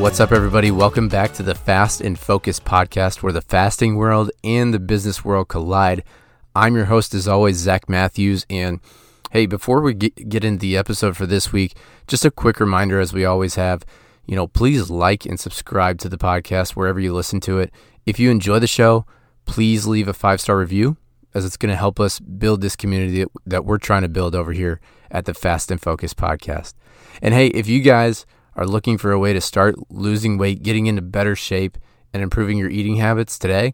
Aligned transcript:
What's 0.00 0.18
up, 0.18 0.32
everybody? 0.32 0.70
Welcome 0.70 1.08
back 1.08 1.34
to 1.34 1.42
the 1.42 1.54
Fast 1.54 2.00
and 2.00 2.18
Focus 2.18 2.58
podcast, 2.58 3.22
where 3.22 3.32
the 3.32 3.40
fasting 3.40 3.96
world 3.96 4.30
and 4.42 4.74
the 4.74 4.78
business 4.78 5.24
world 5.24 5.48
collide. 5.48 6.02
I'm 6.54 6.74
your 6.74 6.86
host, 6.86 7.14
as 7.14 7.28
always, 7.28 7.56
Zach 7.56 7.88
Matthews. 7.88 8.44
And 8.50 8.80
hey, 9.30 9.46
before 9.46 9.80
we 9.80 9.94
get, 9.94 10.28
get 10.28 10.44
into 10.44 10.60
the 10.60 10.76
episode 10.76 11.16
for 11.16 11.26
this 11.26 11.52
week, 11.52 11.76
just 12.06 12.24
a 12.24 12.30
quick 12.30 12.58
reminder, 12.58 12.98
as 12.98 13.12
we 13.12 13.24
always 13.24 13.54
have, 13.54 13.84
you 14.26 14.34
know, 14.34 14.46
please 14.46 14.90
like 14.90 15.24
and 15.24 15.38
subscribe 15.38 15.98
to 15.98 16.08
the 16.08 16.18
podcast 16.18 16.70
wherever 16.70 16.98
you 16.98 17.12
listen 17.12 17.40
to 17.40 17.58
it. 17.58 17.72
If 18.04 18.18
you 18.18 18.30
enjoy 18.30 18.58
the 18.58 18.66
show, 18.66 19.06
please 19.44 19.86
leave 19.86 20.08
a 20.08 20.12
five 20.12 20.40
star 20.40 20.58
review, 20.58 20.96
as 21.34 21.44
it's 21.44 21.56
going 21.56 21.70
to 21.70 21.76
help 21.76 22.00
us 22.00 22.18
build 22.18 22.60
this 22.60 22.76
community 22.76 23.24
that, 23.46 23.64
we're 23.64 23.78
trying 23.78 24.02
to 24.02 24.08
build 24.08 24.34
over 24.34 24.52
here 24.52 24.80
at 25.10 25.26
the 25.26 25.34
Fast 25.34 25.70
and 25.70 25.80
Focus 25.80 26.14
podcast. 26.14 26.74
And 27.22 27.34
hey, 27.34 27.48
if 27.48 27.68
you 27.68 27.80
guys 27.80 28.26
are 28.56 28.66
looking 28.66 28.98
for 28.98 29.12
a 29.12 29.18
way 29.18 29.32
to 29.32 29.40
start 29.40 29.76
losing 29.88 30.38
weight, 30.38 30.62
getting 30.62 30.86
into 30.86 31.02
better 31.02 31.36
shape, 31.36 31.78
and 32.12 32.24
improving 32.24 32.58
your 32.58 32.70
eating 32.70 32.96
habits 32.96 33.38
today, 33.38 33.72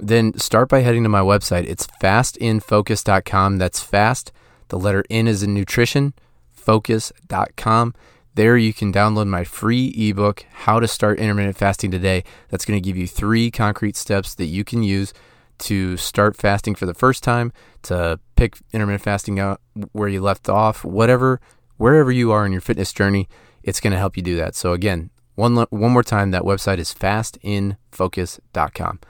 then 0.00 0.36
start 0.38 0.68
by 0.68 0.80
heading 0.80 1.02
to 1.02 1.08
my 1.08 1.20
website. 1.20 1.68
It's 1.68 1.86
fastnfocus.com. 2.00 3.58
That's 3.58 3.80
fast. 3.80 4.32
The 4.68 4.78
letter 4.78 5.04
N 5.08 5.26
is 5.26 5.42
in 5.42 5.54
nutrition, 5.54 6.14
focus.com. 6.52 7.94
There 8.34 8.56
you 8.56 8.72
can 8.72 8.92
download 8.92 9.26
my 9.26 9.42
free 9.42 9.92
ebook, 9.96 10.44
How 10.52 10.78
to 10.78 10.86
Start 10.86 11.18
Intermittent 11.18 11.56
Fasting 11.56 11.90
Today. 11.90 12.22
That's 12.50 12.64
going 12.64 12.80
to 12.80 12.86
give 12.86 12.96
you 12.96 13.08
three 13.08 13.50
concrete 13.50 13.96
steps 13.96 14.34
that 14.36 14.46
you 14.46 14.62
can 14.62 14.82
use 14.82 15.12
to 15.58 15.96
start 15.96 16.36
fasting 16.36 16.76
for 16.76 16.86
the 16.86 16.94
first 16.94 17.24
time, 17.24 17.52
to 17.82 18.20
pick 18.36 18.58
intermittent 18.72 19.02
fasting 19.02 19.40
out 19.40 19.60
where 19.90 20.08
you 20.08 20.20
left 20.20 20.48
off, 20.48 20.84
whatever, 20.84 21.40
wherever 21.78 22.12
you 22.12 22.30
are 22.30 22.46
in 22.46 22.52
your 22.52 22.60
fitness 22.60 22.92
journey 22.92 23.28
it's 23.68 23.80
going 23.80 23.92
to 23.92 23.98
help 23.98 24.16
you 24.16 24.22
do 24.22 24.36
that. 24.36 24.54
So 24.54 24.72
again, 24.72 25.10
one 25.34 25.56
one 25.56 25.92
more 25.92 26.02
time, 26.02 26.30
that 26.30 26.40
website 26.42 26.78
is 26.78 26.94
fastnfocus.com. 26.94 29.00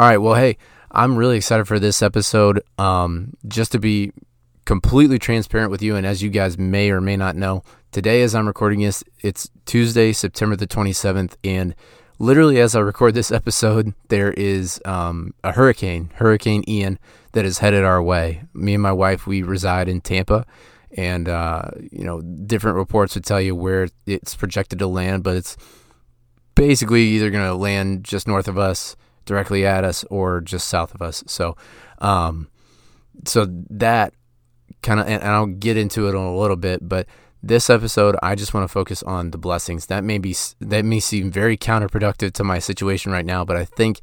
All 0.00 0.06
right, 0.06 0.16
well, 0.16 0.34
hey, 0.34 0.56
I'm 0.90 1.14
really 1.14 1.36
excited 1.36 1.68
for 1.68 1.78
this 1.78 2.00
episode. 2.00 2.62
Um, 2.78 3.34
just 3.46 3.70
to 3.72 3.78
be 3.78 4.12
completely 4.64 5.18
transparent 5.18 5.70
with 5.70 5.82
you, 5.82 5.94
and 5.94 6.06
as 6.06 6.22
you 6.22 6.30
guys 6.30 6.56
may 6.56 6.90
or 6.90 7.02
may 7.02 7.18
not 7.18 7.36
know, 7.36 7.64
today 7.92 8.22
as 8.22 8.34
I'm 8.34 8.46
recording 8.46 8.80
this, 8.80 9.04
it's 9.20 9.50
Tuesday, 9.66 10.14
September 10.14 10.56
the 10.56 10.66
27th, 10.66 11.34
and 11.44 11.74
literally 12.18 12.58
as 12.62 12.74
I 12.74 12.80
record 12.80 13.12
this 13.12 13.30
episode, 13.40 13.92
there 14.08 14.32
is 14.32 14.80
um, 14.86 15.34
a 15.44 15.52
hurricane, 15.52 16.08
Hurricane 16.14 16.64
Ian, 16.66 16.98
that 17.32 17.44
is 17.44 17.58
headed 17.58 17.84
our 17.84 18.02
way. 18.02 18.44
Me 18.54 18.72
and 18.72 18.82
my 18.82 18.92
wife, 18.92 19.26
we 19.26 19.42
reside 19.42 19.86
in 19.86 20.00
Tampa, 20.00 20.46
and 20.96 21.28
uh, 21.28 21.72
you 21.92 22.06
know 22.06 22.22
different 22.22 22.78
reports 22.78 23.16
would 23.16 23.24
tell 23.26 23.38
you 23.42 23.54
where 23.54 23.88
it's 24.06 24.34
projected 24.34 24.78
to 24.78 24.86
land, 24.86 25.24
but 25.24 25.36
it's 25.36 25.58
basically 26.54 27.02
either 27.02 27.28
going 27.28 27.46
to 27.46 27.54
land 27.54 28.02
just 28.02 28.26
north 28.26 28.48
of 28.48 28.56
us, 28.56 28.96
directly 29.30 29.64
at 29.64 29.84
us, 29.84 30.04
or 30.10 30.40
just 30.40 30.66
south 30.66 30.92
of 30.92 31.00
us. 31.00 31.22
So, 31.28 31.56
um, 31.98 32.48
so 33.24 33.46
that 33.70 34.12
kind 34.82 34.98
of, 34.98 35.06
and 35.06 35.22
I'll 35.22 35.46
get 35.46 35.76
into 35.76 36.08
it 36.08 36.10
in 36.10 36.16
a 36.16 36.36
little 36.36 36.56
bit, 36.56 36.88
but 36.88 37.06
this 37.42 37.70
episode, 37.70 38.16
I 38.24 38.34
just 38.34 38.52
want 38.52 38.64
to 38.64 38.72
focus 38.72 39.04
on 39.04 39.30
the 39.30 39.38
blessings. 39.38 39.86
That 39.86 40.02
may 40.02 40.18
be 40.18 40.34
that 40.58 40.84
may 40.84 40.98
seem 40.98 41.30
very 41.30 41.56
counterproductive 41.56 42.32
to 42.32 42.44
my 42.44 42.58
situation 42.58 43.12
right 43.12 43.24
now, 43.24 43.44
but 43.44 43.56
I 43.56 43.64
think 43.64 44.00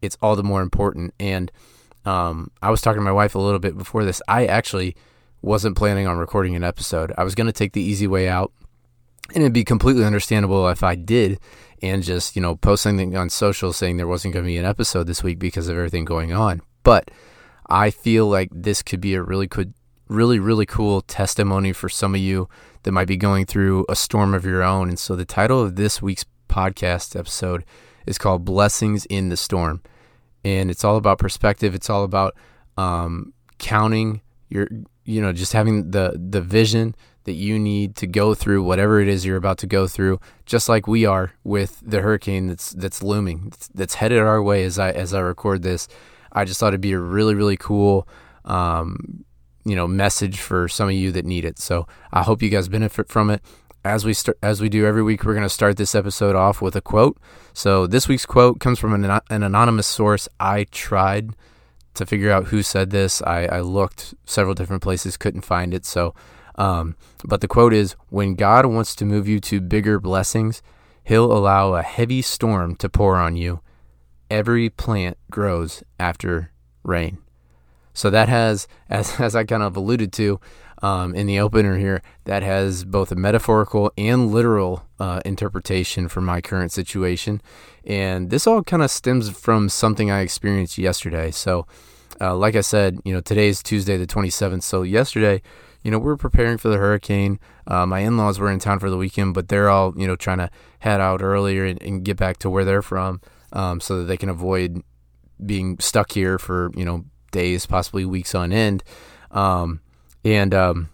it's 0.00 0.16
all 0.22 0.34
the 0.34 0.42
more 0.42 0.62
important. 0.62 1.12
And 1.20 1.52
um, 2.06 2.50
I 2.62 2.70
was 2.70 2.80
talking 2.80 3.00
to 3.00 3.04
my 3.04 3.12
wife 3.12 3.34
a 3.34 3.38
little 3.38 3.58
bit 3.60 3.76
before 3.76 4.04
this. 4.06 4.22
I 4.26 4.46
actually 4.46 4.96
wasn't 5.42 5.76
planning 5.76 6.06
on 6.06 6.16
recording 6.16 6.56
an 6.56 6.64
episode. 6.64 7.12
I 7.18 7.24
was 7.24 7.34
going 7.34 7.46
to 7.46 7.52
take 7.52 7.74
the 7.74 7.82
easy 7.82 8.06
way 8.06 8.28
out, 8.28 8.50
and 9.34 9.42
it'd 9.42 9.52
be 9.52 9.64
completely 9.64 10.04
understandable 10.04 10.68
if 10.68 10.82
I 10.82 10.94
did 10.94 11.38
and 11.82 12.02
just, 12.02 12.36
you 12.36 12.42
know, 12.42 12.56
post 12.56 12.82
something 12.82 13.16
on 13.16 13.30
social 13.30 13.72
saying 13.72 13.96
there 13.96 14.06
wasn't 14.06 14.34
going 14.34 14.44
to 14.44 14.48
be 14.48 14.56
an 14.56 14.64
episode 14.64 15.06
this 15.06 15.22
week 15.22 15.38
because 15.38 15.68
of 15.68 15.76
everything 15.76 16.04
going 16.04 16.32
on. 16.32 16.62
But 16.82 17.10
I 17.68 17.90
feel 17.90 18.26
like 18.26 18.50
this 18.52 18.82
could 18.82 19.00
be 19.00 19.14
a 19.14 19.22
really 19.22 19.46
good, 19.46 19.74
really, 20.08 20.38
really 20.38 20.66
cool 20.66 21.02
testimony 21.02 21.72
for 21.72 21.88
some 21.88 22.14
of 22.14 22.20
you 22.20 22.48
that 22.82 22.92
might 22.92 23.08
be 23.08 23.16
going 23.16 23.46
through 23.46 23.86
a 23.88 23.96
storm 23.96 24.34
of 24.34 24.44
your 24.44 24.62
own. 24.62 24.88
And 24.88 24.98
so 24.98 25.16
the 25.16 25.24
title 25.24 25.62
of 25.62 25.76
this 25.76 26.00
week's 26.00 26.24
podcast 26.48 27.18
episode 27.18 27.64
is 28.06 28.18
called 28.18 28.44
Blessings 28.44 29.06
in 29.06 29.28
the 29.28 29.36
Storm. 29.36 29.82
And 30.44 30.70
it's 30.70 30.84
all 30.84 30.96
about 30.96 31.18
perspective. 31.18 31.74
It's 31.74 31.90
all 31.90 32.04
about 32.04 32.34
um, 32.76 33.34
counting 33.58 34.22
your 34.48 34.68
you 35.04 35.20
know 35.20 35.32
just 35.32 35.52
having 35.52 35.90
the 35.90 36.18
the 36.18 36.40
vision 36.40 36.94
that 37.24 37.32
you 37.32 37.58
need 37.58 37.96
to 37.96 38.06
go 38.06 38.34
through 38.34 38.62
whatever 38.62 39.00
it 39.00 39.08
is 39.08 39.24
you're 39.24 39.36
about 39.36 39.58
to 39.58 39.66
go 39.66 39.86
through 39.86 40.18
just 40.46 40.68
like 40.68 40.86
we 40.86 41.04
are 41.04 41.32
with 41.44 41.80
the 41.84 42.00
hurricane 42.00 42.46
that's 42.46 42.70
that's 42.70 43.02
looming 43.02 43.52
that's, 43.74 43.94
headed 43.94 44.18
our 44.18 44.42
way 44.42 44.64
as 44.64 44.78
I 44.78 44.90
as 44.90 45.12
I 45.12 45.20
record 45.20 45.62
this. 45.62 45.88
I 46.32 46.44
just 46.44 46.60
thought 46.60 46.68
it'd 46.68 46.80
be 46.80 46.92
a 46.92 46.98
really 46.98 47.34
really 47.34 47.56
cool 47.56 48.08
um, 48.44 49.24
you 49.64 49.76
know 49.76 49.86
message 49.86 50.40
for 50.40 50.68
some 50.68 50.88
of 50.88 50.94
you 50.94 51.12
that 51.12 51.24
need 51.24 51.44
it. 51.44 51.58
So 51.58 51.86
I 52.12 52.22
hope 52.22 52.42
you 52.42 52.50
guys 52.50 52.68
benefit 52.68 53.08
from 53.08 53.30
it. 53.30 53.42
As 53.84 54.04
we 54.04 54.14
start 54.14 54.38
as 54.42 54.60
we 54.60 54.68
do 54.68 54.86
every 54.86 55.02
week 55.02 55.24
we're 55.24 55.34
going 55.34 55.42
to 55.42 55.48
start 55.48 55.76
this 55.76 55.94
episode 55.94 56.36
off 56.36 56.62
with 56.62 56.76
a 56.76 56.80
quote. 56.80 57.18
So 57.52 57.86
this 57.86 58.08
week's 58.08 58.26
quote 58.26 58.60
comes 58.60 58.78
from 58.78 58.92
an, 58.92 59.20
an 59.30 59.42
anonymous 59.42 59.86
source. 59.86 60.28
I 60.38 60.64
tried 60.70 61.34
to 61.94 62.06
figure 62.06 62.30
out 62.30 62.46
who 62.46 62.62
said 62.62 62.90
this. 62.90 63.22
I, 63.22 63.46
I 63.46 63.60
looked 63.60 64.14
several 64.24 64.54
different 64.54 64.82
places, 64.82 65.16
couldn't 65.16 65.42
find 65.42 65.74
it. 65.74 65.84
So, 65.84 66.14
um, 66.60 66.94
but 67.24 67.40
the 67.40 67.48
quote 67.48 67.72
is 67.72 67.96
When 68.10 68.34
God 68.34 68.66
wants 68.66 68.94
to 68.96 69.06
move 69.06 69.26
you 69.26 69.40
to 69.40 69.62
bigger 69.62 69.98
blessings, 69.98 70.62
He'll 71.02 71.32
allow 71.32 71.72
a 71.72 71.82
heavy 71.82 72.20
storm 72.20 72.76
to 72.76 72.88
pour 72.90 73.16
on 73.16 73.34
you. 73.34 73.60
Every 74.30 74.68
plant 74.68 75.16
grows 75.30 75.82
after 75.98 76.52
rain. 76.84 77.18
So 77.94 78.10
that 78.10 78.28
has, 78.28 78.68
as, 78.90 79.18
as 79.18 79.34
I 79.34 79.44
kind 79.44 79.62
of 79.62 79.74
alluded 79.74 80.12
to 80.12 80.38
um, 80.82 81.14
in 81.14 81.26
the 81.26 81.40
opener 81.40 81.78
here, 81.78 82.02
that 82.24 82.42
has 82.42 82.84
both 82.84 83.10
a 83.10 83.16
metaphorical 83.16 83.90
and 83.96 84.30
literal 84.30 84.84
uh, 84.98 85.22
interpretation 85.24 86.08
for 86.08 86.20
my 86.20 86.42
current 86.42 86.72
situation. 86.72 87.40
And 87.86 88.28
this 88.28 88.46
all 88.46 88.62
kind 88.62 88.82
of 88.82 88.90
stems 88.90 89.30
from 89.30 89.70
something 89.70 90.10
I 90.10 90.20
experienced 90.20 90.76
yesterday. 90.76 91.30
So, 91.30 91.66
uh, 92.20 92.36
like 92.36 92.54
I 92.54 92.60
said, 92.60 93.00
you 93.04 93.14
know, 93.14 93.22
today 93.22 93.48
is 93.48 93.62
Tuesday, 93.62 93.96
the 93.96 94.06
27th. 94.06 94.62
So, 94.62 94.82
yesterday, 94.82 95.40
you 95.82 95.90
know, 95.90 95.98
we 95.98 96.10
are 96.10 96.16
preparing 96.16 96.58
for 96.58 96.68
the 96.68 96.76
hurricane. 96.76 97.38
Uh, 97.66 97.86
my 97.86 98.00
in 98.00 98.16
laws 98.16 98.38
were 98.38 98.50
in 98.50 98.58
town 98.58 98.78
for 98.78 98.90
the 98.90 98.96
weekend, 98.96 99.34
but 99.34 99.48
they're 99.48 99.70
all, 99.70 99.94
you 99.96 100.06
know, 100.06 100.16
trying 100.16 100.38
to 100.38 100.50
head 100.80 101.00
out 101.00 101.22
earlier 101.22 101.64
and, 101.64 101.82
and 101.82 102.04
get 102.04 102.16
back 102.16 102.38
to 102.38 102.50
where 102.50 102.64
they're 102.64 102.82
from 102.82 103.20
um, 103.52 103.80
so 103.80 103.98
that 103.98 104.04
they 104.04 104.16
can 104.16 104.28
avoid 104.28 104.82
being 105.44 105.78
stuck 105.78 106.12
here 106.12 106.38
for, 106.38 106.70
you 106.74 106.84
know, 106.84 107.04
days, 107.32 107.66
possibly 107.66 108.04
weeks 108.04 108.34
on 108.34 108.52
end. 108.52 108.82
Um, 109.30 109.80
and, 110.24 110.52
um, 110.52 110.88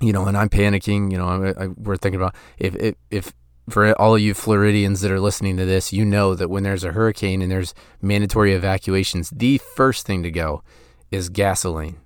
you 0.00 0.12
know, 0.12 0.26
and 0.26 0.36
I'm 0.36 0.48
panicking, 0.48 1.10
you 1.10 1.18
know, 1.18 1.26
I, 1.26 1.64
I, 1.64 1.66
we're 1.68 1.96
thinking 1.96 2.20
about 2.20 2.34
if, 2.58 2.74
if, 2.76 2.94
if 3.10 3.32
for 3.68 3.92
all 4.00 4.14
of 4.14 4.20
you 4.20 4.34
Floridians 4.34 5.00
that 5.00 5.10
are 5.10 5.20
listening 5.20 5.56
to 5.56 5.64
this, 5.64 5.92
you 5.92 6.04
know 6.04 6.34
that 6.34 6.50
when 6.50 6.62
there's 6.62 6.84
a 6.84 6.92
hurricane 6.92 7.40
and 7.42 7.50
there's 7.50 7.74
mandatory 8.02 8.52
evacuations, 8.52 9.30
the 9.30 9.58
first 9.58 10.06
thing 10.06 10.22
to 10.22 10.30
go 10.30 10.62
is 11.10 11.28
gasoline. 11.28 11.96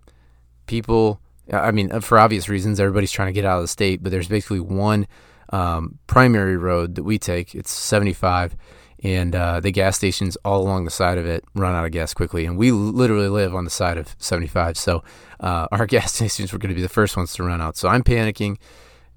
People, 0.66 1.20
I 1.52 1.70
mean, 1.70 2.00
for 2.00 2.18
obvious 2.18 2.48
reasons, 2.48 2.78
everybody's 2.80 3.12
trying 3.12 3.28
to 3.28 3.32
get 3.32 3.44
out 3.44 3.56
of 3.56 3.64
the 3.64 3.68
state, 3.68 4.02
but 4.02 4.12
there's 4.12 4.28
basically 4.28 4.60
one 4.60 5.06
um, 5.50 5.98
primary 6.06 6.56
road 6.56 6.94
that 6.96 7.04
we 7.04 7.18
take. 7.18 7.54
It's 7.54 7.70
75, 7.70 8.56
and 9.02 9.34
uh, 9.34 9.60
the 9.60 9.70
gas 9.70 9.96
stations 9.96 10.36
all 10.44 10.60
along 10.62 10.84
the 10.84 10.90
side 10.90 11.18
of 11.18 11.26
it 11.26 11.44
run 11.54 11.74
out 11.74 11.84
of 11.84 11.92
gas 11.92 12.12
quickly. 12.12 12.44
And 12.44 12.58
we 12.58 12.70
literally 12.70 13.28
live 13.28 13.54
on 13.54 13.64
the 13.64 13.70
side 13.70 13.96
of 13.96 14.14
75, 14.18 14.76
so 14.76 15.02
uh, 15.40 15.68
our 15.72 15.86
gas 15.86 16.14
stations 16.14 16.52
were 16.52 16.58
going 16.58 16.70
to 16.70 16.76
be 16.76 16.82
the 16.82 16.88
first 16.88 17.16
ones 17.16 17.32
to 17.34 17.42
run 17.42 17.60
out. 17.60 17.76
So 17.76 17.88
I'm 17.88 18.02
panicking. 18.02 18.58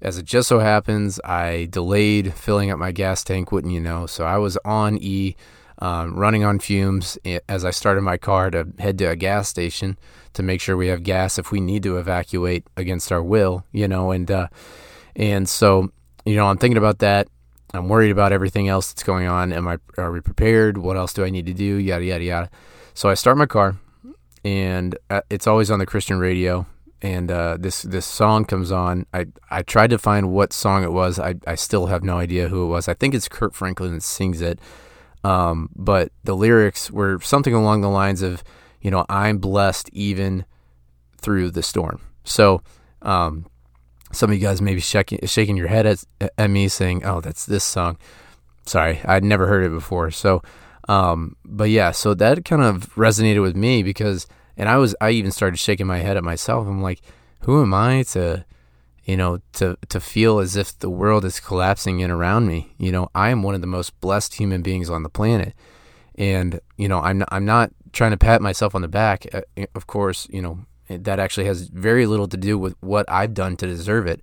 As 0.00 0.18
it 0.18 0.24
just 0.24 0.48
so 0.48 0.58
happens, 0.58 1.20
I 1.24 1.68
delayed 1.70 2.34
filling 2.34 2.72
up 2.72 2.78
my 2.78 2.90
gas 2.90 3.22
tank, 3.22 3.52
wouldn't 3.52 3.72
you 3.72 3.78
know? 3.78 4.06
So 4.06 4.24
I 4.24 4.36
was 4.36 4.58
on 4.64 4.98
E, 4.98 5.36
um, 5.82 6.14
running 6.14 6.44
on 6.44 6.60
fumes 6.60 7.18
as 7.48 7.64
I 7.64 7.72
started 7.72 8.02
my 8.02 8.16
car 8.16 8.52
to 8.52 8.68
head 8.78 8.98
to 8.98 9.06
a 9.06 9.16
gas 9.16 9.48
station 9.48 9.98
to 10.32 10.42
make 10.42 10.60
sure 10.60 10.76
we 10.76 10.86
have 10.86 11.02
gas 11.02 11.38
if 11.40 11.50
we 11.50 11.60
need 11.60 11.82
to 11.82 11.98
evacuate 11.98 12.64
against 12.76 13.10
our 13.10 13.20
will, 13.20 13.66
you 13.72 13.88
know. 13.88 14.12
And 14.12 14.30
uh, 14.30 14.46
and 15.16 15.48
so 15.48 15.90
you 16.24 16.36
know, 16.36 16.46
I'm 16.46 16.56
thinking 16.56 16.78
about 16.78 17.00
that. 17.00 17.26
I'm 17.74 17.88
worried 17.88 18.12
about 18.12 18.32
everything 18.32 18.68
else 18.68 18.92
that's 18.92 19.02
going 19.02 19.26
on. 19.26 19.52
Am 19.52 19.66
I 19.66 19.78
are 19.98 20.12
we 20.12 20.20
prepared? 20.20 20.78
What 20.78 20.96
else 20.96 21.12
do 21.12 21.24
I 21.24 21.30
need 21.30 21.46
to 21.46 21.52
do? 21.52 21.64
Yada 21.64 22.04
yada 22.04 22.22
yada. 22.22 22.50
So 22.94 23.08
I 23.08 23.14
start 23.14 23.36
my 23.36 23.46
car, 23.46 23.76
and 24.44 24.96
uh, 25.10 25.22
it's 25.30 25.48
always 25.48 25.68
on 25.68 25.80
the 25.80 25.86
Christian 25.86 26.20
radio. 26.20 26.64
And 27.04 27.28
uh, 27.32 27.56
this 27.58 27.82
this 27.82 28.06
song 28.06 28.44
comes 28.44 28.70
on. 28.70 29.04
I, 29.12 29.26
I 29.50 29.62
tried 29.62 29.90
to 29.90 29.98
find 29.98 30.30
what 30.30 30.52
song 30.52 30.84
it 30.84 30.92
was. 30.92 31.18
I, 31.18 31.34
I 31.44 31.56
still 31.56 31.86
have 31.86 32.04
no 32.04 32.18
idea 32.18 32.46
who 32.46 32.62
it 32.62 32.68
was. 32.68 32.86
I 32.86 32.94
think 32.94 33.16
it's 33.16 33.26
Kirk 33.26 33.52
Franklin 33.52 33.94
that 33.94 34.04
sings 34.04 34.40
it. 34.40 34.60
Um, 35.24 35.68
but 35.76 36.12
the 36.24 36.34
lyrics 36.34 36.90
were 36.90 37.20
something 37.20 37.54
along 37.54 37.80
the 37.80 37.88
lines 37.88 38.22
of, 38.22 38.42
you 38.80 38.90
know, 38.90 39.06
I'm 39.08 39.38
blessed 39.38 39.88
even 39.92 40.44
through 41.18 41.52
the 41.52 41.62
storm. 41.62 42.00
So 42.24 42.62
um, 43.02 43.46
some 44.12 44.30
of 44.30 44.36
you 44.36 44.42
guys 44.42 44.60
may 44.60 44.74
be 44.74 44.80
shaking, 44.80 45.20
shaking 45.26 45.56
your 45.56 45.68
head 45.68 45.86
at, 45.86 46.04
at 46.36 46.50
me 46.50 46.68
saying, 46.68 47.04
oh, 47.04 47.20
that's 47.20 47.46
this 47.46 47.64
song. 47.64 47.98
Sorry, 48.66 49.00
I'd 49.04 49.24
never 49.24 49.46
heard 49.46 49.64
it 49.64 49.70
before. 49.70 50.10
So, 50.10 50.42
um, 50.88 51.36
but 51.44 51.70
yeah, 51.70 51.92
so 51.92 52.14
that 52.14 52.44
kind 52.44 52.62
of 52.62 52.94
resonated 52.94 53.42
with 53.42 53.56
me 53.56 53.82
because, 53.82 54.26
and 54.56 54.68
I 54.68 54.76
was, 54.78 54.94
I 55.00 55.10
even 55.10 55.30
started 55.30 55.58
shaking 55.58 55.86
my 55.86 55.98
head 55.98 56.16
at 56.16 56.24
myself. 56.24 56.66
I'm 56.66 56.82
like, 56.82 57.00
who 57.40 57.62
am 57.62 57.72
I 57.74 58.02
to, 58.10 58.44
you 59.04 59.16
know, 59.16 59.40
to, 59.54 59.76
to 59.88 60.00
feel 60.00 60.38
as 60.38 60.56
if 60.56 60.78
the 60.78 60.90
world 60.90 61.24
is 61.24 61.40
collapsing 61.40 62.00
in 62.00 62.10
around 62.10 62.46
me? 62.46 62.74
You 62.78 62.92
know, 62.92 63.08
I 63.14 63.30
am 63.30 63.42
one 63.42 63.54
of 63.54 63.60
the 63.60 63.66
most 63.66 63.98
blessed 64.00 64.34
human 64.34 64.62
beings 64.62 64.88
on 64.88 65.02
the 65.02 65.08
planet. 65.08 65.54
And, 66.16 66.60
you 66.76 66.88
know, 66.88 67.00
I'm, 67.00 67.24
I'm 67.28 67.44
not 67.44 67.70
trying 67.92 68.12
to 68.12 68.16
pat 68.16 68.42
myself 68.42 68.74
on 68.74 68.82
the 68.82 68.88
back. 68.88 69.26
Uh, 69.32 69.42
of 69.74 69.86
course, 69.86 70.28
you 70.30 70.42
know, 70.42 70.66
that 70.88 71.18
actually 71.18 71.46
has 71.46 71.68
very 71.68 72.06
little 72.06 72.28
to 72.28 72.36
do 72.36 72.58
with 72.58 72.74
what 72.80 73.06
I've 73.08 73.34
done 73.34 73.56
to 73.58 73.66
deserve 73.66 74.06
it. 74.06 74.22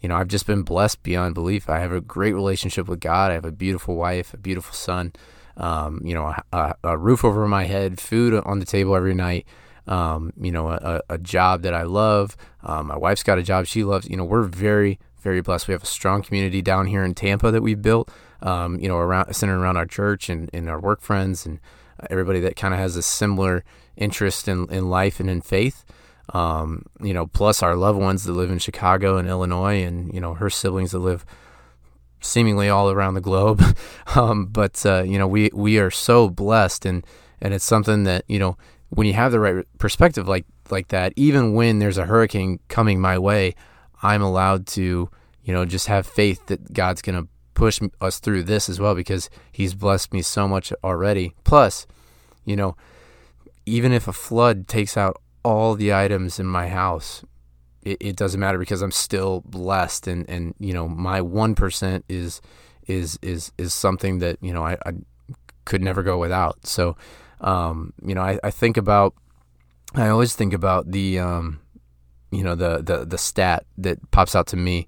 You 0.00 0.08
know, 0.08 0.16
I've 0.16 0.28
just 0.28 0.46
been 0.46 0.62
blessed 0.62 1.02
beyond 1.02 1.34
belief. 1.34 1.68
I 1.68 1.78
have 1.78 1.92
a 1.92 2.00
great 2.00 2.34
relationship 2.34 2.88
with 2.88 3.00
God. 3.00 3.30
I 3.30 3.34
have 3.34 3.44
a 3.44 3.52
beautiful 3.52 3.94
wife, 3.94 4.34
a 4.34 4.36
beautiful 4.36 4.74
son, 4.74 5.12
um, 5.56 6.00
you 6.02 6.14
know, 6.14 6.34
a, 6.52 6.74
a, 6.82 6.98
roof 6.98 7.24
over 7.24 7.46
my 7.46 7.64
head, 7.64 8.00
food 8.00 8.34
on 8.44 8.58
the 8.58 8.64
table 8.64 8.96
every 8.96 9.14
night, 9.14 9.46
um, 9.86 10.32
you 10.40 10.52
know, 10.52 10.70
a, 10.70 11.00
a, 11.08 11.18
job 11.18 11.62
that 11.62 11.74
I 11.74 11.82
love. 11.82 12.36
Um, 12.62 12.86
my 12.86 12.96
wife's 12.96 13.22
got 13.22 13.38
a 13.38 13.42
job 13.42 13.66
she 13.66 13.82
loves. 13.82 14.08
You 14.08 14.16
know, 14.16 14.24
we're 14.24 14.44
very, 14.44 15.00
very 15.20 15.40
blessed. 15.40 15.66
We 15.66 15.72
have 15.72 15.82
a 15.82 15.86
strong 15.86 16.22
community 16.22 16.62
down 16.62 16.86
here 16.86 17.02
in 17.02 17.14
Tampa 17.14 17.50
that 17.50 17.62
we've 17.62 17.82
built, 17.82 18.10
um, 18.42 18.78
you 18.78 18.88
know, 18.88 18.96
around 18.96 19.34
centered 19.34 19.58
around 19.58 19.76
our 19.76 19.86
church 19.86 20.28
and, 20.28 20.48
and 20.52 20.70
our 20.70 20.80
work 20.80 21.00
friends 21.00 21.44
and 21.44 21.58
everybody 22.10 22.40
that 22.40 22.56
kind 22.56 22.74
of 22.74 22.80
has 22.80 22.96
a 22.96 23.02
similar 23.02 23.64
interest 23.96 24.46
in, 24.46 24.70
in 24.70 24.88
life 24.88 25.18
and 25.18 25.28
in 25.28 25.40
faith 25.40 25.84
um, 26.30 26.86
you 27.00 27.12
know, 27.12 27.26
plus 27.26 27.62
our 27.62 27.76
loved 27.76 27.98
ones 27.98 28.24
that 28.24 28.32
live 28.32 28.50
in 28.50 28.58
Chicago 28.58 29.16
and 29.18 29.28
Illinois, 29.28 29.82
and 29.82 30.12
you 30.12 30.20
know 30.20 30.34
her 30.34 30.50
siblings 30.50 30.92
that 30.92 30.98
live 30.98 31.24
seemingly 32.20 32.68
all 32.68 32.90
around 32.90 33.14
the 33.14 33.20
globe. 33.20 33.62
um, 34.14 34.46
but 34.46 34.84
uh, 34.86 35.02
you 35.02 35.18
know, 35.18 35.26
we 35.26 35.50
we 35.52 35.78
are 35.78 35.90
so 35.90 36.30
blessed, 36.30 36.86
and 36.86 37.06
and 37.40 37.52
it's 37.52 37.64
something 37.64 38.04
that 38.04 38.24
you 38.28 38.38
know 38.38 38.56
when 38.94 39.06
you 39.06 39.14
have 39.14 39.32
the 39.32 39.40
right 39.40 39.64
perspective 39.78 40.28
like 40.28 40.44
like 40.70 40.88
that, 40.88 41.12
even 41.16 41.54
when 41.54 41.78
there's 41.78 41.98
a 41.98 42.04
hurricane 42.04 42.60
coming 42.68 43.00
my 43.00 43.18
way, 43.18 43.54
I'm 44.02 44.22
allowed 44.22 44.66
to 44.68 45.08
you 45.42 45.52
know 45.52 45.64
just 45.64 45.86
have 45.86 46.06
faith 46.06 46.46
that 46.46 46.72
God's 46.72 47.00
gonna 47.00 47.26
push 47.54 47.80
us 48.00 48.18
through 48.18 48.42
this 48.44 48.68
as 48.68 48.78
well 48.78 48.94
because 48.94 49.30
He's 49.50 49.74
blessed 49.74 50.12
me 50.12 50.20
so 50.20 50.46
much 50.46 50.72
already. 50.84 51.34
Plus, 51.44 51.86
you 52.44 52.54
know, 52.54 52.76
even 53.64 53.92
if 53.92 54.06
a 54.08 54.12
flood 54.12 54.68
takes 54.68 54.96
out 54.96 55.20
all 55.42 55.74
the 55.74 55.94
items 55.94 56.38
in 56.38 56.46
my 56.46 56.68
house, 56.68 57.24
it, 57.82 57.96
it 58.00 58.16
doesn't 58.16 58.40
matter 58.40 58.58
because 58.58 58.82
I'm 58.82 58.92
still 58.92 59.40
blessed, 59.46 60.06
and 60.06 60.28
and 60.28 60.54
you 60.58 60.74
know 60.74 60.86
my 60.86 61.22
one 61.22 61.54
percent 61.54 62.04
is 62.10 62.42
is 62.86 63.18
is 63.22 63.52
is 63.56 63.72
something 63.72 64.18
that 64.18 64.36
you 64.42 64.52
know 64.52 64.64
I, 64.66 64.76
I 64.84 64.92
could 65.64 65.80
never 65.80 66.02
go 66.02 66.18
without. 66.18 66.66
So, 66.66 66.94
um, 67.42 67.92
you 68.04 68.14
know, 68.14 68.22
I, 68.22 68.38
I 68.42 68.50
think 68.50 68.76
about, 68.76 69.14
I 69.94 70.08
always 70.08 70.34
think 70.34 70.52
about 70.52 70.90
the, 70.90 71.18
um, 71.18 71.60
you 72.30 72.42
know, 72.42 72.54
the, 72.54 72.78
the, 72.82 73.04
the 73.04 73.18
stat 73.18 73.66
that 73.78 74.10
pops 74.10 74.34
out 74.34 74.46
to 74.48 74.56
me. 74.56 74.86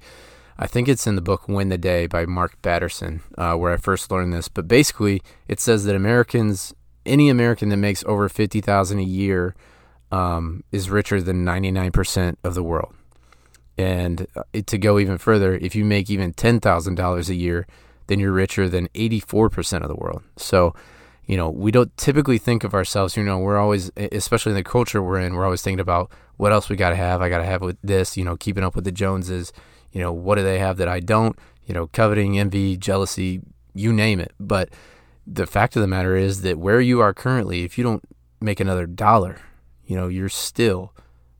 I 0.56 0.66
think 0.66 0.88
it's 0.88 1.06
in 1.06 1.16
the 1.16 1.20
book 1.20 1.48
Win 1.48 1.68
the 1.68 1.78
Day 1.78 2.06
by 2.06 2.26
Mark 2.26 2.62
Batterson, 2.62 3.20
uh, 3.36 3.54
where 3.54 3.72
I 3.72 3.76
first 3.76 4.10
learned 4.10 4.32
this. 4.32 4.48
But 4.48 4.68
basically, 4.68 5.20
it 5.48 5.58
says 5.58 5.84
that 5.84 5.96
Americans, 5.96 6.72
any 7.04 7.28
American 7.28 7.70
that 7.70 7.76
makes 7.76 8.04
over 8.04 8.28
50000 8.28 8.98
a 8.98 9.02
year 9.02 9.54
um, 10.12 10.62
is 10.70 10.90
richer 10.90 11.20
than 11.20 11.44
99% 11.44 12.36
of 12.44 12.54
the 12.54 12.62
world. 12.62 12.94
And 13.76 14.28
uh, 14.36 14.44
to 14.66 14.78
go 14.78 15.00
even 15.00 15.18
further, 15.18 15.56
if 15.56 15.74
you 15.74 15.84
make 15.84 16.08
even 16.08 16.32
$10,000 16.32 17.28
a 17.28 17.34
year, 17.34 17.66
then 18.06 18.20
you're 18.20 18.32
richer 18.32 18.68
than 18.68 18.86
84% 18.88 19.82
of 19.82 19.88
the 19.88 19.96
world. 19.96 20.22
So, 20.36 20.74
you 21.26 21.36
know, 21.36 21.48
we 21.48 21.70
don't 21.70 21.94
typically 21.96 22.38
think 22.38 22.64
of 22.64 22.74
ourselves, 22.74 23.16
you 23.16 23.22
know, 23.22 23.38
we're 23.38 23.58
always, 23.58 23.90
especially 23.96 24.50
in 24.50 24.56
the 24.56 24.64
culture 24.64 25.02
we're 25.02 25.20
in, 25.20 25.34
we're 25.34 25.44
always 25.44 25.62
thinking 25.62 25.80
about 25.80 26.10
what 26.36 26.52
else 26.52 26.68
we 26.68 26.76
got 26.76 26.90
to 26.90 26.96
have. 26.96 27.22
I 27.22 27.28
got 27.28 27.38
to 27.38 27.44
have 27.44 27.62
with 27.62 27.78
this, 27.82 28.16
you 28.16 28.24
know, 28.24 28.36
keeping 28.36 28.64
up 28.64 28.74
with 28.74 28.84
the 28.84 28.92
Joneses, 28.92 29.52
you 29.92 30.00
know, 30.00 30.12
what 30.12 30.34
do 30.34 30.42
they 30.42 30.58
have 30.58 30.76
that 30.78 30.88
I 30.88 31.00
don't, 31.00 31.38
you 31.64 31.74
know, 31.74 31.86
coveting, 31.86 32.38
envy, 32.38 32.76
jealousy, 32.76 33.40
you 33.74 33.92
name 33.92 34.20
it. 34.20 34.32
But 34.38 34.70
the 35.26 35.46
fact 35.46 35.76
of 35.76 35.82
the 35.82 35.88
matter 35.88 36.16
is 36.16 36.42
that 36.42 36.58
where 36.58 36.80
you 36.80 37.00
are 37.00 37.14
currently, 37.14 37.64
if 37.64 37.78
you 37.78 37.84
don't 37.84 38.04
make 38.40 38.60
another 38.60 38.86
dollar, 38.86 39.40
you 39.86 39.96
know, 39.96 40.08
you're 40.08 40.28
still 40.28 40.92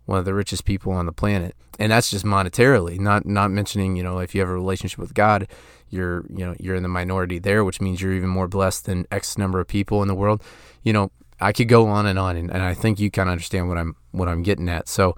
one 0.07 0.19
of 0.19 0.25
the 0.25 0.35
richest 0.35 0.65
people 0.65 0.93
on 0.93 1.07
the 1.07 1.13
planet. 1.13 1.55
And 1.79 1.91
that's 1.91 2.11
just 2.11 2.25
monetarily, 2.25 3.01
not 3.01 3.27
not 3.27 3.51
mentioning, 3.51 3.97
you 3.97 4.03
know, 4.05 4.21
if 4.21 4.35
you 4.35 4.41
have 4.41 4.49
a 4.49 4.55
relationship 4.55 5.01
with 5.01 5.13
God, 5.13 5.49
you're, 5.95 6.25
you 6.29 6.45
know, 6.45 6.55
you're 6.59 6.75
in 6.75 6.83
the 6.83 6.89
minority 6.89 7.39
there, 7.39 7.65
which 7.65 7.81
means 7.81 8.03
you're 8.03 8.13
even 8.13 8.29
more 8.29 8.49
blessed 8.49 8.87
than 8.87 9.07
X 9.11 9.39
number 9.39 9.61
of 9.61 9.67
people 9.69 10.03
in 10.03 10.09
the 10.09 10.15
world. 10.15 10.43
You 10.83 10.93
know, 10.93 11.11
I 11.41 11.53
could 11.53 11.69
go 11.69 11.87
on 11.87 12.07
and 12.07 12.19
on 12.19 12.37
and, 12.37 12.51
and 12.51 12.63
I 12.63 12.75
think 12.75 13.01
you 13.01 13.11
kind 13.11 13.29
of 13.29 13.33
understand 13.33 13.69
what 13.69 13.79
I'm 13.79 13.97
what 14.13 14.29
I'm 14.29 14.43
getting 14.43 14.69
at. 14.69 14.89
So 14.89 15.17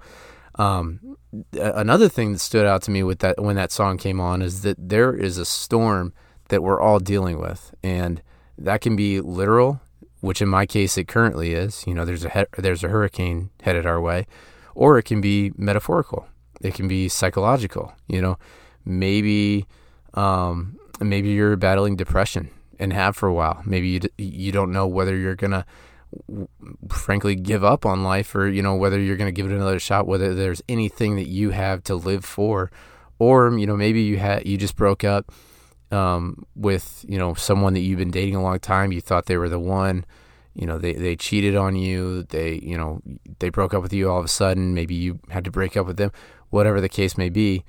um, 0.55 1.17
another 1.53 2.07
thing 2.07 2.33
that 2.33 2.39
stood 2.39 2.65
out 2.65 2.81
to 2.83 2.91
me 2.91 3.03
with 3.03 3.19
that 3.19 3.41
when 3.41 3.55
that 3.57 3.71
song 3.71 3.97
came 3.97 4.19
on 4.19 4.41
is 4.41 4.61
that 4.61 4.77
there 4.79 5.13
is 5.13 5.37
a 5.37 5.45
storm 5.45 6.13
that 6.49 6.63
we're 6.63 6.79
all 6.79 6.99
dealing 6.99 7.39
with 7.39 7.73
and 7.83 8.21
that 8.57 8.81
can 8.81 8.95
be 8.95 9.19
literal 9.19 9.81
which 10.21 10.41
in 10.41 10.47
my 10.47 10.65
case 10.65 10.97
it 10.97 11.07
currently 11.07 11.53
is. 11.53 11.85
You 11.87 11.93
know, 11.93 12.05
there's 12.05 12.25
a 12.25 12.29
he- 12.29 12.61
there's 12.61 12.83
a 12.83 12.89
hurricane 12.89 13.49
headed 13.61 13.85
our 13.85 14.01
way, 14.01 14.27
or 14.75 14.97
it 14.97 15.03
can 15.03 15.21
be 15.21 15.51
metaphorical. 15.57 16.27
It 16.61 16.73
can 16.73 16.87
be 16.87 17.07
psychological. 17.09 17.93
You 18.07 18.21
know, 18.21 18.37
maybe 18.85 19.65
um, 20.17 20.77
maybe 20.99 21.29
you're 21.29 21.55
battling 21.55 21.95
depression 21.95 22.49
and 22.79 22.91
have 22.93 23.15
for 23.15 23.27
a 23.27 23.33
while. 23.33 23.61
Maybe 23.65 23.87
you 23.87 23.99
d- 24.01 24.09
you 24.17 24.51
don't 24.51 24.71
know 24.71 24.87
whether 24.87 25.15
you're 25.15 25.35
gonna 25.35 25.65
frankly 26.89 27.35
give 27.35 27.63
up 27.63 27.85
on 27.85 28.03
life 28.03 28.33
or 28.33 28.47
you 28.47 28.61
know 28.61 28.75
whether 28.75 28.99
you're 28.99 29.17
going 29.17 29.27
to 29.27 29.31
give 29.31 29.45
it 29.45 29.53
another 29.53 29.77
shot 29.77 30.07
whether 30.07 30.33
there's 30.33 30.61
anything 30.69 31.17
that 31.17 31.27
you 31.27 31.49
have 31.49 31.83
to 31.83 31.95
live 31.95 32.23
for 32.23 32.71
or 33.19 33.57
you 33.57 33.67
know 33.67 33.75
maybe 33.75 34.01
you 34.01 34.17
had 34.17 34.47
you 34.47 34.57
just 34.57 34.77
broke 34.77 35.03
up 35.03 35.29
um, 35.91 36.45
with 36.55 37.05
you 37.07 37.17
know 37.17 37.33
someone 37.33 37.73
that 37.73 37.81
you've 37.81 37.99
been 37.99 38.11
dating 38.11 38.35
a 38.35 38.41
long 38.41 38.59
time. 38.59 38.91
You 38.91 39.01
thought 39.01 39.25
they 39.25 39.37
were 39.37 39.49
the 39.49 39.59
one. 39.59 40.05
You 40.53 40.65
know 40.65 40.77
they 40.77 40.93
they 40.93 41.15
cheated 41.15 41.55
on 41.55 41.75
you. 41.75 42.23
They 42.23 42.59
you 42.63 42.77
know 42.77 43.01
they 43.39 43.49
broke 43.49 43.73
up 43.73 43.81
with 43.81 43.93
you 43.93 44.09
all 44.09 44.19
of 44.19 44.25
a 44.25 44.29
sudden. 44.29 44.73
Maybe 44.73 44.95
you 44.95 45.19
had 45.29 45.43
to 45.45 45.51
break 45.51 45.77
up 45.77 45.85
with 45.85 45.97
them. 45.97 46.11
Whatever 46.49 46.81
the 46.81 46.89
case 46.89 47.17
may 47.17 47.29
be, 47.29 47.63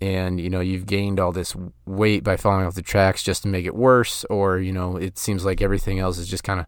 and 0.00 0.40
you 0.40 0.50
know 0.50 0.60
you've 0.60 0.86
gained 0.86 1.18
all 1.18 1.32
this 1.32 1.56
weight 1.86 2.24
by 2.24 2.36
falling 2.36 2.66
off 2.66 2.74
the 2.74 2.82
tracks 2.82 3.22
just 3.22 3.42
to 3.42 3.48
make 3.48 3.66
it 3.66 3.74
worse. 3.74 4.24
Or 4.24 4.58
you 4.58 4.72
know 4.72 4.96
it 4.96 5.18
seems 5.18 5.44
like 5.44 5.60
everything 5.60 5.98
else 5.98 6.18
is 6.18 6.28
just 6.28 6.44
kind 6.44 6.60
of 6.60 6.66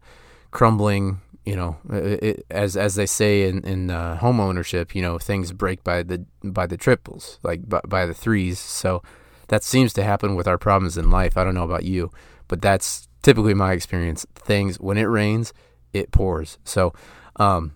crumbling. 0.51 1.21
You 1.45 1.55
know, 1.55 1.77
it, 1.89 2.45
as 2.51 2.77
as 2.77 2.95
they 2.95 3.07
say 3.07 3.47
in 3.47 3.63
in 3.63 3.89
uh, 3.89 4.17
home 4.17 4.39
ownership, 4.39 4.93
you 4.93 5.01
know 5.01 5.17
things 5.17 5.51
break 5.51 5.83
by 5.83 6.03
the 6.03 6.25
by 6.43 6.67
the 6.67 6.77
triples, 6.77 7.39
like 7.43 7.67
by, 7.67 7.81
by 7.87 8.05
the 8.05 8.13
threes. 8.13 8.59
So 8.59 9.01
that 9.47 9.63
seems 9.63 9.91
to 9.93 10.03
happen 10.03 10.35
with 10.35 10.47
our 10.47 10.57
problems 10.57 10.97
in 10.97 11.09
life. 11.09 11.37
I 11.37 11.43
don't 11.43 11.55
know 11.55 11.63
about 11.63 11.83
you, 11.83 12.11
but 12.47 12.61
that's 12.61 13.07
typically 13.21 13.53
my 13.53 13.73
experience. 13.73 14.25
Things 14.35 14.79
when 14.79 14.97
it 14.97 15.03
rains, 15.03 15.53
it 15.93 16.11
pours. 16.11 16.57
So, 16.63 16.93
um, 17.35 17.73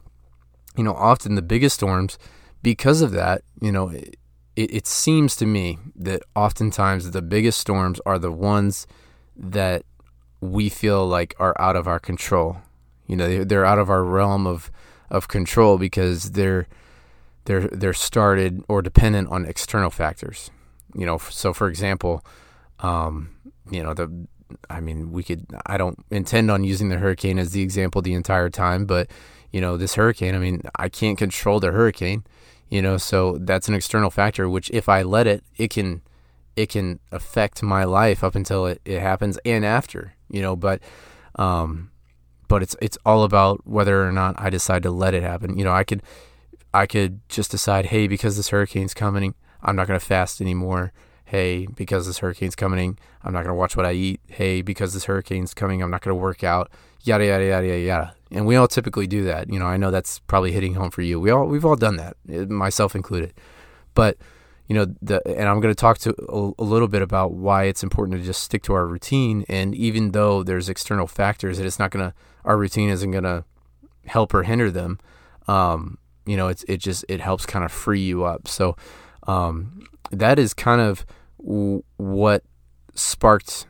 you 0.78 0.84
know, 0.84 0.94
often 0.94 1.36
the 1.36 1.42
biggest 1.42 1.76
storms, 1.76 2.18
because 2.62 3.02
of 3.02 3.12
that, 3.12 3.42
you 3.62 3.72
know, 3.72 3.90
it, 3.90 4.16
it 4.56 4.74
it 4.74 4.88
seems 4.88 5.36
to 5.38 5.46
me 5.46 5.80
that 5.96 6.24
oftentimes 6.36 7.12
the 7.12 7.22
biggest 7.22 7.60
storms 7.60 8.00
are 8.06 8.20
the 8.20 8.32
ones 8.32 8.88
that 9.36 9.84
we 10.42 10.70
feel 10.70 11.06
like 11.08 11.36
are 11.40 11.56
out 11.60 11.76
of 11.76 11.88
our 11.88 12.00
control. 12.00 12.58
You 13.08 13.16
know, 13.16 13.44
they're 13.44 13.66
out 13.66 13.80
of 13.80 13.90
our 13.90 14.04
realm 14.04 14.48
of 14.48 14.72
of 15.10 15.28
control 15.28 15.78
because 15.78 16.32
they're 16.32 16.68
they're 17.46 17.68
they're 17.68 17.94
started 17.94 18.64
or 18.68 18.82
dependent 18.82 19.30
on 19.30 19.46
external 19.46 19.90
factors 19.90 20.50
you 20.96 21.06
know, 21.06 21.18
so 21.18 21.54
for 21.54 21.68
example, 21.68 22.26
um, 22.80 23.36
you 23.70 23.84
know, 23.84 23.94
the, 23.94 24.28
I 24.70 24.80
mean, 24.80 25.12
we 25.12 25.24
could, 25.24 25.46
I 25.66 25.78
don't 25.78 26.04
intend 26.10 26.50
on 26.50 26.64
using 26.64 26.90
the 26.90 26.98
hurricane 26.98 27.38
as 27.38 27.52
the 27.52 27.62
example 27.62 28.02
the 28.02 28.14
entire 28.14 28.50
time, 28.50 28.86
but, 28.86 29.10
you 29.52 29.60
know, 29.60 29.78
this 29.78 29.96
hurricane, 29.96 30.36
I 30.36 30.40
mean, 30.40 30.62
I 30.78 30.90
can't 30.90 31.18
control 31.18 31.60
the 31.60 31.72
hurricane, 31.72 32.24
you 32.76 32.82
know, 32.82 32.98
so 32.98 33.38
that's 33.40 33.68
an 33.68 33.74
external 33.74 34.10
factor, 34.10 34.50
which 34.50 34.70
if 34.72 34.88
I 34.90 35.02
let 35.04 35.28
it, 35.28 35.44
it 35.58 35.70
can, 35.70 36.02
it 36.56 36.70
can 36.70 37.00
affect 37.12 37.64
my 37.64 37.84
life 37.84 38.24
up 38.24 38.36
until 38.36 38.66
it, 38.66 38.82
it 38.86 39.00
happens 39.00 39.38
and 39.46 39.64
after, 39.64 40.14
you 40.30 40.42
know, 40.42 40.56
but, 40.56 40.82
um, 41.36 41.92
but 42.48 42.62
it's 42.62 42.76
it's 42.82 42.98
all 43.06 43.24
about 43.24 43.66
whether 43.66 44.08
or 44.08 44.12
not 44.12 44.36
I 44.38 44.50
decide 44.50 44.84
to 44.84 44.92
let 44.92 45.14
it 45.14 45.24
happen. 45.24 45.58
You 45.58 45.64
know, 45.64 45.72
I 45.72 45.84
could 45.84 46.02
I 46.74 46.86
could 46.86 47.28
just 47.30 47.52
decide, 47.52 47.88
hey, 47.88 48.08
because 48.08 48.38
this 48.38 48.50
hurricane's 48.50 48.94
coming, 48.94 49.34
I'm 49.64 49.76
not 49.76 49.88
going 49.88 50.00
to 50.00 50.06
fast 50.06 50.42
anymore. 50.42 50.92
Hey, 51.26 51.66
because 51.66 52.06
this 52.06 52.20
hurricane's 52.20 52.56
coming, 52.56 53.00
I'm 53.24 53.34
not 53.34 53.40
going 53.40 53.56
to 53.56 53.60
watch 53.60 53.76
what 53.76 53.86
I 53.86 53.94
eat. 53.94 54.22
Hey, 54.28 54.62
because 54.62 54.94
this 54.94 55.06
hurricane's 55.06 55.54
coming, 55.54 55.82
I'm 55.82 55.90
not 55.90 56.02
going 56.02 56.16
to 56.16 56.22
work 56.22 56.44
out. 56.44 56.70
Yada 57.02 57.26
yada 57.26 57.46
yada 57.46 57.68
yada 57.68 57.80
yada. 57.80 58.16
And 58.36 58.46
we 58.46 58.56
all 58.56 58.68
typically 58.68 59.08
do 59.08 59.24
that. 59.24 59.50
You 59.50 59.60
know, 59.60 59.66
I 59.66 59.78
know 59.78 59.92
that's 59.92 60.20
probably 60.20 60.52
hitting 60.52 60.74
home 60.74 60.92
for 60.92 61.02
you. 61.02 61.20
We 61.20 61.32
all 61.32 61.46
we've 61.46 61.66
all 61.66 61.76
done 61.76 61.96
that, 61.98 62.18
eh, 62.30 62.46
myself 62.46 62.96
included. 62.96 63.34
But 63.94 64.18
you 64.68 64.76
know, 64.76 64.94
the 65.02 65.26
and 65.28 65.48
I'm 65.48 65.62
going 65.62 65.74
to 65.74 65.80
talk 65.80 66.00
to 66.00 66.16
a, 66.28 66.62
a 66.62 66.66
little 66.66 66.88
bit 66.88 67.02
about 67.02 67.32
why 67.32 67.64
it's 67.64 67.84
important 67.84 68.20
to 68.20 68.26
just 68.26 68.44
stick 68.44 68.62
to 68.64 68.74
our 68.74 68.86
routine. 68.86 69.46
And 69.48 69.74
even 69.74 70.12
though 70.12 70.44
there's 70.44 70.70
external 70.70 71.08
factors 71.08 71.58
that 71.58 71.66
it's 71.66 71.80
not 71.80 71.92
going 71.92 72.10
to, 72.10 72.16
our 72.44 72.58
routine 72.58 72.90
isn't 72.90 73.12
going 73.12 73.24
to 73.24 73.46
help 74.06 74.34
or 74.34 74.44
hinder 74.44 74.70
them. 74.70 75.00
Um, 75.48 75.98
you 76.26 76.36
know, 76.36 76.48
it's 76.48 76.64
it 76.68 76.78
just 76.78 77.06
it 77.08 77.22
helps 77.22 77.46
kind 77.46 77.64
of 77.64 77.72
free 77.72 78.02
you 78.02 78.24
up. 78.24 78.48
So 78.48 78.76
um, 79.28 79.88
that 80.12 80.40
is 80.40 80.54
kind 80.54 80.82
of 80.82 81.06
w- 81.40 81.84
what 81.98 82.44
sparked 82.96 83.68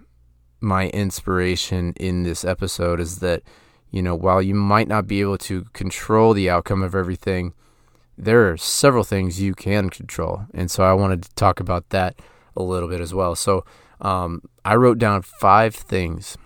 my 0.62 0.88
inspiration 0.90 1.94
in 1.98 2.24
this 2.24 2.44
episode 2.44 3.00
is 3.00 3.20
that 3.20 3.44
you 3.96 4.02
know 4.02 4.16
while 4.16 4.42
you 4.42 4.54
might 4.54 4.88
not 4.88 5.08
be 5.08 5.22
able 5.22 5.38
to 5.38 5.64
control 5.74 6.34
the 6.34 6.50
outcome 6.50 6.84
of 6.84 6.94
everything 6.94 7.54
there 8.18 8.50
are 8.50 8.56
several 8.56 9.04
things 9.04 9.42
you 9.42 9.54
can 9.54 9.90
control. 9.90 10.46
And 10.54 10.72
so 10.72 10.84
i 10.84 10.94
wanted 10.94 11.24
to 11.24 11.36
talk 11.36 11.60
about 11.60 11.90
that 11.90 12.16
a 12.56 12.64
little 12.64 12.88
bit 12.88 13.02
as 13.02 13.14
well. 13.14 13.36
So 13.36 13.66
um, 14.02 14.42
i 14.64 14.76
wrote 14.76 14.98
down 14.98 15.22
five 15.22 15.74
things 15.74 16.38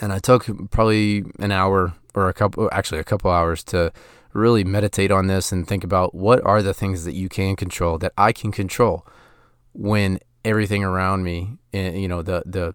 and 0.00 0.12
i 0.12 0.18
took 0.18 0.46
probably 0.70 1.24
an 1.38 1.50
hour 1.50 1.94
or 2.14 2.28
a 2.28 2.34
couple 2.34 2.68
actually 2.72 3.00
a 3.00 3.04
couple 3.04 3.30
hours 3.30 3.62
to 3.64 3.92
really 4.32 4.64
meditate 4.64 5.10
on 5.10 5.26
this 5.26 5.50
and 5.50 5.66
think 5.66 5.82
about 5.82 6.14
what 6.14 6.44
are 6.44 6.62
the 6.62 6.74
things 6.74 7.04
that 7.04 7.14
you 7.14 7.28
can 7.28 7.56
control 7.56 7.98
that 7.98 8.12
I 8.18 8.32
can 8.32 8.52
control 8.52 9.06
when 9.72 10.18
everything 10.44 10.84
around 10.84 11.24
me, 11.24 11.58
eh, 11.72 11.90
you 11.92 12.08
know, 12.08 12.22
the 12.22 12.42
the 12.46 12.74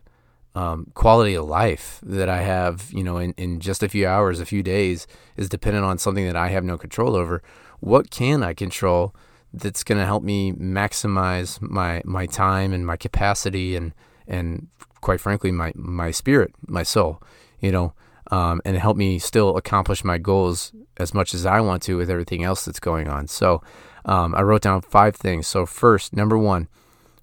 um, 0.55 0.91
quality 0.93 1.34
of 1.36 1.46
life 1.46 2.00
that 2.03 2.29
I 2.29 2.41
have, 2.41 2.89
you 2.91 3.03
know, 3.03 3.17
in, 3.17 3.34
in 3.38 3.60
just 3.60 3.84
a 3.84 3.89
few 3.89 4.08
hours, 4.08 4.39
a 4.39 4.46
few 4.46 4.63
days, 4.63 5.08
is 5.38 5.50
dependent 5.50 5.86
on 5.86 5.98
something 5.98 6.25
that 6.25 6.36
I 6.36 6.50
have 6.50 6.63
no 6.63 6.77
control 6.77 7.15
over. 7.15 7.41
What 7.79 8.12
can 8.12 8.43
I 8.43 8.53
control 8.53 9.15
that's 9.53 9.84
going 9.84 9.98
to 9.98 10.05
help 10.05 10.24
me 10.24 10.53
maximize 10.53 11.62
my 11.62 12.01
my 12.05 12.25
time 12.25 12.74
and 12.74 12.86
my 12.86 12.96
capacity 12.96 13.75
and 13.75 13.93
and 14.27 14.67
quite 15.01 15.20
frankly 15.20 15.51
my 15.51 15.72
my 15.75 16.12
spirit, 16.12 16.53
my 16.67 16.84
soul, 16.84 17.22
you 17.60 17.72
know, 17.72 17.93
um, 18.31 18.62
and 18.63 18.77
help 18.77 18.98
me 18.98 19.20
still 19.20 19.58
accomplish 19.58 20.03
my 20.03 20.17
goals 20.17 20.74
as 20.98 21.13
much 21.13 21.34
as 21.34 21.46
I 21.46 21.60
want 21.62 21.84
to 21.84 21.98
with 21.98 22.10
everything 22.10 22.43
else 22.43 22.65
that's 22.65 22.79
going 22.79 23.08
on. 23.08 23.27
So 23.27 23.62
um, 24.05 24.36
I 24.36 24.41
wrote 24.41 24.62
down 24.62 24.81
five 24.81 25.15
things. 25.15 25.48
So 25.48 25.65
first, 25.65 26.15
number 26.15 26.38
one, 26.38 26.67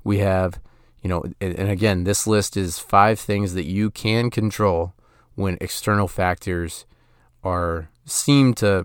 we 0.05 0.19
have, 0.19 0.61
you 1.03 1.09
know, 1.09 1.25
and 1.41 1.71
again, 1.71 2.05
this 2.05 2.27
list 2.27 2.57
is 2.57 2.79
five 2.79 3.21
things 3.21 3.55
that 3.55 3.65
you 3.65 3.91
can 3.91 4.31
control 4.31 4.95
when 5.35 5.57
external 5.61 6.09
factors 6.09 6.87
are 7.45 7.91
seem 8.05 8.55
to 8.55 8.85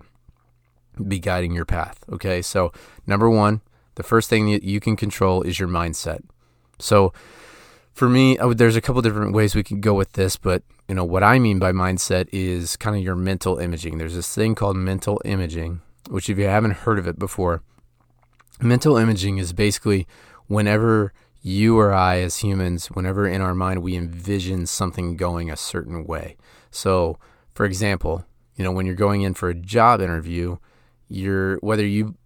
be 1.08 1.18
guiding 1.18 1.52
your 1.52 1.64
path. 1.64 2.04
Okay, 2.10 2.40
so 2.40 2.72
number 3.06 3.28
one, 3.28 3.60
the 3.96 4.02
first 4.02 4.30
thing 4.30 4.50
that 4.52 4.62
you 4.62 4.80
can 4.80 4.96
control 4.96 5.42
is 5.42 5.58
your 5.58 5.68
mindset. 5.68 6.22
So 6.78 7.12
for 7.92 8.08
me, 8.08 8.36
would, 8.40 8.58
there's 8.58 8.76
a 8.76 8.80
couple 8.80 9.02
different 9.02 9.34
ways 9.34 9.54
we 9.54 9.62
can 9.62 9.80
go 9.80 9.94
with 9.94 10.12
this, 10.12 10.36
but 10.36 10.62
you 10.88 10.94
know 10.94 11.04
what 11.04 11.22
I 11.22 11.38
mean 11.38 11.58
by 11.58 11.72
mindset 11.72 12.28
is 12.32 12.76
kind 12.76 12.96
of 12.96 13.02
your 13.02 13.16
mental 13.16 13.58
imaging. 13.58 13.98
There's 13.98 14.14
this 14.14 14.34
thing 14.34 14.54
called 14.54 14.76
mental 14.76 15.20
imaging, 15.24 15.80
which 16.08 16.28
if 16.28 16.38
you 16.38 16.46
haven't 16.46 16.72
heard 16.72 16.98
of 16.98 17.06
it 17.06 17.18
before, 17.18 17.62
mental 18.60 18.96
imaging 18.96 19.38
is 19.38 19.52
basically 19.52 20.06
whenever 20.46 21.12
you 21.46 21.78
or 21.78 21.92
I 21.92 22.20
as 22.20 22.38
humans, 22.38 22.86
whenever 22.86 23.28
in 23.28 23.42
our 23.42 23.54
mind 23.54 23.82
we 23.82 23.96
envision 23.96 24.64
something 24.64 25.14
going 25.14 25.50
a 25.50 25.58
certain 25.58 26.06
way. 26.06 26.38
So, 26.70 27.18
for 27.52 27.66
example, 27.66 28.24
you 28.56 28.64
know, 28.64 28.72
when 28.72 28.86
you're 28.86 28.94
going 28.94 29.20
in 29.20 29.34
for 29.34 29.50
a 29.50 29.54
job 29.54 30.00
interview, 30.00 30.56
you're 31.06 31.58
whether 31.58 31.84
you 31.84 32.16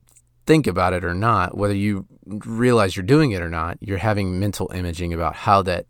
think 0.47 0.69
about 0.69 0.93
it 0.93 1.05
or 1.05 1.15
not, 1.15 1.59
whether 1.59 1.75
you 1.75 2.07
realize 2.27 2.97
you're 2.97 3.05
doing 3.05 3.33
it 3.33 3.43
or 3.43 3.51
not, 3.51 3.77
you're 3.81 3.99
having 3.99 4.39
mental 4.39 4.71
imaging 4.73 5.13
about 5.13 5.35
how 5.35 5.63
that 5.63 5.87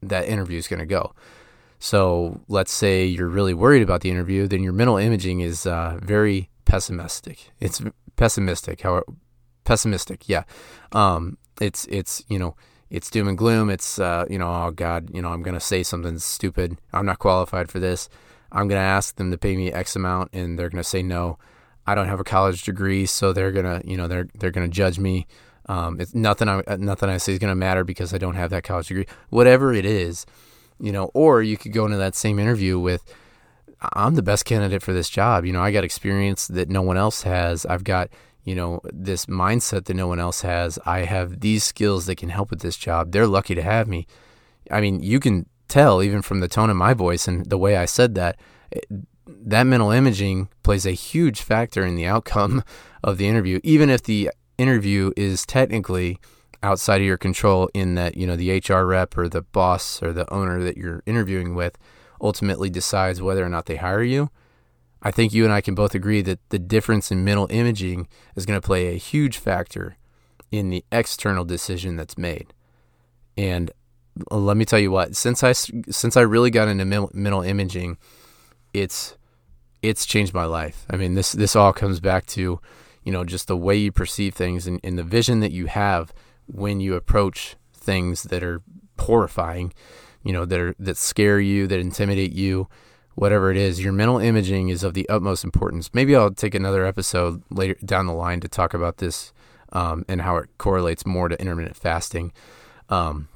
that 0.00 0.28
interview 0.28 0.56
is 0.56 0.68
going 0.68 0.80
to 0.80 0.86
go. 0.86 1.12
So 1.80 2.42
let's 2.46 2.72
say 2.72 3.04
you're 3.04 3.26
really 3.28 3.54
worried 3.54 3.82
about 3.82 4.02
the 4.02 4.10
interview, 4.10 4.46
then 4.46 4.62
your 4.62 4.72
mental 4.72 4.98
imaging 4.98 5.40
is 5.40 5.66
uh, 5.66 5.98
very 6.00 6.48
pessimistic. 6.64 7.50
It's 7.58 7.82
pessimistic. 8.14 8.82
How 8.82 9.02
pessimistic? 9.64 10.28
Yeah. 10.28 10.44
Um, 10.92 11.38
it's 11.62 11.86
it's 11.86 12.24
you 12.28 12.38
know 12.38 12.56
it's 12.90 13.10
doom 13.10 13.28
and 13.28 13.38
gloom. 13.38 13.70
It's 13.70 13.98
uh, 13.98 14.26
you 14.28 14.38
know 14.38 14.48
oh 14.48 14.70
God, 14.70 15.10
you 15.14 15.22
know 15.22 15.28
I'm 15.28 15.42
going 15.42 15.54
to 15.54 15.60
say 15.60 15.82
something 15.82 16.18
stupid. 16.18 16.78
I'm 16.92 17.06
not 17.06 17.18
qualified 17.18 17.70
for 17.70 17.78
this. 17.78 18.08
I'm 18.50 18.68
going 18.68 18.78
to 18.78 18.84
ask 18.84 19.16
them 19.16 19.30
to 19.30 19.38
pay 19.38 19.56
me 19.56 19.72
X 19.72 19.96
amount, 19.96 20.30
and 20.34 20.58
they're 20.58 20.68
going 20.68 20.82
to 20.82 20.88
say 20.88 21.02
no. 21.02 21.38
I 21.86 21.94
don't 21.94 22.06
have 22.08 22.20
a 22.20 22.24
college 22.24 22.62
degree, 22.62 23.06
so 23.06 23.32
they're 23.32 23.50
gonna, 23.50 23.82
you 23.84 23.96
know, 23.96 24.06
they're 24.06 24.28
they're 24.38 24.50
gonna 24.50 24.68
judge 24.68 24.98
me. 24.98 25.26
Um, 25.66 26.00
it's 26.00 26.14
nothing. 26.14 26.48
I 26.48 26.62
nothing 26.78 27.08
I 27.08 27.16
say 27.16 27.32
is 27.32 27.38
gonna 27.38 27.54
matter 27.54 27.84
because 27.84 28.14
I 28.14 28.18
don't 28.18 28.36
have 28.36 28.50
that 28.50 28.62
college 28.62 28.88
degree. 28.88 29.06
Whatever 29.30 29.72
it 29.72 29.84
is, 29.84 30.24
you 30.78 30.92
know. 30.92 31.10
Or 31.14 31.42
you 31.42 31.56
could 31.56 31.72
go 31.72 31.84
into 31.84 31.96
that 31.96 32.14
same 32.14 32.38
interview 32.38 32.78
with, 32.78 33.02
I'm 33.94 34.14
the 34.14 34.22
best 34.22 34.44
candidate 34.44 34.82
for 34.82 34.92
this 34.92 35.08
job. 35.08 35.44
You 35.44 35.52
know, 35.52 35.62
I 35.62 35.72
got 35.72 35.82
experience 35.82 36.46
that 36.48 36.68
no 36.68 36.82
one 36.82 36.96
else 36.96 37.22
has. 37.22 37.66
I've 37.66 37.84
got, 37.84 38.10
you 38.44 38.54
know, 38.54 38.80
this 38.92 39.26
mindset 39.26 39.84
that 39.84 39.94
no 39.94 40.08
one 40.08 40.18
else 40.18 40.42
has. 40.42 40.78
I 40.84 41.00
have 41.00 41.40
these 41.40 41.64
skills 41.64 42.06
that 42.06 42.16
can 42.16 42.28
help 42.28 42.50
with 42.50 42.60
this 42.60 42.76
job. 42.76 43.12
They're 43.12 43.26
lucky 43.26 43.54
to 43.54 43.62
have 43.62 43.88
me. 43.88 44.06
I 44.70 44.80
mean, 44.80 45.02
you 45.02 45.20
can 45.20 45.46
tell 45.68 46.02
even 46.02 46.22
from 46.22 46.40
the 46.40 46.48
tone 46.48 46.70
of 46.70 46.76
my 46.76 46.94
voice 46.94 47.28
and 47.28 47.46
the 47.46 47.58
way 47.58 47.76
I 47.76 47.84
said 47.84 48.14
that 48.16 48.38
that 49.26 49.64
mental 49.64 49.90
imaging 49.90 50.48
plays 50.62 50.86
a 50.86 50.92
huge 50.92 51.42
factor 51.42 51.84
in 51.84 51.96
the 51.96 52.06
outcome 52.06 52.64
of 53.04 53.18
the 53.18 53.28
interview, 53.28 53.60
even 53.62 53.90
if 53.90 54.02
the 54.02 54.30
interview 54.58 55.12
is 55.16 55.46
technically 55.46 56.18
outside 56.62 57.00
of 57.00 57.06
your 57.06 57.16
control 57.16 57.68
in 57.74 57.94
that, 57.94 58.16
you 58.16 58.26
know, 58.26 58.36
the 58.36 58.58
HR 58.58 58.84
rep 58.84 59.16
or 59.16 59.28
the 59.28 59.42
boss 59.42 60.02
or 60.02 60.12
the 60.12 60.30
owner 60.32 60.62
that 60.62 60.76
you're 60.76 61.02
interviewing 61.06 61.54
with 61.54 61.76
ultimately 62.20 62.70
decides 62.70 63.20
whether 63.20 63.44
or 63.44 63.48
not 63.48 63.66
they 63.66 63.76
hire 63.76 64.02
you. 64.02 64.30
I 65.02 65.10
think 65.10 65.32
you 65.32 65.44
and 65.44 65.52
I 65.52 65.60
can 65.60 65.74
both 65.74 65.94
agree 65.94 66.22
that 66.22 66.38
the 66.50 66.58
difference 66.58 67.10
in 67.10 67.24
mental 67.24 67.48
imaging 67.50 68.08
is 68.36 68.46
going 68.46 68.60
to 68.60 68.66
play 68.66 68.88
a 68.88 68.98
huge 68.98 69.36
factor 69.36 69.96
in 70.50 70.70
the 70.70 70.84
external 70.92 71.44
decision 71.44 71.96
that's 71.96 72.16
made. 72.16 72.54
And 73.36 73.70
let 74.30 74.56
me 74.56 74.64
tell 74.64 74.78
you 74.78 74.90
what, 74.90 75.16
since 75.16 75.42
I 75.42 75.52
since 75.52 76.16
I 76.16 76.20
really 76.20 76.50
got 76.50 76.68
into 76.68 76.84
mental 76.84 77.42
imaging, 77.42 77.96
it's 78.72 79.16
it's 79.82 80.06
changed 80.06 80.34
my 80.34 80.44
life. 80.44 80.86
I 80.90 80.96
mean, 80.96 81.14
this 81.14 81.32
this 81.32 81.56
all 81.56 81.72
comes 81.72 81.98
back 81.98 82.26
to, 82.26 82.60
you 83.02 83.12
know, 83.12 83.24
just 83.24 83.48
the 83.48 83.56
way 83.56 83.76
you 83.76 83.90
perceive 83.90 84.34
things 84.34 84.66
and, 84.66 84.78
and 84.84 84.98
the 84.98 85.02
vision 85.02 85.40
that 85.40 85.52
you 85.52 85.66
have 85.66 86.12
when 86.46 86.80
you 86.80 86.94
approach 86.94 87.56
things 87.72 88.24
that 88.24 88.44
are 88.44 88.62
horrifying, 88.98 89.72
you 90.22 90.32
know, 90.32 90.44
that 90.44 90.60
are 90.60 90.74
that 90.78 90.96
scare 90.96 91.40
you, 91.40 91.66
that 91.66 91.80
intimidate 91.80 92.32
you, 92.32 92.68
whatever 93.14 93.50
it 93.50 93.56
is. 93.56 93.82
Your 93.82 93.92
mental 93.92 94.18
imaging 94.18 94.68
is 94.68 94.82
of 94.82 94.94
the 94.94 95.08
utmost 95.08 95.44
importance. 95.44 95.90
Maybe 95.92 96.16
I'll 96.16 96.30
take 96.30 96.54
another 96.54 96.84
episode 96.86 97.42
later 97.50 97.76
down 97.84 98.06
the 98.06 98.12
line 98.12 98.40
to 98.40 98.48
talk 98.48 98.74
about 98.74 98.98
this 98.98 99.32
um, 99.72 100.04
and 100.08 100.22
how 100.22 100.36
it 100.36 100.50
correlates 100.58 101.06
more 101.06 101.28
to 101.28 101.40
intermittent 101.40 101.76
fasting. 101.76 102.32
Um, 102.88 103.28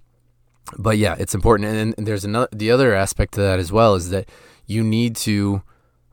but 0.76 0.98
yeah, 0.98 1.16
it's 1.18 1.34
important. 1.34 1.94
And, 1.96 2.06
there's 2.06 2.24
another 2.24 2.48
the 2.52 2.70
other 2.70 2.94
aspect 2.94 3.34
to 3.34 3.40
that 3.40 3.58
as 3.58 3.70
well 3.70 3.94
is 3.94 4.10
that 4.10 4.28
you 4.66 4.82
need 4.82 5.16
to 5.16 5.62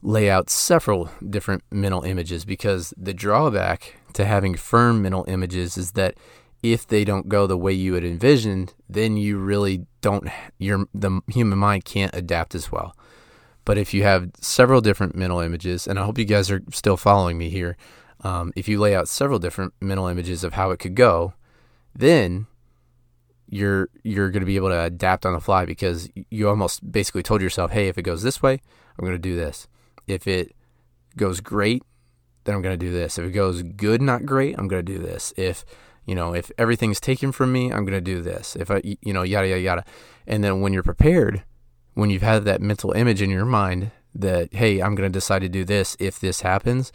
lay 0.01 0.29
out 0.29 0.50
several 0.50 1.10
different 1.27 1.63
mental 1.72 2.03
images 2.03 2.46
because 2.46 2.93
the 2.98 3.13
drawback 3.13 3.96
to 4.13 4.25
having 4.25 4.55
firm 4.55 5.01
mental 5.01 5.24
images 5.27 5.77
is 5.77 5.93
that 5.93 6.15
if 6.62 6.86
they 6.88 7.03
don't 7.03 7.29
go 7.29 7.48
the 7.48 7.58
way 7.58 7.74
you 7.74 7.93
had 7.93 8.03
envisioned, 8.03 8.74
then 8.88 9.17
you 9.17 9.38
really 9.38 9.86
don't 10.01 10.29
your 10.58 10.86
the 10.93 11.22
human 11.27 11.58
mind 11.58 11.86
can't 11.86 12.13
adapt 12.13 12.53
as 12.53 12.72
well. 12.72 12.96
But 13.65 13.77
if 13.77 13.93
you 13.93 14.03
have 14.03 14.32
several 14.41 14.82
different 14.82 15.15
mental 15.15 15.39
images, 15.39 15.88
and 15.88 15.98
I 15.98 16.03
hope 16.03 16.17
you 16.17 16.25
guys 16.25 16.51
are 16.51 16.62
still 16.72 16.98
following 16.98 17.38
me 17.38 17.50
here, 17.50 17.77
um, 18.22 18.51
if 18.55 18.67
you 18.67 18.79
lay 18.79 18.96
out 18.96 19.08
several 19.08 19.39
different 19.39 19.74
mental 19.82 20.08
images 20.08 20.43
of 20.43 20.53
how 20.53 20.72
it 20.72 20.79
could 20.79 20.96
go, 20.96 21.34
then 21.96 22.48
you're 23.48 23.89
you're 24.03 24.32
going 24.32 24.41
to 24.41 24.48
be 24.48 24.55
able 24.55 24.70
to 24.70 24.82
adapt 24.82 25.25
on 25.25 25.34
the 25.34 25.39
fly 25.39 25.65
because 25.65 26.10
you 26.29 26.50
almost 26.50 26.91
basically 26.91 27.24
told 27.24 27.41
yourself, 27.41 27.72
"Hey, 27.72 27.88
if 27.88 27.98
it 27.98 28.03
goes 28.03 28.24
this 28.24 28.41
way, 28.41 28.62
I'm 28.98 29.05
going 29.05 29.13
to 29.13 29.20
do 29.20 29.36
this. 29.36 29.67
If 30.08 30.27
it 30.27 30.55
goes 31.15 31.39
great, 31.39 31.84
then 32.46 32.55
I'm 32.55 32.62
going 32.62 32.77
to 32.77 32.86
do 32.86 32.91
this. 32.91 33.17
If 33.17 33.25
it 33.25 33.32
goes 33.32 33.62
good, 33.62 34.01
not 34.01 34.25
great, 34.25 34.58
I'm 34.58 34.67
going 34.67 34.84
to 34.86 34.91
do 34.93 35.00
this. 35.00 35.34
If 35.38 35.65
you 36.05 36.15
know, 36.15 36.34
if 36.34 36.51
everything's 36.58 37.00
taken 37.00 37.32
from 37.32 37.51
me, 37.51 37.72
I'm 37.72 37.86
going 37.86 37.91
to 37.91 38.01
do 38.01 38.22
this. 38.22 38.55
If 38.55 38.72
I, 38.72 38.82
you 38.84 39.13
know, 39.13 39.24
yada 39.24 39.48
yada 39.48 39.62
yada. 39.62 39.86
And 40.27 40.43
then 40.43 40.62
when 40.62 40.74
you're 40.74 40.84
prepared, 40.84 41.43
when 41.93 42.09
you've 42.09 42.21
had 42.21 42.45
that 42.45 42.62
mental 42.62 42.91
image 42.91 43.21
in 43.21 43.29
your 43.29 43.45
mind 43.45 43.91
that, 44.15 44.53
hey, 44.53 44.81
I'm 44.81 44.95
going 44.95 45.12
to 45.12 45.13
decide 45.13 45.39
to 45.39 45.50
do 45.50 45.63
this 45.63 45.95
if 46.00 46.19
this 46.19 46.41
happens, 46.41 46.91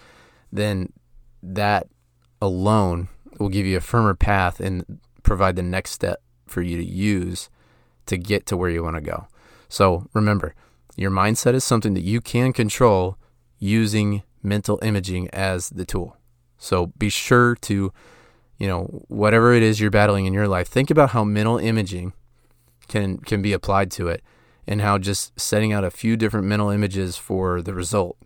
then 0.53 0.93
that 1.43 1.89
alone 2.41 3.09
will 3.39 3.49
give 3.49 3.67
you 3.67 3.77
a 3.77 3.81
firmer 3.81 4.15
path 4.15 4.61
and 4.61 5.01
provide 5.23 5.57
the 5.57 5.63
next 5.63 5.93
step 5.93 6.23
for 6.47 6.63
you 6.63 6.77
to 6.77 6.85
use 6.85 7.49
to 8.07 8.17
get 8.17 8.47
to 8.47 8.57
where 8.57 8.71
you 8.71 8.83
want 8.83 8.97
to 8.97 9.03
go. 9.03 9.27
So 9.69 10.09
remember, 10.15 10.55
your 10.97 11.11
mindset 11.11 11.55
is 11.55 11.65
something 11.65 11.95
that 11.95 12.03
you 12.03 12.21
can 12.21 12.53
control 12.53 13.17
using 13.59 14.23
mental 14.43 14.79
imaging 14.83 15.29
as 15.33 15.69
the 15.71 15.85
tool. 15.85 16.17
So 16.57 16.87
be 16.99 17.09
sure 17.09 17.55
to, 17.57 17.93
you 18.57 18.67
know, 18.67 19.05
whatever 19.09 19.53
it 19.53 19.63
is 19.63 19.81
you're 19.81 19.91
battling 19.91 20.27
in 20.27 20.33
your 20.33 20.49
life, 20.49 20.69
think 20.69 20.91
about 20.91 21.11
how 21.11 21.23
mental 21.25 21.59
imaging 21.59 22.15
can 22.89 23.19
can 23.19 23.43
be 23.43 23.53
applied 23.53 23.91
to 23.93 24.09
it 24.09 24.23
and 24.69 24.83
how 24.83 24.99
just 24.99 25.41
setting 25.41 25.73
out 25.73 25.83
a 25.83 25.91
few 25.91 26.15
different 26.15 26.47
mental 26.47 26.69
images 26.69 27.17
for 27.17 27.63
the 27.63 27.73
result 27.73 28.19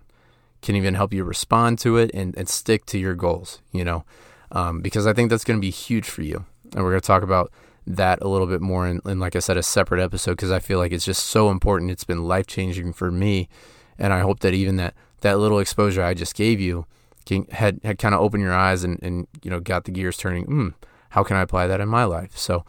can 0.60 0.74
even 0.74 0.94
help 0.94 1.12
you 1.12 1.22
respond 1.22 1.78
to 1.78 1.96
it 1.96 2.10
and, 2.12 2.36
and 2.36 2.48
stick 2.48 2.84
to 2.86 2.98
your 2.98 3.14
goals, 3.14 3.62
you 3.70 3.84
know, 3.84 4.04
um, 4.50 4.80
because 4.80 5.06
I 5.06 5.12
think 5.12 5.30
that's 5.30 5.44
going 5.44 5.58
to 5.58 5.64
be 5.64 5.70
huge 5.70 6.08
for 6.08 6.22
you. 6.22 6.44
And 6.74 6.82
we're 6.82 6.90
going 6.90 7.00
to 7.00 7.06
talk 7.06 7.22
about 7.22 7.52
that 7.86 8.20
a 8.22 8.28
little 8.28 8.48
bit 8.48 8.60
more 8.60 8.88
in, 8.88 9.00
in 9.04 9.20
like 9.20 9.36
I 9.36 9.38
said, 9.38 9.56
a 9.56 9.62
separate 9.62 10.02
episode 10.02 10.32
because 10.32 10.50
I 10.50 10.58
feel 10.58 10.78
like 10.78 10.90
it's 10.90 11.04
just 11.04 11.26
so 11.26 11.48
important. 11.48 11.92
It's 11.92 12.04
been 12.04 12.24
life 12.24 12.48
changing 12.48 12.92
for 12.92 13.12
me. 13.12 13.48
And 13.96 14.12
I 14.12 14.20
hope 14.20 14.40
that 14.40 14.52
even 14.52 14.76
that, 14.76 14.94
that 15.20 15.38
little 15.38 15.60
exposure 15.60 16.02
I 16.02 16.12
just 16.12 16.34
gave 16.34 16.58
you 16.58 16.86
can, 17.24 17.46
had, 17.52 17.78
had 17.84 17.98
kind 17.98 18.16
of 18.16 18.20
opened 18.20 18.42
your 18.42 18.54
eyes 18.54 18.82
and, 18.82 19.00
and, 19.00 19.28
you 19.44 19.50
know, 19.50 19.60
got 19.60 19.84
the 19.84 19.92
gears 19.92 20.16
turning. 20.16 20.46
Mm, 20.46 20.74
how 21.10 21.22
can 21.22 21.36
I 21.36 21.42
apply 21.42 21.68
that 21.68 21.80
in 21.80 21.88
my 21.88 22.02
life? 22.02 22.36
So, 22.36 22.64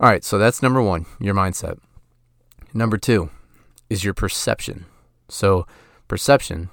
all 0.00 0.10
right. 0.10 0.22
So 0.22 0.36
that's 0.36 0.62
number 0.62 0.82
one, 0.82 1.06
your 1.18 1.34
mindset. 1.34 1.78
Number 2.76 2.98
two 2.98 3.30
is 3.88 4.04
your 4.04 4.12
perception. 4.12 4.84
So 5.30 5.66
perception, 6.08 6.68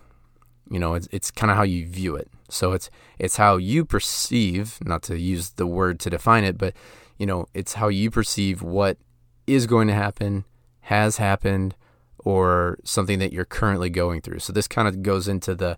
you 0.69 0.77
know, 0.77 0.95
it's, 0.95 1.07
it's 1.13 1.31
kind 1.31 1.49
of 1.49 1.55
how 1.55 1.63
you 1.63 1.87
view 1.87 2.17
it. 2.17 2.29
So 2.49 2.73
it's 2.73 2.89
it's 3.17 3.37
how 3.37 3.55
you 3.55 3.85
perceive, 3.85 4.79
not 4.83 5.01
to 5.03 5.17
use 5.17 5.51
the 5.51 5.65
word 5.65 6.01
to 6.01 6.09
define 6.09 6.43
it, 6.43 6.57
but 6.57 6.73
you 7.17 7.25
know, 7.25 7.47
it's 7.53 7.75
how 7.75 7.87
you 7.87 8.11
perceive 8.11 8.61
what 8.61 8.97
is 9.47 9.65
going 9.65 9.87
to 9.87 9.93
happen, 9.93 10.43
has 10.81 11.17
happened, 11.17 11.73
or 12.19 12.79
something 12.83 13.19
that 13.19 13.31
you're 13.31 13.45
currently 13.45 13.89
going 13.89 14.19
through. 14.19 14.39
So 14.39 14.51
this 14.51 14.67
kind 14.67 14.89
of 14.89 15.03
goes 15.03 15.29
into 15.29 15.55
the 15.55 15.77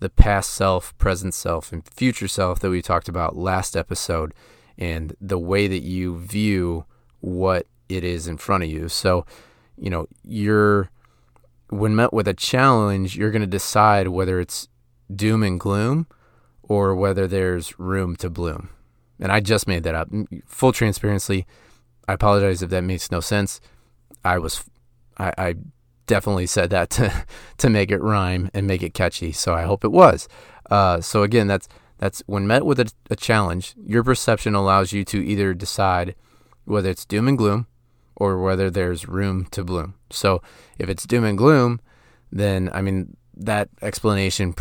the 0.00 0.08
past 0.08 0.52
self, 0.52 0.96
present 0.96 1.34
self, 1.34 1.70
and 1.70 1.86
future 1.86 2.28
self 2.28 2.60
that 2.60 2.70
we 2.70 2.80
talked 2.80 3.10
about 3.10 3.36
last 3.36 3.76
episode, 3.76 4.32
and 4.78 5.14
the 5.20 5.38
way 5.38 5.66
that 5.66 5.82
you 5.82 6.18
view 6.18 6.86
what 7.20 7.66
it 7.90 8.04
is 8.04 8.26
in 8.26 8.38
front 8.38 8.64
of 8.64 8.70
you. 8.70 8.88
So 8.88 9.26
you 9.78 9.90
know, 9.90 10.06
you're 10.24 10.90
when 11.68 11.96
met 11.96 12.12
with 12.12 12.28
a 12.28 12.34
challenge, 12.34 13.16
you're 13.16 13.30
going 13.30 13.42
to 13.42 13.46
decide 13.46 14.08
whether 14.08 14.38
it's 14.38 14.68
doom 15.14 15.42
and 15.42 15.58
gloom 15.58 16.06
or 16.62 16.94
whether 16.94 17.26
there's 17.26 17.78
room 17.78 18.16
to 18.16 18.30
bloom. 18.30 18.70
And 19.18 19.32
I 19.32 19.40
just 19.40 19.66
made 19.66 19.82
that 19.84 19.94
up. 19.94 20.08
Full 20.46 20.72
transparency, 20.72 21.46
I 22.06 22.12
apologize 22.12 22.62
if 22.62 22.70
that 22.70 22.84
makes 22.84 23.10
no 23.10 23.20
sense. 23.20 23.60
I 24.24 24.38
was, 24.38 24.64
I, 25.18 25.32
I 25.38 25.54
definitely 26.06 26.46
said 26.46 26.70
that 26.70 26.90
to 26.96 27.24
to 27.58 27.70
make 27.70 27.90
it 27.90 28.02
rhyme 28.02 28.50
and 28.54 28.66
make 28.66 28.82
it 28.82 28.94
catchy. 28.94 29.32
So 29.32 29.54
I 29.54 29.62
hope 29.62 29.84
it 29.84 29.92
was. 29.92 30.28
Uh, 30.70 31.00
so 31.00 31.22
again, 31.22 31.46
that's 31.46 31.68
that's 31.98 32.22
when 32.26 32.46
met 32.46 32.66
with 32.66 32.78
a, 32.78 32.92
a 33.10 33.16
challenge, 33.16 33.74
your 33.82 34.04
perception 34.04 34.54
allows 34.54 34.92
you 34.92 35.04
to 35.06 35.24
either 35.24 35.54
decide 35.54 36.14
whether 36.64 36.90
it's 36.90 37.06
doom 37.06 37.26
and 37.26 37.38
gloom 37.38 37.66
or 38.16 38.38
whether 38.38 38.70
there's 38.70 39.06
room 39.06 39.46
to 39.52 39.62
bloom. 39.62 39.94
So 40.10 40.42
if 40.78 40.88
it's 40.88 41.06
doom 41.06 41.24
and 41.24 41.38
gloom, 41.38 41.80
then 42.32 42.70
I 42.72 42.82
mean 42.82 43.16
that 43.36 43.68
explanation, 43.82 44.54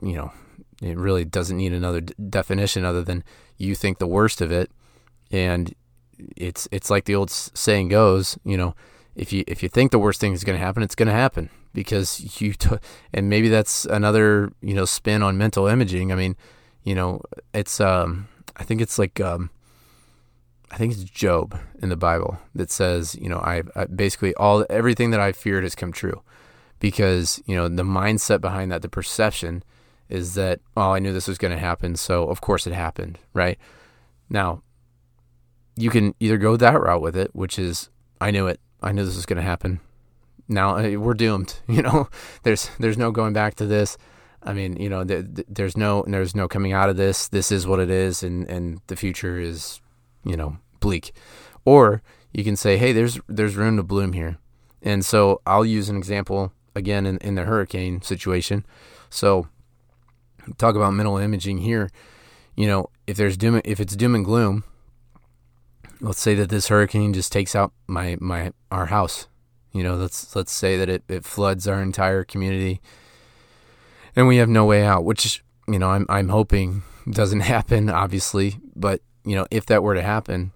you 0.00 0.14
know, 0.14 0.32
it 0.80 0.96
really 0.96 1.24
doesn't 1.24 1.56
need 1.56 1.72
another 1.72 2.00
d- 2.00 2.14
definition 2.28 2.84
other 2.84 3.02
than 3.02 3.24
you 3.58 3.74
think 3.74 3.98
the 3.98 4.06
worst 4.06 4.40
of 4.40 4.50
it, 4.50 4.70
and 5.30 5.74
it's 6.36 6.68
it's 6.70 6.90
like 6.90 7.04
the 7.04 7.14
old 7.14 7.30
saying 7.30 7.88
goes, 7.88 8.38
you 8.44 8.56
know, 8.56 8.74
if 9.14 9.32
you 9.32 9.44
if 9.46 9.62
you 9.62 9.68
think 9.68 9.90
the 9.90 9.98
worst 9.98 10.20
thing 10.20 10.32
is 10.32 10.44
going 10.44 10.58
to 10.58 10.64
happen, 10.64 10.82
it's 10.82 10.94
going 10.94 11.08
to 11.08 11.12
happen 11.12 11.50
because 11.74 12.40
you 12.40 12.54
t- 12.54 12.76
and 13.12 13.28
maybe 13.28 13.48
that's 13.48 13.84
another 13.84 14.52
you 14.62 14.74
know 14.74 14.84
spin 14.84 15.22
on 15.22 15.36
mental 15.36 15.66
imaging. 15.66 16.12
I 16.12 16.14
mean, 16.14 16.36
you 16.82 16.94
know, 16.94 17.20
it's 17.52 17.80
um 17.80 18.28
I 18.56 18.64
think 18.64 18.80
it's 18.80 18.98
like 18.98 19.20
um 19.20 19.50
I 20.70 20.76
think 20.76 20.92
it's 20.92 21.04
Job 21.04 21.58
in 21.82 21.88
the 21.88 21.96
Bible 21.96 22.38
that 22.54 22.70
says, 22.70 23.16
you 23.16 23.28
know, 23.28 23.38
I, 23.38 23.62
I, 23.74 23.86
basically 23.86 24.34
all 24.34 24.64
everything 24.70 25.10
that 25.10 25.20
I 25.20 25.32
feared 25.32 25.64
has 25.64 25.74
come 25.74 25.92
true, 25.92 26.22
because 26.78 27.42
you 27.46 27.56
know 27.56 27.68
the 27.68 27.82
mindset 27.82 28.40
behind 28.40 28.70
that, 28.70 28.82
the 28.82 28.88
perception, 28.88 29.64
is 30.08 30.34
that 30.34 30.60
oh 30.76 30.92
I 30.92 31.00
knew 31.00 31.12
this 31.12 31.28
was 31.28 31.38
going 31.38 31.52
to 31.52 31.58
happen, 31.58 31.96
so 31.96 32.28
of 32.28 32.40
course 32.40 32.66
it 32.66 32.72
happened, 32.72 33.18
right? 33.34 33.58
Now, 34.28 34.62
you 35.76 35.90
can 35.90 36.14
either 36.20 36.38
go 36.38 36.56
that 36.56 36.80
route 36.80 37.02
with 37.02 37.16
it, 37.16 37.34
which 37.34 37.58
is 37.58 37.90
I 38.20 38.30
knew 38.30 38.46
it, 38.46 38.60
I 38.80 38.92
knew 38.92 39.04
this 39.04 39.16
was 39.16 39.26
going 39.26 39.38
to 39.38 39.42
happen. 39.42 39.80
Now 40.48 40.76
eh, 40.76 40.96
we're 40.96 41.14
doomed, 41.14 41.58
you 41.68 41.82
know. 41.82 42.08
There's 42.44 42.70
there's 42.78 42.98
no 42.98 43.10
going 43.10 43.32
back 43.32 43.56
to 43.56 43.66
this. 43.66 43.98
I 44.42 44.52
mean, 44.52 44.76
you 44.76 44.88
know, 44.88 45.04
there's 45.04 45.76
no 45.76 46.04
there's 46.06 46.36
no 46.36 46.46
coming 46.46 46.72
out 46.72 46.88
of 46.88 46.96
this. 46.96 47.28
This 47.28 47.50
is 47.50 47.66
what 47.66 47.80
it 47.80 47.90
is, 47.90 48.22
and 48.22 48.48
and 48.48 48.80
the 48.86 48.96
future 48.96 49.38
is 49.38 49.80
you 50.24 50.36
know, 50.36 50.58
bleak. 50.80 51.12
Or 51.64 52.02
you 52.32 52.44
can 52.44 52.56
say, 52.56 52.76
hey, 52.76 52.92
there's 52.92 53.20
there's 53.28 53.56
room 53.56 53.76
to 53.76 53.82
bloom 53.82 54.12
here. 54.12 54.38
And 54.82 55.04
so 55.04 55.40
I'll 55.46 55.64
use 55.64 55.88
an 55.88 55.96
example 55.96 56.52
again 56.74 57.06
in, 57.06 57.18
in 57.18 57.34
the 57.34 57.44
hurricane 57.44 58.02
situation. 58.02 58.64
So 59.10 59.48
talk 60.58 60.74
about 60.74 60.94
mental 60.94 61.18
imaging 61.18 61.58
here. 61.58 61.90
You 62.56 62.66
know, 62.66 62.90
if 63.06 63.16
there's 63.16 63.36
doom 63.36 63.60
if 63.64 63.80
it's 63.80 63.96
doom 63.96 64.14
and 64.14 64.24
gloom, 64.24 64.64
let's 66.00 66.20
say 66.20 66.34
that 66.34 66.48
this 66.48 66.68
hurricane 66.68 67.12
just 67.12 67.32
takes 67.32 67.54
out 67.54 67.72
my 67.86 68.16
my 68.20 68.52
our 68.70 68.86
house. 68.86 69.26
You 69.72 69.82
know, 69.82 69.96
let's 69.96 70.34
let's 70.34 70.52
say 70.52 70.76
that 70.76 70.88
it, 70.88 71.04
it 71.08 71.24
floods 71.24 71.68
our 71.68 71.80
entire 71.80 72.24
community 72.24 72.80
and 74.16 74.26
we 74.26 74.36
have 74.38 74.48
no 74.48 74.64
way 74.64 74.84
out, 74.84 75.04
which 75.04 75.42
you 75.68 75.78
know, 75.78 75.90
I'm 75.90 76.06
I'm 76.08 76.28
hoping 76.28 76.82
doesn't 77.08 77.40
happen, 77.54 77.88
obviously, 77.88 78.58
but 78.74 79.00
you 79.24 79.36
know, 79.36 79.46
if 79.50 79.66
that 79.66 79.82
were 79.82 79.94
to 79.94 80.02
happen, 80.02 80.52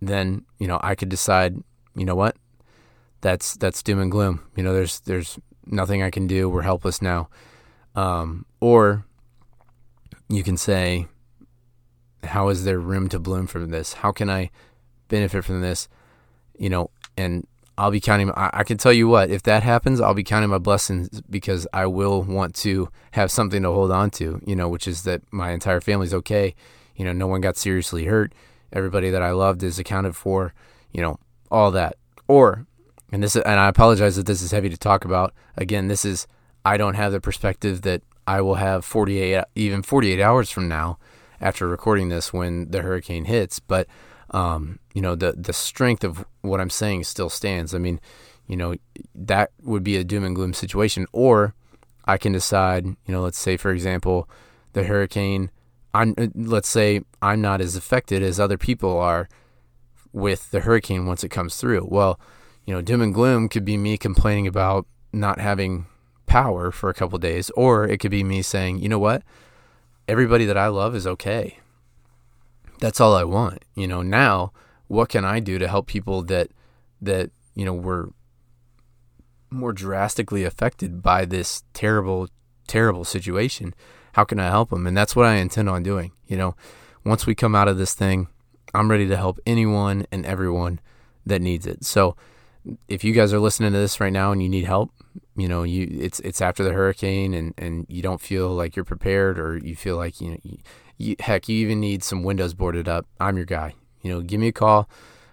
then, 0.00 0.44
you 0.58 0.66
know, 0.66 0.80
I 0.82 0.94
could 0.94 1.08
decide, 1.08 1.56
you 1.94 2.04
know 2.04 2.14
what? 2.14 2.36
That's 3.20 3.54
that's 3.56 3.82
doom 3.82 4.00
and 4.00 4.10
gloom. 4.10 4.40
You 4.56 4.62
know, 4.62 4.72
there's 4.72 5.00
there's 5.00 5.38
nothing 5.66 6.02
I 6.02 6.10
can 6.10 6.26
do. 6.26 6.48
We're 6.48 6.62
helpless 6.62 7.02
now. 7.02 7.28
Um, 7.94 8.46
or 8.60 9.04
you 10.28 10.42
can 10.42 10.56
say, 10.56 11.06
how 12.24 12.48
is 12.48 12.64
there 12.64 12.78
room 12.78 13.08
to 13.10 13.18
bloom 13.18 13.46
from 13.46 13.70
this? 13.70 13.94
How 13.94 14.12
can 14.12 14.30
I 14.30 14.50
benefit 15.08 15.44
from 15.44 15.60
this? 15.60 15.88
You 16.58 16.70
know, 16.70 16.90
and 17.16 17.46
I'll 17.76 17.90
be 17.90 18.00
counting. 18.00 18.30
I, 18.30 18.50
I, 18.52 18.64
can 18.64 18.78
tell 18.78 18.92
you 18.92 19.08
what, 19.08 19.30
if 19.30 19.42
that 19.42 19.62
happens, 19.62 20.00
I'll 20.00 20.14
be 20.14 20.22
counting 20.22 20.50
my 20.50 20.58
blessings 20.58 21.20
because 21.28 21.66
I 21.72 21.86
will 21.86 22.22
want 22.22 22.54
to 22.56 22.88
have 23.12 23.30
something 23.30 23.62
to 23.62 23.70
hold 23.70 23.90
on 23.90 24.10
to. 24.12 24.40
You 24.46 24.56
know, 24.56 24.68
which 24.68 24.86
is 24.86 25.02
that 25.02 25.22
my 25.30 25.50
entire 25.50 25.80
family's 25.80 26.14
okay 26.14 26.54
you 27.00 27.06
know, 27.06 27.14
no 27.14 27.26
one 27.26 27.40
got 27.40 27.56
seriously 27.56 28.04
hurt. 28.04 28.34
Everybody 28.74 29.08
that 29.08 29.22
I 29.22 29.30
loved 29.30 29.62
is 29.62 29.78
accounted 29.78 30.14
for. 30.14 30.52
You 30.92 31.00
know, 31.00 31.18
all 31.50 31.70
that. 31.70 31.96
Or, 32.28 32.66
and 33.10 33.22
this, 33.22 33.36
and 33.36 33.58
I 33.58 33.68
apologize 33.68 34.16
that 34.16 34.26
this 34.26 34.42
is 34.42 34.50
heavy 34.50 34.68
to 34.68 34.76
talk 34.76 35.06
about. 35.06 35.32
Again, 35.56 35.88
this 35.88 36.04
is 36.04 36.26
I 36.62 36.76
don't 36.76 36.96
have 36.96 37.12
the 37.12 37.20
perspective 37.22 37.80
that 37.82 38.02
I 38.26 38.42
will 38.42 38.56
have 38.56 38.84
48, 38.84 39.44
even 39.54 39.82
48 39.82 40.20
hours 40.20 40.50
from 40.50 40.68
now, 40.68 40.98
after 41.40 41.66
recording 41.66 42.10
this 42.10 42.34
when 42.34 42.70
the 42.70 42.82
hurricane 42.82 43.24
hits. 43.24 43.60
But 43.60 43.86
um, 44.32 44.78
you 44.92 45.00
know, 45.00 45.14
the 45.14 45.32
the 45.32 45.54
strength 45.54 46.04
of 46.04 46.26
what 46.42 46.60
I'm 46.60 46.68
saying 46.68 47.04
still 47.04 47.30
stands. 47.30 47.74
I 47.74 47.78
mean, 47.78 47.98
you 48.46 48.58
know, 48.58 48.74
that 49.14 49.52
would 49.62 49.82
be 49.82 49.96
a 49.96 50.04
doom 50.04 50.24
and 50.24 50.36
gloom 50.36 50.52
situation. 50.52 51.06
Or 51.12 51.54
I 52.04 52.18
can 52.18 52.32
decide, 52.32 52.84
you 52.84 52.96
know, 53.08 53.22
let's 53.22 53.38
say 53.38 53.56
for 53.56 53.72
example, 53.72 54.28
the 54.74 54.84
hurricane 54.84 55.50
I'm 55.92 56.14
uh, 56.16 56.28
let's 56.34 56.68
say 56.68 57.02
I'm 57.20 57.40
not 57.40 57.60
as 57.60 57.76
affected 57.76 58.22
as 58.22 58.38
other 58.38 58.58
people 58.58 58.98
are 58.98 59.28
with 60.12 60.50
the 60.50 60.60
hurricane 60.60 61.06
once 61.06 61.24
it 61.24 61.30
comes 61.30 61.56
through. 61.56 61.86
Well, 61.90 62.18
you 62.64 62.74
know, 62.74 62.82
doom 62.82 63.02
and 63.02 63.14
gloom 63.14 63.48
could 63.48 63.64
be 63.64 63.76
me 63.76 63.96
complaining 63.96 64.46
about 64.46 64.86
not 65.12 65.40
having 65.40 65.86
power 66.26 66.70
for 66.70 66.88
a 66.88 66.94
couple 66.94 67.18
days, 67.18 67.50
or 67.50 67.86
it 67.86 67.98
could 67.98 68.10
be 68.10 68.22
me 68.22 68.42
saying, 68.42 68.78
you 68.78 68.88
know 68.88 68.98
what, 68.98 69.22
everybody 70.06 70.44
that 70.46 70.56
I 70.56 70.68
love 70.68 70.94
is 70.94 71.06
okay. 71.06 71.58
That's 72.78 73.00
all 73.00 73.14
I 73.14 73.24
want. 73.24 73.64
You 73.74 73.88
know, 73.88 74.02
now 74.02 74.52
what 74.86 75.08
can 75.08 75.24
I 75.24 75.40
do 75.40 75.58
to 75.58 75.68
help 75.68 75.86
people 75.86 76.22
that 76.22 76.50
that 77.02 77.30
you 77.54 77.64
know 77.64 77.74
were 77.74 78.12
more 79.50 79.72
drastically 79.72 80.44
affected 80.44 81.02
by 81.02 81.24
this 81.24 81.64
terrible, 81.74 82.28
terrible 82.66 83.04
situation? 83.04 83.74
How 84.12 84.24
can 84.24 84.40
I 84.40 84.48
help 84.48 84.70
them? 84.70 84.86
And 84.86 84.96
that's 84.96 85.14
what 85.14 85.26
I 85.26 85.36
intend 85.36 85.68
on 85.68 85.82
doing. 85.82 86.12
You 86.26 86.36
know, 86.36 86.56
once 87.04 87.26
we 87.26 87.34
come 87.34 87.54
out 87.54 87.68
of 87.68 87.78
this 87.78 87.94
thing, 87.94 88.28
I'm 88.74 88.90
ready 88.90 89.08
to 89.08 89.16
help 89.16 89.38
anyone 89.46 90.06
and 90.12 90.26
everyone 90.26 90.80
that 91.26 91.40
needs 91.40 91.66
it. 91.66 91.84
So 91.84 92.16
if 92.88 93.04
you 93.04 93.12
guys 93.12 93.32
are 93.32 93.40
listening 93.40 93.72
to 93.72 93.78
this 93.78 94.00
right 94.00 94.12
now 94.12 94.32
and 94.32 94.42
you 94.42 94.48
need 94.48 94.64
help, 94.64 94.92
you 95.36 95.48
know 95.48 95.62
you 95.62 95.88
it's 95.90 96.20
it's 96.20 96.40
after 96.40 96.64
the 96.64 96.72
hurricane 96.72 97.34
and 97.34 97.52
and 97.58 97.84
you 97.88 98.02
don't 98.02 98.20
feel 98.20 98.50
like 98.50 98.76
you're 98.76 98.84
prepared 98.84 99.38
or 99.38 99.58
you 99.58 99.74
feel 99.74 99.96
like 99.96 100.20
you 100.20 100.30
know 100.30 100.36
you, 100.42 100.58
you, 100.98 101.16
heck 101.20 101.48
you 101.48 101.56
even 101.56 101.80
need 101.80 102.04
some 102.04 102.22
windows 102.22 102.52
boarded 102.54 102.88
up 102.88 103.06
i'm 103.18 103.36
your 103.36 103.46
guy 103.46 103.74
you 104.02 104.12
know 104.12 104.20
give 104.20 104.40
me 104.40 104.48
a 104.48 104.52
call 104.52 104.88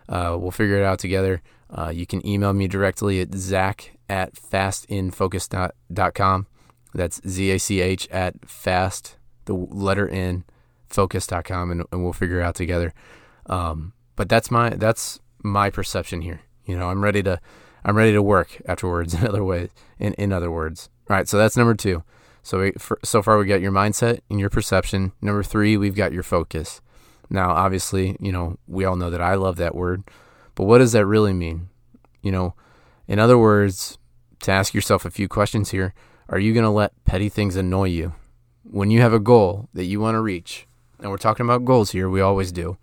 uh, 0.09 0.37
we'll 0.39 0.51
figure 0.51 0.77
it 0.77 0.85
out 0.85 0.99
together 0.99 1.41
uh, 1.69 1.91
you 1.93 2.05
can 2.05 2.25
email 2.25 2.53
me 2.53 2.65
directly 2.67 3.19
at 3.19 3.35
zach 3.35 3.97
at 4.09 4.35
fastnfocus.com 4.35 6.47
that's 6.97 7.21
z-a-c-h 7.27 8.07
at 8.09 8.33
fast 8.47 9.15
the 9.45 9.53
letter 9.53 10.07
in 10.07 10.43
focus.com 10.89 11.71
and, 11.71 11.83
and 11.91 12.03
we'll 12.03 12.13
figure 12.13 12.41
out 12.41 12.55
together 12.55 12.93
um, 13.45 13.93
but 14.15 14.27
that's 14.27 14.51
my 14.51 14.71
that's 14.71 15.19
my 15.43 15.69
perception 15.69 16.21
here 16.21 16.41
you 16.65 16.77
know 16.77 16.89
i'm 16.89 17.03
ready 17.03 17.23
to 17.23 17.39
I'm 17.87 17.95
ready 17.95 18.11
to 18.11 18.21
work 18.21 18.61
afterwards. 18.67 19.13
In 19.19 19.25
other 19.25 19.43
ways, 19.43 19.69
in 19.97 20.13
in 20.15 20.33
other 20.33 20.51
words, 20.51 20.89
all 21.09 21.15
right. 21.15 21.27
So 21.27 21.37
that's 21.37 21.57
number 21.57 21.73
two. 21.73 22.03
So 22.43 22.59
we, 22.59 22.71
for, 22.73 22.99
so 23.03 23.21
far 23.21 23.37
we 23.37 23.45
got 23.45 23.61
your 23.61 23.71
mindset 23.71 24.19
and 24.29 24.39
your 24.39 24.49
perception. 24.49 25.13
Number 25.21 25.41
three, 25.41 25.75
we've 25.77 25.95
got 25.95 26.13
your 26.13 26.23
focus. 26.23 26.81
Now, 27.29 27.51
obviously, 27.51 28.15
you 28.19 28.31
know 28.31 28.57
we 28.67 28.85
all 28.85 28.97
know 28.97 29.09
that 29.09 29.21
I 29.21 29.35
love 29.35 29.55
that 29.55 29.73
word, 29.73 30.03
but 30.53 30.65
what 30.65 30.79
does 30.79 30.91
that 30.91 31.05
really 31.05 31.33
mean? 31.33 31.69
You 32.21 32.31
know, 32.31 32.55
in 33.07 33.19
other 33.19 33.37
words, 33.37 33.97
to 34.41 34.51
ask 34.51 34.73
yourself 34.73 35.05
a 35.05 35.11
few 35.11 35.29
questions 35.29 35.71
here: 35.71 35.93
Are 36.29 36.39
you 36.39 36.53
going 36.53 36.63
to 36.63 36.69
let 36.69 36.93
petty 37.05 37.29
things 37.29 37.55
annoy 37.55 37.85
you 37.85 38.13
when 38.63 38.91
you 38.91 39.01
have 39.01 39.13
a 39.13 39.19
goal 39.19 39.69
that 39.73 39.85
you 39.85 39.99
want 39.99 40.15
to 40.15 40.21
reach? 40.21 40.67
And 40.99 41.09
we're 41.09 41.17
talking 41.17 41.45
about 41.45 41.65
goals 41.65 41.91
here. 41.91 42.09
We 42.09 42.21
always 42.21 42.51
do 42.51 42.77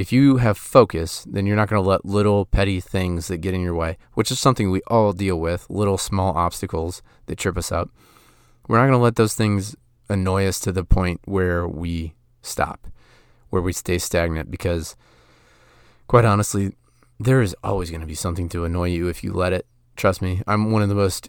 if 0.00 0.12
you 0.12 0.38
have 0.38 0.56
focus, 0.56 1.26
then 1.28 1.44
you're 1.44 1.56
not 1.56 1.68
going 1.68 1.82
to 1.82 1.86
let 1.86 2.06
little 2.06 2.46
petty 2.46 2.80
things 2.80 3.28
that 3.28 3.42
get 3.42 3.52
in 3.52 3.60
your 3.60 3.74
way, 3.74 3.98
which 4.14 4.30
is 4.30 4.40
something 4.40 4.70
we 4.70 4.80
all 4.86 5.12
deal 5.12 5.38
with, 5.38 5.68
little 5.68 5.98
small 5.98 6.34
obstacles 6.38 7.02
that 7.26 7.36
trip 7.36 7.58
us 7.58 7.70
up. 7.70 7.90
We're 8.66 8.78
not 8.78 8.84
going 8.84 8.98
to 8.98 9.02
let 9.02 9.16
those 9.16 9.34
things 9.34 9.76
annoy 10.08 10.46
us 10.46 10.58
to 10.60 10.72
the 10.72 10.84
point 10.84 11.20
where 11.26 11.68
we 11.68 12.14
stop, 12.40 12.86
where 13.50 13.60
we 13.60 13.74
stay 13.74 13.98
stagnant, 13.98 14.50
because 14.50 14.96
quite 16.06 16.24
honestly, 16.24 16.72
there 17.18 17.42
is 17.42 17.54
always 17.62 17.90
going 17.90 18.00
to 18.00 18.06
be 18.06 18.14
something 18.14 18.48
to 18.48 18.64
annoy 18.64 18.88
you 18.88 19.08
if 19.08 19.22
you 19.22 19.34
let 19.34 19.52
it. 19.52 19.66
Trust 19.96 20.22
me, 20.22 20.40
I'm 20.46 20.70
one 20.70 20.80
of 20.80 20.88
the 20.88 20.94
most, 20.94 21.28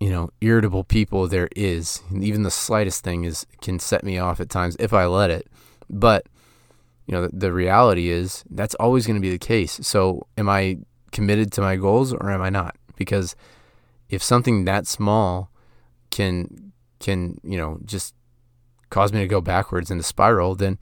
you 0.00 0.08
know, 0.08 0.30
irritable 0.40 0.82
people 0.82 1.28
there 1.28 1.48
is. 1.54 2.00
even 2.10 2.42
the 2.42 2.50
slightest 2.50 3.04
thing 3.04 3.24
is 3.24 3.46
can 3.60 3.78
set 3.78 4.02
me 4.02 4.18
off 4.18 4.40
at 4.40 4.48
times 4.48 4.76
if 4.80 4.94
I 4.94 5.04
let 5.04 5.30
it. 5.30 5.46
But 5.90 6.26
you 7.06 7.12
know, 7.12 7.26
the, 7.26 7.36
the 7.36 7.52
reality 7.52 8.08
is 8.08 8.42
that's 8.50 8.74
always 8.76 9.06
going 9.06 9.16
to 9.16 9.20
be 9.20 9.30
the 9.30 9.38
case. 9.38 9.78
So, 9.82 10.26
am 10.38 10.48
I 10.48 10.78
committed 11.12 11.52
to 11.52 11.60
my 11.60 11.76
goals 11.76 12.12
or 12.14 12.30
am 12.30 12.40
I 12.40 12.50
not? 12.50 12.76
Because 12.96 13.36
if 14.08 14.22
something 14.22 14.64
that 14.64 14.86
small 14.86 15.50
can 16.10 16.72
can 16.98 17.40
you 17.44 17.56
know 17.56 17.78
just 17.84 18.14
cause 18.88 19.12
me 19.12 19.20
to 19.20 19.28
go 19.28 19.40
backwards 19.40 19.90
in 19.90 19.98
the 19.98 20.04
spiral, 20.04 20.54
then 20.54 20.78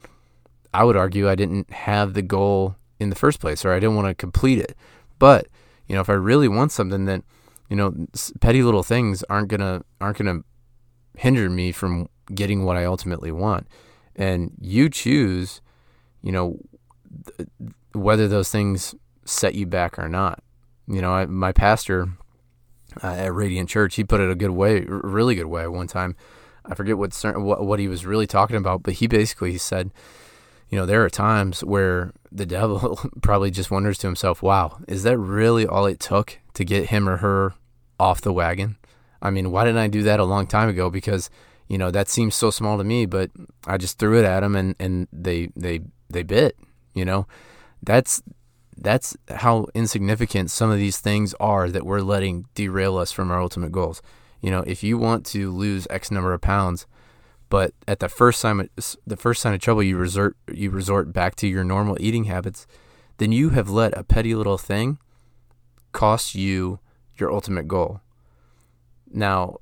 I 0.73 0.83
would 0.83 0.95
argue 0.95 1.29
I 1.29 1.35
didn't 1.35 1.71
have 1.71 2.13
the 2.13 2.21
goal 2.21 2.75
in 2.99 3.09
the 3.09 3.15
first 3.15 3.39
place, 3.39 3.65
or 3.65 3.73
I 3.73 3.79
didn't 3.79 3.95
want 3.95 4.07
to 4.07 4.13
complete 4.13 4.59
it. 4.59 4.77
But 5.17 5.47
you 5.87 5.95
know, 5.95 6.01
if 6.01 6.09
I 6.09 6.13
really 6.13 6.47
want 6.47 6.71
something, 6.71 7.05
then 7.05 7.23
you 7.69 7.75
know, 7.75 7.93
petty 8.41 8.63
little 8.63 8.83
things 8.83 9.23
aren't 9.29 9.47
gonna 9.47 9.83
aren't 10.01 10.17
gonna 10.17 10.41
hinder 11.17 11.49
me 11.49 11.71
from 11.71 12.09
getting 12.33 12.65
what 12.65 12.77
I 12.77 12.85
ultimately 12.85 13.31
want. 13.31 13.67
And 14.15 14.51
you 14.59 14.89
choose 14.89 15.61
you 16.21 16.31
know, 16.31 16.57
th- 17.37 17.49
whether 17.93 18.27
those 18.27 18.49
things 18.49 18.95
set 19.25 19.55
you 19.55 19.65
back 19.65 19.97
or 19.97 20.09
not. 20.09 20.41
You 20.87 21.01
know, 21.01 21.11
I, 21.11 21.25
my 21.25 21.51
pastor 21.51 22.09
uh, 23.03 23.07
at 23.07 23.33
Radiant 23.33 23.69
Church, 23.69 23.95
he 23.95 24.03
put 24.03 24.19
it 24.19 24.29
a 24.29 24.35
good 24.35 24.51
way, 24.51 24.81
really 24.87 25.35
good 25.35 25.45
way. 25.45 25.67
One 25.67 25.87
time, 25.87 26.15
I 26.65 26.75
forget 26.75 26.97
what, 26.97 27.13
what 27.37 27.65
what 27.65 27.79
he 27.79 27.87
was 27.87 28.05
really 28.05 28.27
talking 28.27 28.57
about, 28.57 28.83
but 28.83 28.95
he 28.95 29.07
basically 29.07 29.57
said, 29.57 29.91
you 30.69 30.77
know, 30.77 30.85
there 30.85 31.03
are 31.03 31.09
times 31.09 31.63
where 31.63 32.11
the 32.31 32.45
devil 32.57 32.99
probably 33.21 33.51
just 33.51 33.71
wonders 33.71 33.97
to 33.99 34.07
himself, 34.07 34.41
"Wow, 34.41 34.79
is 34.87 35.03
that 35.03 35.17
really 35.17 35.65
all 35.65 35.85
it 35.85 35.99
took 35.99 36.39
to 36.55 36.65
get 36.65 36.89
him 36.89 37.07
or 37.07 37.17
her 37.17 37.53
off 37.99 38.21
the 38.21 38.33
wagon?" 38.33 38.77
I 39.21 39.29
mean, 39.29 39.51
why 39.51 39.65
didn't 39.65 39.79
I 39.79 39.87
do 39.87 40.03
that 40.03 40.19
a 40.19 40.25
long 40.25 40.47
time 40.47 40.69
ago? 40.69 40.89
Because 40.89 41.29
you 41.67 41.77
know 41.77 41.91
that 41.91 42.09
seems 42.09 42.35
so 42.35 42.49
small 42.51 42.77
to 42.77 42.83
me, 42.83 43.05
but 43.05 43.31
I 43.67 43.77
just 43.77 43.99
threw 43.99 44.17
it 44.19 44.25
at 44.25 44.41
them, 44.41 44.55
and 44.55 44.75
and 44.79 45.07
they 45.11 45.49
they 45.55 45.81
they 46.09 46.23
bit. 46.23 46.57
You 46.93 47.05
know, 47.05 47.27
that's 47.83 48.21
that's 48.77 49.15
how 49.29 49.67
insignificant 49.73 50.51
some 50.51 50.71
of 50.71 50.77
these 50.77 50.99
things 50.99 51.33
are 51.39 51.69
that 51.69 51.85
we're 51.85 52.01
letting 52.01 52.45
derail 52.55 52.97
us 52.97 53.11
from 53.11 53.29
our 53.29 53.41
ultimate 53.41 53.71
goals. 53.71 54.01
You 54.41 54.51
know, 54.51 54.63
if 54.65 54.83
you 54.83 54.97
want 54.97 55.25
to 55.27 55.51
lose 55.51 55.85
X 55.89 56.11
number 56.11 56.33
of 56.33 56.41
pounds, 56.41 56.87
but 57.49 57.73
at 57.87 57.99
the 57.99 58.09
first 58.09 58.39
sign 58.39 58.69
the 59.05 59.17
first 59.17 59.41
sign 59.41 59.53
of 59.53 59.59
trouble 59.59 59.83
you 59.83 59.97
resort 59.97 60.37
you 60.51 60.69
resort 60.69 61.11
back 61.11 61.35
to 61.35 61.47
your 61.47 61.63
normal 61.63 61.97
eating 61.99 62.25
habits, 62.25 62.65
then 63.17 63.31
you 63.31 63.49
have 63.49 63.69
let 63.69 63.97
a 63.97 64.03
petty 64.03 64.33
little 64.33 64.57
thing 64.57 64.97
cost 65.91 66.35
you 66.35 66.79
your 67.19 67.31
ultimate 67.31 67.67
goal. 67.67 68.01
Now, 69.11 69.57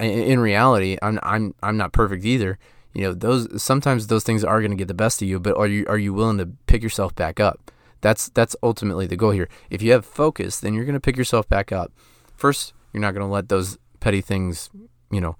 in 0.00 0.40
reality, 0.40 0.98
I'm 1.02 1.18
I'm 1.22 1.54
I'm 1.62 1.76
not 1.76 1.92
perfect 1.92 2.24
either. 2.24 2.58
You 2.92 3.02
know 3.02 3.14
those 3.14 3.62
sometimes 3.62 4.08
those 4.08 4.24
things 4.24 4.44
are 4.44 4.60
going 4.60 4.70
to 4.70 4.76
get 4.76 4.88
the 4.88 4.94
best 4.94 5.22
of 5.22 5.28
you 5.28 5.40
but 5.40 5.56
are 5.56 5.66
you 5.66 5.86
are 5.88 5.98
you 5.98 6.12
willing 6.12 6.38
to 6.38 6.50
pick 6.66 6.82
yourself 6.82 7.14
back 7.14 7.40
up? 7.40 7.70
That's 8.02 8.28
that's 8.28 8.54
ultimately 8.62 9.06
the 9.06 9.16
goal 9.16 9.30
here. 9.30 9.48
If 9.70 9.80
you 9.80 9.92
have 9.92 10.04
focus 10.04 10.60
then 10.60 10.74
you're 10.74 10.84
going 10.84 10.94
to 10.94 11.00
pick 11.00 11.16
yourself 11.16 11.48
back 11.48 11.72
up. 11.72 11.90
First 12.36 12.74
you're 12.92 13.00
not 13.00 13.14
going 13.14 13.26
to 13.26 13.32
let 13.32 13.48
those 13.48 13.78
petty 14.00 14.20
things 14.20 14.68
you 15.10 15.20
know 15.20 15.36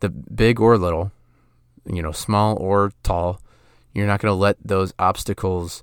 the 0.00 0.08
big 0.08 0.60
or 0.60 0.78
little 0.78 1.10
you 1.86 2.02
know 2.02 2.12
small 2.12 2.56
or 2.58 2.92
tall 3.02 3.40
you're 3.92 4.06
not 4.06 4.20
going 4.20 4.30
to 4.30 4.36
let 4.36 4.56
those 4.64 4.92
obstacles 4.98 5.82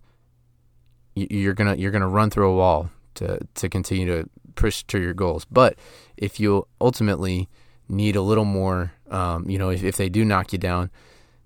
you're 1.16 1.54
going 1.54 1.74
to 1.74 1.82
you're 1.82 1.92
going 1.92 2.02
to 2.02 2.08
run 2.08 2.30
through 2.30 2.50
a 2.50 2.56
wall 2.56 2.90
to 3.16 3.40
to 3.56 3.68
continue 3.68 4.06
to 4.06 4.30
push 4.56 4.84
to 4.84 5.00
your 5.00 5.14
goals 5.14 5.46
but 5.46 5.78
if 6.18 6.40
you 6.40 6.68
ultimately 6.80 7.50
need 7.88 8.16
a 8.16 8.22
little 8.22 8.46
more 8.46 8.94
um, 9.12 9.48
you 9.48 9.60
know, 9.60 9.70
if, 9.70 9.84
if 9.84 9.98
they 9.98 10.10
do 10.10 10.26
knock 10.26 10.54
you 10.54 10.58
down, 10.58 10.90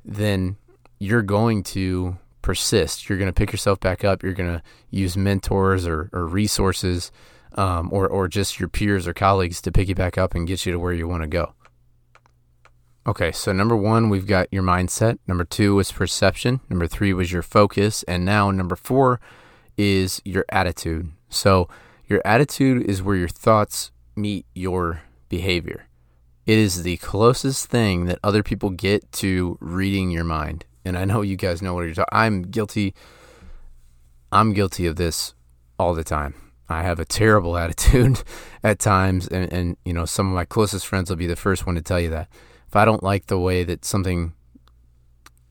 then 0.05 0.55
you're 0.99 1.23
going 1.23 1.63
to 1.63 2.17
persist. 2.41 3.09
You're 3.09 3.17
going 3.17 3.29
to 3.29 3.33
pick 3.33 3.51
yourself 3.51 3.79
back 3.79 4.05
up. 4.05 4.23
You're 4.23 4.33
going 4.33 4.53
to 4.53 4.63
use 4.91 5.17
mentors 5.17 5.87
or, 5.87 6.09
or 6.13 6.27
resources 6.27 7.11
um, 7.53 7.89
or, 7.91 8.07
or 8.07 8.27
just 8.27 8.59
your 8.59 8.69
peers 8.69 9.07
or 9.07 9.13
colleagues 9.13 9.61
to 9.63 9.71
pick 9.71 9.89
you 9.89 9.95
back 9.95 10.17
up 10.17 10.35
and 10.35 10.47
get 10.47 10.65
you 10.65 10.71
to 10.71 10.79
where 10.79 10.93
you 10.93 11.07
want 11.07 11.23
to 11.23 11.27
go. 11.27 11.53
Okay, 13.07 13.31
so 13.31 13.51
number 13.51 13.75
one, 13.75 14.09
we've 14.09 14.27
got 14.27 14.47
your 14.51 14.63
mindset. 14.63 15.17
Number 15.27 15.43
two 15.43 15.75
was 15.75 15.91
perception. 15.91 16.61
Number 16.69 16.87
three 16.87 17.13
was 17.13 17.31
your 17.31 17.43
focus. 17.43 18.03
And 18.03 18.25
now 18.25 18.51
number 18.51 18.75
four 18.75 19.19
is 19.75 20.21
your 20.23 20.45
attitude. 20.49 21.11
So 21.29 21.67
your 22.07 22.21
attitude 22.25 22.83
is 22.83 23.01
where 23.01 23.15
your 23.15 23.27
thoughts 23.27 23.91
meet 24.15 24.45
your 24.53 25.01
behavior. 25.29 25.87
It 26.45 26.57
is 26.57 26.83
the 26.83 26.97
closest 26.97 27.67
thing 27.67 28.05
that 28.05 28.19
other 28.23 28.43
people 28.43 28.69
get 28.69 29.11
to 29.13 29.57
reading 29.59 30.11
your 30.11 30.23
mind. 30.23 30.65
And 30.83 30.97
I 30.97 31.05
know 31.05 31.21
you 31.21 31.35
guys 31.35 31.61
know 31.61 31.73
what 31.73 31.81
you're 31.81 31.95
talking. 31.95 32.09
I'm 32.11 32.43
guilty. 32.43 32.93
I'm 34.31 34.53
guilty 34.53 34.85
of 34.85 34.95
this 34.95 35.33
all 35.79 35.95
the 35.95 36.03
time. 36.03 36.35
I 36.69 36.83
have 36.83 36.99
a 36.99 37.05
terrible 37.05 37.57
attitude 37.63 38.21
at 38.63 38.79
times, 38.79 39.27
and, 39.27 39.51
and 39.51 39.77
you 39.85 39.93
know 39.93 40.05
some 40.05 40.27
of 40.27 40.33
my 40.33 40.45
closest 40.45 40.85
friends 40.85 41.09
will 41.09 41.17
be 41.17 41.27
the 41.27 41.35
first 41.35 41.65
one 41.65 41.75
to 41.75 41.81
tell 41.81 41.99
you 41.99 42.09
that. 42.11 42.29
If 42.67 42.75
I 42.75 42.85
don't 42.85 43.03
like 43.03 43.27
the 43.27 43.39
way 43.39 43.63
that 43.63 43.85
something 43.85 44.33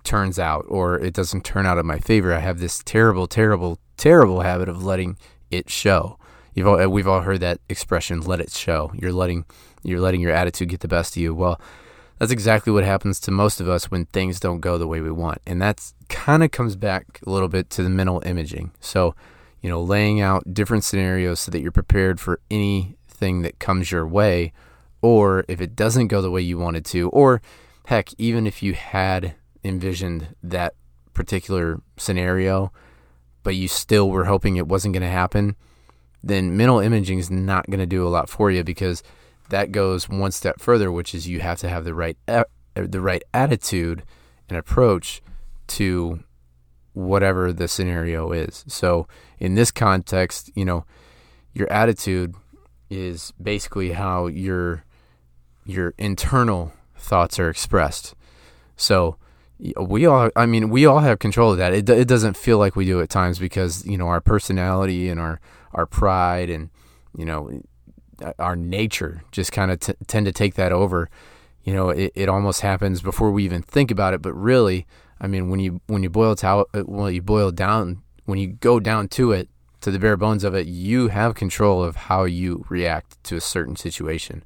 turns 0.04 0.38
out, 0.38 0.64
or 0.68 0.98
it 0.98 1.14
doesn't 1.14 1.44
turn 1.44 1.66
out 1.66 1.78
in 1.78 1.86
my 1.86 1.98
favor, 1.98 2.32
I 2.32 2.40
have 2.40 2.60
this 2.60 2.82
terrible, 2.84 3.26
terrible, 3.26 3.78
terrible 3.96 4.42
habit 4.42 4.68
of 4.68 4.84
letting 4.84 5.16
it 5.50 5.70
show. 5.70 6.18
You've 6.54 6.68
all, 6.68 6.88
we've 6.88 7.08
all 7.08 7.22
heard 7.22 7.40
that 7.40 7.60
expression, 7.68 8.20
"Let 8.20 8.40
it 8.40 8.50
show." 8.50 8.92
You're 8.94 9.12
letting 9.12 9.44
you're 9.82 10.00
letting 10.00 10.20
your 10.20 10.32
attitude 10.32 10.68
get 10.70 10.80
the 10.80 10.88
best 10.88 11.16
of 11.16 11.22
you. 11.22 11.34
Well, 11.34 11.60
that's 12.18 12.32
exactly 12.32 12.72
what 12.72 12.84
happens 12.84 13.20
to 13.20 13.30
most 13.30 13.60
of 13.60 13.68
us 13.68 13.90
when 13.90 14.06
things 14.06 14.40
don't 14.40 14.60
go 14.60 14.78
the 14.78 14.86
way 14.86 15.00
we 15.00 15.10
want. 15.10 15.38
And 15.46 15.60
that's 15.60 15.94
kind 16.08 16.42
of 16.42 16.50
comes 16.52 16.76
back 16.76 17.20
a 17.26 17.30
little 17.30 17.48
bit 17.48 17.70
to 17.70 17.82
the 17.82 17.90
mental 17.90 18.22
imaging. 18.24 18.70
So, 18.80 19.14
you 19.60 19.68
know, 19.68 19.82
laying 19.82 20.20
out 20.20 20.54
different 20.54 20.84
scenarios 20.84 21.40
so 21.40 21.50
that 21.50 21.60
you're 21.60 21.72
prepared 21.72 22.20
for 22.20 22.40
anything 22.50 23.42
that 23.42 23.58
comes 23.58 23.90
your 23.90 24.06
way, 24.06 24.52
or 25.02 25.44
if 25.48 25.60
it 25.60 25.74
doesn't 25.74 26.08
go 26.08 26.22
the 26.22 26.30
way 26.30 26.40
you 26.40 26.56
wanted 26.56 26.84
to, 26.86 27.10
or 27.10 27.42
heck, 27.86 28.08
even 28.16 28.46
if 28.46 28.62
you 28.62 28.74
had 28.74 29.34
envisioned 29.64 30.34
that 30.42 30.74
particular 31.14 31.80
scenario, 31.96 32.72
but 33.42 33.54
you 33.54 33.68
still 33.68 34.08
were 34.08 34.24
hoping 34.24 34.56
it 34.56 34.68
wasn't 34.68 34.94
going 34.94 35.02
to 35.02 35.08
happen, 35.08 35.56
then 36.26 36.56
mental 36.56 36.80
imaging 36.80 37.18
is 37.18 37.30
not 37.30 37.66
going 37.66 37.80
to 37.80 37.86
do 37.86 38.06
a 38.06 38.08
lot 38.08 38.28
for 38.28 38.50
you 38.50 38.64
because 38.64 39.02
that 39.50 39.72
goes 39.72 40.08
one 40.08 40.32
step 40.32 40.60
further, 40.60 40.90
which 40.90 41.14
is 41.14 41.28
you 41.28 41.40
have 41.40 41.58
to 41.58 41.68
have 41.68 41.84
the 41.84 41.94
right 41.94 42.16
er, 42.28 42.46
the 42.74 43.00
right 43.00 43.22
attitude 43.32 44.02
and 44.48 44.58
approach 44.58 45.22
to 45.66 46.22
whatever 46.94 47.52
the 47.52 47.68
scenario 47.68 48.32
is. 48.32 48.64
So 48.68 49.06
in 49.38 49.54
this 49.54 49.70
context, 49.70 50.50
you 50.54 50.64
know, 50.64 50.86
your 51.52 51.70
attitude 51.70 52.34
is 52.88 53.32
basically 53.40 53.92
how 53.92 54.26
your 54.26 54.84
your 55.66 55.94
internal 55.98 56.72
thoughts 56.96 57.38
are 57.38 57.50
expressed. 57.50 58.14
So 58.76 59.16
we 59.58 60.06
all 60.06 60.30
I 60.36 60.46
mean 60.46 60.68
we 60.68 60.86
all 60.86 61.00
have 61.00 61.18
control 61.18 61.52
of 61.52 61.58
that. 61.58 61.72
It 61.72 61.88
it 61.88 62.08
doesn't 62.08 62.36
feel 62.36 62.58
like 62.58 62.76
we 62.76 62.84
do 62.84 63.00
at 63.00 63.10
times 63.10 63.38
because, 63.38 63.84
you 63.86 63.96
know, 63.96 64.08
our 64.08 64.20
personality 64.20 65.08
and 65.08 65.20
our 65.20 65.40
our 65.72 65.86
pride 65.86 66.50
and 66.50 66.70
you 67.16 67.24
know 67.24 67.62
our 68.38 68.56
nature 68.56 69.22
just 69.32 69.52
kind 69.52 69.70
of 69.70 69.80
t- 69.80 69.94
tend 70.06 70.26
to 70.26 70.32
take 70.32 70.54
that 70.54 70.72
over. 70.72 71.08
You 71.62 71.72
know, 71.72 71.88
it, 71.90 72.12
it 72.14 72.28
almost 72.28 72.60
happens 72.60 73.00
before 73.00 73.30
we 73.30 73.44
even 73.44 73.62
think 73.62 73.90
about 73.90 74.12
it, 74.12 74.20
but 74.20 74.34
really, 74.34 74.86
I 75.20 75.26
mean, 75.26 75.48
when 75.48 75.60
you 75.60 75.80
when 75.86 76.02
you 76.02 76.10
boil 76.10 76.32
it 76.32 76.44
out, 76.44 76.68
well, 76.74 77.10
you 77.10 77.22
boil 77.22 77.50
down 77.50 78.02
when 78.24 78.38
you 78.38 78.48
go 78.48 78.80
down 78.80 79.08
to 79.08 79.32
it, 79.32 79.48
to 79.80 79.90
the 79.90 79.98
bare 79.98 80.16
bones 80.16 80.44
of 80.44 80.54
it, 80.54 80.66
you 80.66 81.08
have 81.08 81.34
control 81.34 81.84
of 81.84 81.96
how 81.96 82.24
you 82.24 82.64
react 82.68 83.22
to 83.24 83.36
a 83.36 83.40
certain 83.40 83.76
situation. 83.76 84.42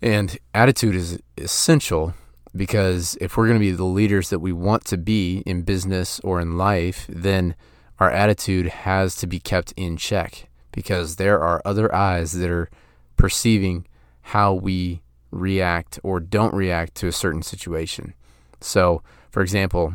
And 0.00 0.38
attitude 0.54 0.94
is 0.94 1.18
essential 1.36 2.14
because 2.54 3.16
if 3.20 3.36
we're 3.36 3.46
going 3.46 3.58
to 3.58 3.64
be 3.64 3.72
the 3.72 3.84
leaders 3.84 4.30
that 4.30 4.40
we 4.40 4.52
want 4.52 4.84
to 4.86 4.96
be 4.96 5.42
in 5.46 5.62
business 5.62 6.20
or 6.20 6.40
in 6.40 6.58
life, 6.58 7.06
then 7.08 7.54
our 7.98 8.10
attitude 8.10 8.66
has 8.66 9.16
to 9.16 9.26
be 9.26 9.38
kept 9.38 9.72
in 9.76 9.96
check 9.96 10.48
because 10.72 11.16
there 11.16 11.40
are 11.40 11.62
other 11.64 11.94
eyes 11.94 12.32
that 12.32 12.50
are 12.50 12.68
perceiving 13.16 13.86
how 14.22 14.52
we 14.52 15.02
react 15.30 15.98
or 16.02 16.20
don't 16.20 16.54
react 16.54 16.94
to 16.96 17.08
a 17.08 17.12
certain 17.12 17.42
situation. 17.42 18.14
So, 18.60 19.02
for 19.30 19.42
example, 19.42 19.94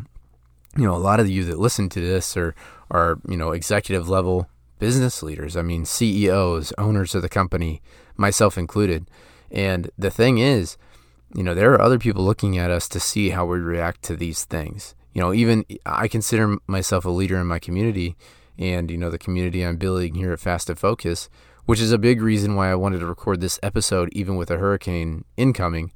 you 0.76 0.84
know, 0.84 0.96
a 0.96 0.98
lot 0.98 1.20
of 1.20 1.30
you 1.30 1.44
that 1.46 1.60
listen 1.60 1.90
to 1.90 2.00
this 2.00 2.36
are 2.38 2.56
are, 2.90 3.20
you 3.28 3.36
know, 3.36 3.52
executive 3.52 4.08
level 4.08 4.50
business 4.80 5.22
leaders. 5.22 5.58
I 5.58 5.62
mean, 5.62 5.86
CEOs, 5.86 6.72
owners 6.78 7.16
of 7.16 7.22
the 7.22 7.30
company, 7.30 7.82
myself 8.16 8.58
included. 8.58 9.10
And 9.52 9.90
the 9.98 10.12
thing 10.12 10.38
is, 10.38 10.78
you 11.36 11.44
know, 11.44 11.54
there 11.54 11.74
are 11.74 11.82
other 11.82 12.00
people 12.00 12.24
looking 12.24 12.58
at 12.58 12.72
us 12.72 12.88
to 12.90 13.00
see 13.00 13.30
how 13.30 13.46
we 13.46 13.60
react 13.60 14.04
to 14.04 14.16
these 14.16 14.46
things. 14.46 14.96
You 15.14 15.22
know, 15.22 15.34
even 15.34 15.66
I 15.86 16.08
consider 16.08 16.58
myself 16.68 17.06
a 17.06 17.10
leader 17.10 17.38
in 17.38 17.48
my 17.48 17.60
community 17.60 18.16
and, 18.58 18.90
you 18.90 18.98
know, 18.98 19.10
the 19.10 19.18
community 19.18 19.64
I'm 19.64 19.78
building 19.78 20.16
here 20.16 20.32
at 20.32 20.40
Fast 20.40 20.70
and 20.70 20.80
Focus, 20.80 21.30
which 21.66 21.80
is 21.80 21.92
a 21.92 21.98
big 21.98 22.22
reason 22.22 22.56
why 22.56 22.72
I 22.72 22.76
wanted 22.76 23.00
to 23.00 23.06
record 23.06 23.42
this 23.42 23.60
episode, 23.62 24.10
even 24.14 24.36
with 24.36 24.50
a 24.50 24.58
hurricane 24.58 25.26
incoming, 25.36 25.92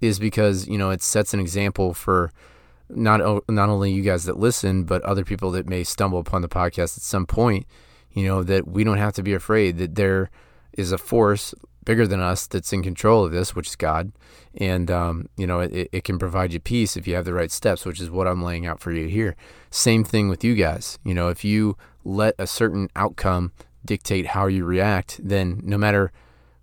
is 0.00 0.18
because, 0.18 0.68
you 0.68 0.78
know, 0.78 0.90
it 0.90 1.02
sets 1.02 1.34
an 1.34 1.40
example 1.40 1.92
for 1.92 2.30
not 2.90 3.20
not 3.48 3.68
only 3.68 3.92
you 3.92 4.02
guys 4.02 4.24
that 4.24 4.38
listen, 4.38 4.84
but 4.84 5.02
other 5.02 5.24
people 5.24 5.50
that 5.52 5.68
may 5.68 5.84
stumble 5.84 6.18
upon 6.18 6.42
the 6.42 6.48
podcast 6.48 6.96
at 6.96 7.02
some 7.02 7.26
point. 7.26 7.66
You 8.12 8.24
know 8.24 8.42
that 8.42 8.66
we 8.66 8.84
don't 8.84 8.98
have 8.98 9.12
to 9.14 9.22
be 9.22 9.34
afraid 9.34 9.78
that 9.78 9.94
there 9.94 10.30
is 10.72 10.92
a 10.92 10.98
force 10.98 11.54
bigger 11.88 12.06
than 12.06 12.20
us 12.20 12.46
that's 12.46 12.70
in 12.70 12.82
control 12.82 13.24
of 13.24 13.32
this, 13.32 13.56
which 13.56 13.66
is 13.66 13.74
God, 13.74 14.12
and 14.54 14.90
um, 14.90 15.30
you 15.38 15.46
know 15.46 15.60
it, 15.60 15.88
it 15.90 16.04
can 16.04 16.18
provide 16.18 16.52
you 16.52 16.60
peace 16.60 16.98
if 16.98 17.08
you 17.08 17.14
have 17.14 17.24
the 17.24 17.32
right 17.32 17.50
steps, 17.50 17.86
which 17.86 17.98
is 17.98 18.10
what 18.10 18.28
I'm 18.28 18.42
laying 18.42 18.66
out 18.66 18.78
for 18.78 18.92
you 18.92 19.08
here. 19.08 19.34
Same 19.70 20.04
thing 20.04 20.28
with 20.28 20.44
you 20.44 20.54
guys. 20.54 20.98
You 21.02 21.14
know, 21.14 21.28
if 21.28 21.44
you 21.44 21.78
let 22.04 22.34
a 22.38 22.46
certain 22.46 22.90
outcome 22.94 23.52
dictate 23.86 24.26
how 24.26 24.48
you 24.48 24.66
react, 24.66 25.18
then 25.22 25.62
no 25.64 25.78
matter 25.78 26.12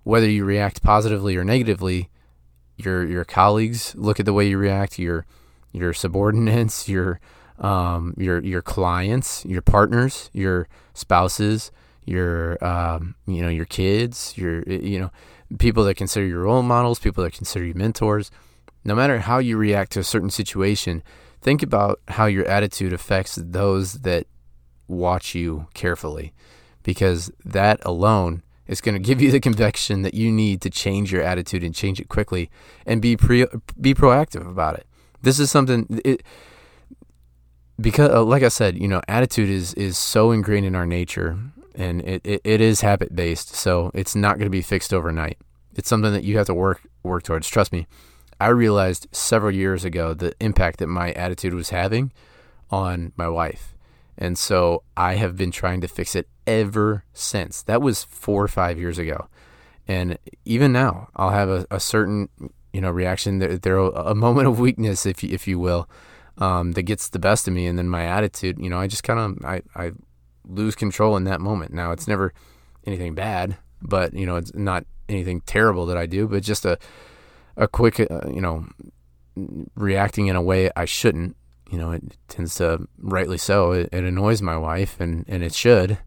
whether 0.03 0.29
you 0.29 0.45
react 0.45 0.83
positively 0.83 1.35
or 1.35 1.43
negatively, 1.43 2.11
your 2.77 3.03
your 3.03 3.25
colleagues 3.25 3.95
look 3.95 4.19
at 4.19 4.27
the 4.27 4.33
way 4.33 4.47
you 4.47 4.59
react. 4.59 4.99
Your 4.99 5.25
your 5.71 5.91
subordinates, 5.91 6.88
your 6.95 7.19
um, 7.57 8.13
your 8.15 8.43
your 8.43 8.61
clients, 8.61 9.43
your 9.43 9.63
partners, 9.63 10.29
your 10.33 10.67
spouses, 10.93 11.71
your 12.06 12.63
um, 12.63 13.15
you 13.28 13.41
know 13.41 13.50
your 13.50 13.65
kids, 13.65 14.34
your 14.38 14.62
you 14.63 15.00
know 15.00 15.12
people 15.58 15.84
that 15.84 15.96
consider 15.96 16.26
you 16.26 16.38
role 16.38 16.63
models, 16.63 17.00
people 17.00 17.24
that 17.24 17.34
consider 17.34 17.65
you 17.65 17.74
mentors. 17.74 18.32
No 18.84 18.96
matter 18.96 19.20
how 19.20 19.39
you 19.39 19.58
react 19.58 19.91
to 19.94 20.00
a 20.00 20.04
certain 20.04 20.30
situation, 20.30 21.04
think 21.41 21.63
about 21.63 22.00
how 22.10 22.28
your 22.28 22.46
attitude 22.46 22.94
affects 22.94 23.36
those 23.36 23.94
that 24.02 24.28
watch 24.88 25.34
you 25.34 25.68
carefully, 25.74 26.34
because 26.84 27.32
that 27.44 27.84
alone 27.84 28.44
is 28.68 28.82
going 28.82 28.94
to 28.96 29.02
give 29.02 29.22
you 29.22 29.32
the 29.32 29.39
conviction 29.39 30.04
that 30.04 30.13
you 30.13 30.32
need 30.32 30.62
to 30.62 30.70
change 30.70 31.12
your 31.12 31.24
attitude 31.24 31.63
and 31.63 31.74
change 31.74 32.00
it 32.00 32.10
quickly, 32.10 32.50
and 32.86 33.02
be 33.02 33.18
pre- 33.18 33.48
be 33.82 33.96
proactive 33.96 34.48
about 34.48 34.76
it. 34.76 34.86
This 35.24 35.39
is 35.39 35.50
something 35.50 36.02
it 36.06 36.22
because 37.82 38.12
uh, 38.12 38.24
like 38.24 38.44
I 38.44 38.50
said, 38.50 38.78
you 38.78 38.88
know, 38.88 39.02
attitude 39.08 39.50
is 39.50 39.74
is 39.74 39.98
so 39.98 40.32
ingrained 40.32 40.68
in 40.68 40.76
our 40.76 40.86
nature 40.86 41.39
and 41.77 42.01
it, 42.01 42.21
it, 42.25 42.41
it 42.43 42.61
is 42.61 42.81
habit 42.81 43.15
based, 43.15 43.55
so 43.55 43.91
it's 43.93 44.15
not 44.15 44.38
going 44.38 44.45
to 44.45 44.49
be 44.49 44.61
fixed 44.61 44.93
overnight. 44.93 45.38
It's 45.75 45.89
something 45.89 46.13
that 46.13 46.23
you 46.23 46.38
have 46.38 46.47
to 46.47 46.53
work 46.53 46.81
work 47.03 47.23
towards. 47.23 47.49
Trust 47.49 47.71
me. 47.71 47.88
I 48.39 48.47
realized 48.47 49.07
several 49.11 49.53
years 49.53 49.85
ago 49.85 50.13
the 50.13 50.33
impact 50.39 50.79
that 50.79 50.88
my 50.88 51.11
attitude 51.13 51.53
was 51.53 51.69
having 51.69 52.11
on 52.69 53.13
my 53.15 53.29
wife. 53.29 53.75
And 54.17 54.38
so 54.38 54.83
I 54.95 55.15
have 55.15 55.35
been 55.35 55.51
trying 55.51 55.81
to 55.81 55.88
fix 55.88 56.15
it 56.15 56.27
ever 56.47 57.03
since. 57.13 57.61
That 57.63 57.81
was 57.81 58.03
four 58.03 58.43
or 58.43 58.47
five 58.47 58.77
years 58.77 58.97
ago. 58.97 59.27
And 59.88 60.17
even 60.45 60.71
now, 60.71 61.09
I'll 61.15 61.31
have 61.31 61.49
a, 61.49 61.67
a 61.69 61.79
certain 61.79 62.29
you 62.73 62.81
know 62.81 62.91
reaction. 62.91 63.39
There, 63.39 63.57
there 63.57 63.77
a 63.77 64.15
moment 64.15 64.47
of 64.47 64.59
weakness, 64.59 65.05
if 65.05 65.23
you, 65.23 65.29
if 65.31 65.47
you 65.47 65.59
will, 65.59 65.89
um, 66.38 66.73
that 66.73 66.83
gets 66.83 67.09
the 67.09 67.19
best 67.19 67.47
of 67.47 67.53
me, 67.53 67.67
and 67.67 67.77
then 67.77 67.88
my 67.88 68.03
attitude. 68.03 68.57
You 68.59 68.69
know, 68.69 68.79
I 68.79 68.88
just 68.88 69.03
kind 69.03 69.19
of 69.19 69.45
I, 69.45 69.61
I 69.75 69.91
lose 70.47 70.75
control 70.75 71.17
in 71.17 71.23
that 71.25 71.41
moment. 71.41 71.73
Now 71.73 71.91
it's 71.91 72.08
never 72.08 72.34
anything 72.86 73.15
bad, 73.15 73.58
but 73.81 74.13
you 74.13 74.25
know 74.25 74.36
it's 74.36 74.53
not 74.53 74.86
anything 75.10 75.41
terrible 75.41 75.86
that 75.88 75.97
I 75.97 76.05
do, 76.05 76.27
but 76.27 76.43
just 76.43 76.65
a 76.65 76.77
a 77.58 77.67
quick 77.67 77.99
uh, 77.99 78.21
you 78.27 78.41
know 78.41 78.65
reacting 79.75 80.27
in 80.27 80.36
a 80.36 80.41
way 80.41 80.69
I 80.75 80.86
shouldn't. 80.86 81.36
You 81.71 81.79
know, 81.79 81.91
it 81.91 82.03
tends 82.27 82.55
to 82.55 82.88
rightly 82.99 83.38
so. 83.38 83.71
It, 83.71 83.89
it 83.91 84.03
annoys 84.03 84.41
my 84.41 84.58
wife, 84.58 84.99
and 84.99 85.25
and 85.27 85.43
it 85.43 85.53
should 85.53 85.97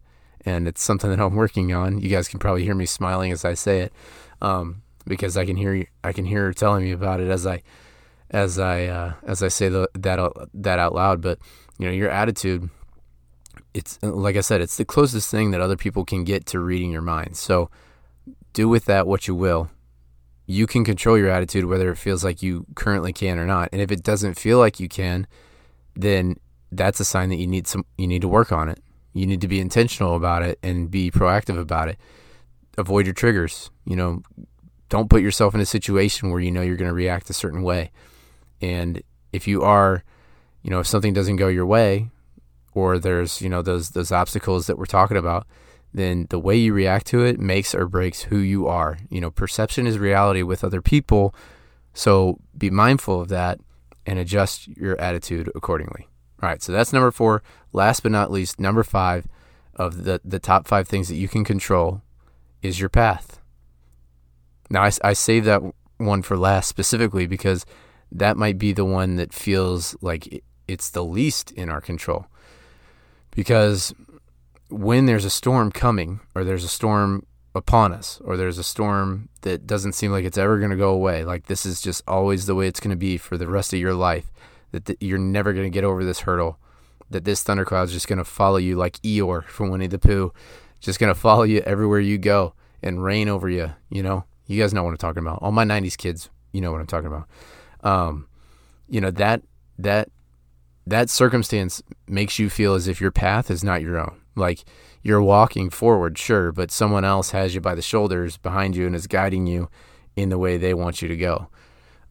and 0.44 0.66
it's 0.66 0.82
something 0.82 1.10
that 1.10 1.20
I'm 1.20 1.34
working 1.34 1.72
on. 1.74 2.00
You 2.00 2.08
guys 2.08 2.28
can 2.28 2.38
probably 2.38 2.64
hear 2.64 2.74
me 2.74 2.86
smiling 2.86 3.32
as 3.32 3.44
I 3.44 3.54
say 3.54 3.80
it. 3.80 3.92
Um, 4.40 4.82
because 5.06 5.36
I 5.36 5.44
can 5.44 5.56
hear 5.56 5.86
I 6.04 6.12
can 6.12 6.24
hear 6.24 6.44
her 6.44 6.52
telling 6.52 6.84
me 6.84 6.92
about 6.92 7.20
it 7.20 7.28
as 7.28 7.46
I 7.46 7.62
as 8.30 8.58
I 8.58 8.86
uh, 8.86 9.12
as 9.24 9.42
I 9.42 9.48
say 9.48 9.68
the, 9.68 9.88
that 9.94 10.32
that 10.54 10.78
out 10.78 10.94
loud. 10.94 11.20
But 11.20 11.38
you 11.78 11.86
know, 11.86 11.92
your 11.92 12.10
attitude. 12.10 12.70
It's 13.78 13.96
uh, 14.02 14.10
like 14.10 14.36
I 14.36 14.40
said, 14.40 14.60
it's 14.60 14.76
the 14.76 14.84
closest 14.84 15.30
thing 15.30 15.52
that 15.52 15.60
other 15.60 15.76
people 15.76 16.04
can 16.04 16.24
get 16.24 16.46
to 16.46 16.58
reading 16.58 16.90
your 16.90 17.02
mind. 17.02 17.36
So 17.36 17.70
do 18.52 18.68
with 18.68 18.86
that 18.86 19.06
what 19.06 19.28
you 19.28 19.36
will. 19.36 19.70
You 20.46 20.66
can 20.66 20.84
control 20.84 21.16
your 21.16 21.30
attitude 21.30 21.66
whether 21.66 21.88
it 21.90 21.96
feels 21.96 22.24
like 22.24 22.42
you 22.42 22.66
currently 22.74 23.12
can 23.12 23.38
or 23.38 23.46
not. 23.46 23.68
And 23.72 23.80
if 23.80 23.92
it 23.92 24.02
doesn't 24.02 24.34
feel 24.34 24.58
like 24.58 24.80
you 24.80 24.88
can, 24.88 25.28
then 25.94 26.40
that's 26.72 26.98
a 26.98 27.04
sign 27.04 27.28
that 27.28 27.36
you 27.36 27.46
need 27.46 27.68
some 27.68 27.84
you 27.96 28.08
need 28.08 28.22
to 28.22 28.28
work 28.28 28.50
on 28.50 28.68
it. 28.68 28.80
You 29.12 29.26
need 29.26 29.40
to 29.42 29.48
be 29.48 29.60
intentional 29.60 30.16
about 30.16 30.42
it 30.42 30.58
and 30.62 30.90
be 30.90 31.10
proactive 31.12 31.58
about 31.58 31.88
it. 31.88 31.98
Avoid 32.76 33.06
your 33.06 33.14
triggers. 33.14 33.70
You 33.84 33.94
know, 33.94 34.22
don't 34.88 35.08
put 35.08 35.22
yourself 35.22 35.54
in 35.54 35.60
a 35.60 35.66
situation 35.66 36.30
where 36.30 36.40
you 36.40 36.50
know 36.50 36.62
you're 36.62 36.76
going 36.76 36.90
to 36.90 36.94
react 36.94 37.30
a 37.30 37.32
certain 37.32 37.62
way. 37.62 37.92
And 38.60 39.02
if 39.32 39.46
you 39.46 39.62
are, 39.62 40.02
you 40.62 40.70
know, 40.70 40.80
if 40.80 40.88
something 40.88 41.12
doesn't 41.12 41.36
go 41.36 41.46
your 41.46 41.66
way, 41.66 42.10
or 42.78 42.98
there's 42.98 43.42
you 43.42 43.48
know 43.48 43.62
those 43.62 43.90
those 43.90 44.12
obstacles 44.12 44.66
that 44.66 44.78
we're 44.78 44.86
talking 44.86 45.16
about, 45.16 45.46
then 45.92 46.26
the 46.30 46.38
way 46.38 46.56
you 46.56 46.72
react 46.72 47.06
to 47.08 47.24
it 47.24 47.40
makes 47.40 47.74
or 47.74 47.86
breaks 47.86 48.22
who 48.22 48.38
you 48.38 48.66
are. 48.68 48.98
You 49.10 49.20
know, 49.20 49.30
perception 49.30 49.86
is 49.86 49.98
reality 49.98 50.42
with 50.42 50.62
other 50.62 50.80
people, 50.80 51.34
so 51.92 52.38
be 52.56 52.70
mindful 52.70 53.20
of 53.20 53.28
that 53.28 53.58
and 54.06 54.18
adjust 54.18 54.68
your 54.68 54.98
attitude 55.00 55.50
accordingly. 55.54 56.08
All 56.40 56.48
right, 56.48 56.62
so 56.62 56.72
that's 56.72 56.92
number 56.92 57.10
four. 57.10 57.42
Last 57.72 58.04
but 58.04 58.12
not 58.12 58.30
least, 58.30 58.60
number 58.60 58.84
five 58.84 59.26
of 59.74 60.04
the 60.04 60.20
the 60.24 60.38
top 60.38 60.68
five 60.68 60.86
things 60.86 61.08
that 61.08 61.16
you 61.16 61.28
can 61.28 61.44
control 61.44 62.02
is 62.62 62.78
your 62.78 62.88
path. 62.88 63.40
Now, 64.70 64.84
I, 64.84 64.92
I 65.02 65.12
save 65.14 65.44
that 65.46 65.62
one 65.96 66.22
for 66.22 66.36
last 66.36 66.68
specifically 66.68 67.26
because 67.26 67.66
that 68.12 68.36
might 68.36 68.58
be 68.58 68.72
the 68.72 68.84
one 68.84 69.16
that 69.16 69.32
feels 69.32 69.96
like 70.00 70.44
it's 70.68 70.90
the 70.90 71.04
least 71.04 71.50
in 71.52 71.68
our 71.68 71.80
control. 71.80 72.26
Because 73.30 73.94
when 74.68 75.06
there's 75.06 75.24
a 75.24 75.30
storm 75.30 75.70
coming, 75.72 76.20
or 76.34 76.44
there's 76.44 76.64
a 76.64 76.68
storm 76.68 77.24
upon 77.54 77.92
us, 77.92 78.20
or 78.24 78.36
there's 78.36 78.58
a 78.58 78.64
storm 78.64 79.28
that 79.42 79.66
doesn't 79.66 79.94
seem 79.94 80.12
like 80.12 80.24
it's 80.24 80.38
ever 80.38 80.58
going 80.58 80.70
to 80.70 80.76
go 80.76 80.90
away, 80.90 81.24
like 81.24 81.46
this 81.46 81.64
is 81.64 81.80
just 81.80 82.02
always 82.06 82.46
the 82.46 82.54
way 82.54 82.66
it's 82.66 82.80
going 82.80 82.90
to 82.90 82.96
be 82.96 83.16
for 83.16 83.36
the 83.36 83.48
rest 83.48 83.72
of 83.72 83.78
your 83.78 83.94
life, 83.94 84.30
that 84.72 84.86
th- 84.86 84.98
you're 85.00 85.18
never 85.18 85.52
going 85.52 85.64
to 85.64 85.74
get 85.74 85.84
over 85.84 86.04
this 86.04 86.20
hurdle, 86.20 86.58
that 87.10 87.24
this 87.24 87.42
thundercloud 87.42 87.88
is 87.88 87.92
just 87.92 88.08
going 88.08 88.18
to 88.18 88.24
follow 88.24 88.58
you 88.58 88.76
like 88.76 89.00
Eeyore 89.02 89.44
from 89.44 89.70
Winnie 89.70 89.86
the 89.86 89.98
Pooh, 89.98 90.32
just 90.80 90.98
going 90.98 91.12
to 91.12 91.18
follow 91.18 91.42
you 91.44 91.60
everywhere 91.60 92.00
you 92.00 92.18
go 92.18 92.54
and 92.82 93.02
rain 93.02 93.28
over 93.28 93.48
you, 93.48 93.72
you 93.90 94.02
know? 94.02 94.24
You 94.48 94.60
guys 94.60 94.72
know 94.72 94.82
what 94.82 94.90
I'm 94.90 94.96
talking 94.96 95.22
about. 95.22 95.40
All 95.42 95.52
my 95.52 95.64
'90s 95.64 95.96
kids, 95.96 96.30
you 96.52 96.62
know 96.62 96.72
what 96.72 96.80
I'm 96.80 96.86
talking 96.86 97.06
about. 97.06 97.28
Um, 97.82 98.26
you 98.88 99.00
know 99.00 99.10
that 99.12 99.42
that 99.78 100.08
that 100.90 101.10
circumstance 101.10 101.82
makes 102.06 102.38
you 102.38 102.48
feel 102.48 102.74
as 102.74 102.88
if 102.88 103.00
your 103.00 103.10
path 103.10 103.50
is 103.50 103.62
not 103.62 103.82
your 103.82 103.98
own. 103.98 104.20
Like 104.34 104.64
you're 105.02 105.22
walking 105.22 105.70
forward, 105.70 106.18
sure, 106.18 106.52
but 106.52 106.70
someone 106.70 107.04
else 107.04 107.30
has 107.30 107.54
you 107.54 107.60
by 107.60 107.74
the 107.74 107.82
shoulders 107.82 108.36
behind 108.36 108.76
you 108.76 108.86
and 108.86 108.94
is 108.94 109.06
guiding 109.06 109.46
you 109.46 109.68
in 110.16 110.28
the 110.28 110.38
way 110.38 110.56
they 110.56 110.74
want 110.74 111.02
you 111.02 111.08
to 111.08 111.16
go. 111.16 111.48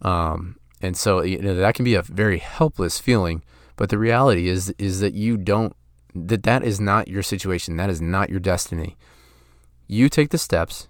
Um, 0.02 0.58
and 0.82 0.96
so 0.96 1.22
you 1.22 1.42
know, 1.42 1.56
that 1.56 1.76
can 1.76 1.86
be 1.86 1.96
a 1.96 2.02
very 2.04 2.38
helpless 2.38 3.00
feeling. 3.00 3.44
But 3.76 3.90
the 3.90 3.98
reality 3.98 4.48
is 4.48 4.74
is 4.78 5.00
that 5.00 5.14
you 5.14 5.38
don't 5.38 5.76
that 6.14 6.44
that 6.44 6.64
is 6.64 6.80
not 6.80 7.08
your 7.08 7.24
situation. 7.24 7.78
That 7.78 7.90
is 7.90 8.02
not 8.02 8.30
your 8.30 8.40
destiny. 8.40 8.98
You 9.88 10.10
take 10.10 10.30
the 10.30 10.38
steps. 10.38 10.88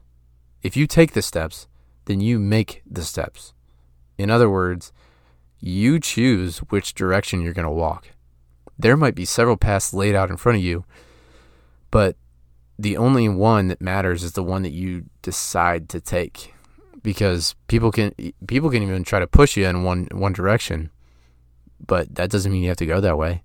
If 0.63 0.76
you 0.76 0.88
take 0.88 1.13
the 1.13 1.21
steps, 1.21 1.67
then 2.06 2.19
you 2.19 2.39
make 2.39 2.82
the 2.89 3.04
steps. 3.04 3.54
In 4.17 4.32
other 4.32 4.50
words, 4.50 4.91
you 5.60 6.00
choose 6.00 6.60
which 6.70 6.93
direction 6.93 7.41
you're 7.41 7.54
going 7.54 7.67
to 7.67 7.72
walk. 7.72 8.10
There 8.78 8.98
might 8.98 9.15
be 9.15 9.26
several 9.26 9.58
paths 9.58 9.93
laid 9.93 10.15
out 10.15 10.30
in 10.30 10.38
front 10.38 10.58
of 10.58 10.63
you, 10.63 10.86
but 11.89 12.15
the 12.78 12.98
only 12.98 13.28
one 13.28 13.67
that 13.70 13.82
matters 13.82 14.24
is 14.24 14.34
the 14.34 14.43
one 14.43 14.62
that 14.63 14.72
you 14.72 15.06
decide 15.22 15.89
to 15.89 16.00
take 16.00 16.54
because 17.02 17.56
people 17.67 17.91
can 17.91 18.13
people 18.48 18.70
can 18.70 18.84
even 18.84 19.04
try 19.04 19.20
to 19.20 19.28
push 19.28 19.58
you 19.58 19.65
in 19.65 19.84
one 19.84 20.08
one 20.12 20.34
direction 20.34 20.91
but 21.86 22.13
that 22.15 22.30
doesn't 22.30 22.52
mean 22.52 22.63
you 22.63 22.67
have 22.67 22.78
to 22.78 22.86
go 22.86 23.00
that 23.00 23.17
way 23.17 23.43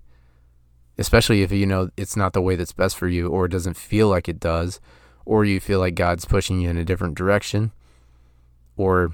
especially 0.97 1.41
if 1.41 1.51
you 1.51 1.65
know 1.65 1.89
it's 1.97 2.15
not 2.15 2.33
the 2.33 2.41
way 2.41 2.55
that's 2.55 2.73
best 2.73 2.95
for 2.97 3.07
you 3.07 3.27
or 3.27 3.45
it 3.45 3.51
doesn't 3.51 3.75
feel 3.75 4.07
like 4.07 4.27
it 4.27 4.39
does 4.39 4.79
or 5.25 5.45
you 5.45 5.59
feel 5.59 5.79
like 5.79 5.95
God's 5.95 6.25
pushing 6.25 6.59
you 6.59 6.69
in 6.69 6.77
a 6.77 6.85
different 6.85 7.15
direction 7.15 7.71
or 8.75 9.13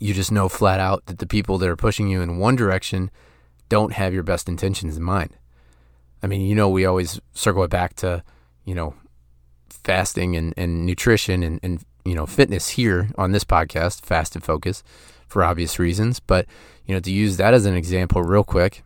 you 0.00 0.14
just 0.14 0.32
know 0.32 0.48
flat 0.48 0.80
out 0.80 1.06
that 1.06 1.18
the 1.18 1.26
people 1.26 1.58
that 1.58 1.68
are 1.68 1.76
pushing 1.76 2.08
you 2.08 2.20
in 2.20 2.38
one 2.38 2.56
direction 2.56 3.10
don't 3.68 3.92
have 3.92 4.14
your 4.14 4.22
best 4.22 4.48
intentions 4.48 4.96
in 4.96 5.02
mind. 5.02 5.36
I 6.22 6.26
mean, 6.26 6.40
you 6.40 6.54
know, 6.54 6.68
we 6.68 6.86
always 6.86 7.20
circle 7.32 7.64
it 7.64 7.70
back 7.70 7.94
to, 7.96 8.22
you 8.64 8.74
know, 8.74 8.94
fasting 9.68 10.36
and, 10.36 10.54
and 10.56 10.86
nutrition 10.86 11.42
and, 11.42 11.60
and, 11.62 11.84
you 12.04 12.14
know, 12.14 12.26
fitness 12.26 12.70
here 12.70 13.10
on 13.16 13.32
this 13.32 13.44
podcast, 13.44 14.04
Fast 14.04 14.34
and 14.34 14.44
Focus, 14.44 14.82
for 15.28 15.44
obvious 15.44 15.78
reasons. 15.78 16.20
But, 16.20 16.46
you 16.86 16.94
know, 16.94 17.00
to 17.00 17.10
use 17.10 17.36
that 17.36 17.54
as 17.54 17.66
an 17.66 17.74
example 17.74 18.22
real 18.22 18.44
quick, 18.44 18.82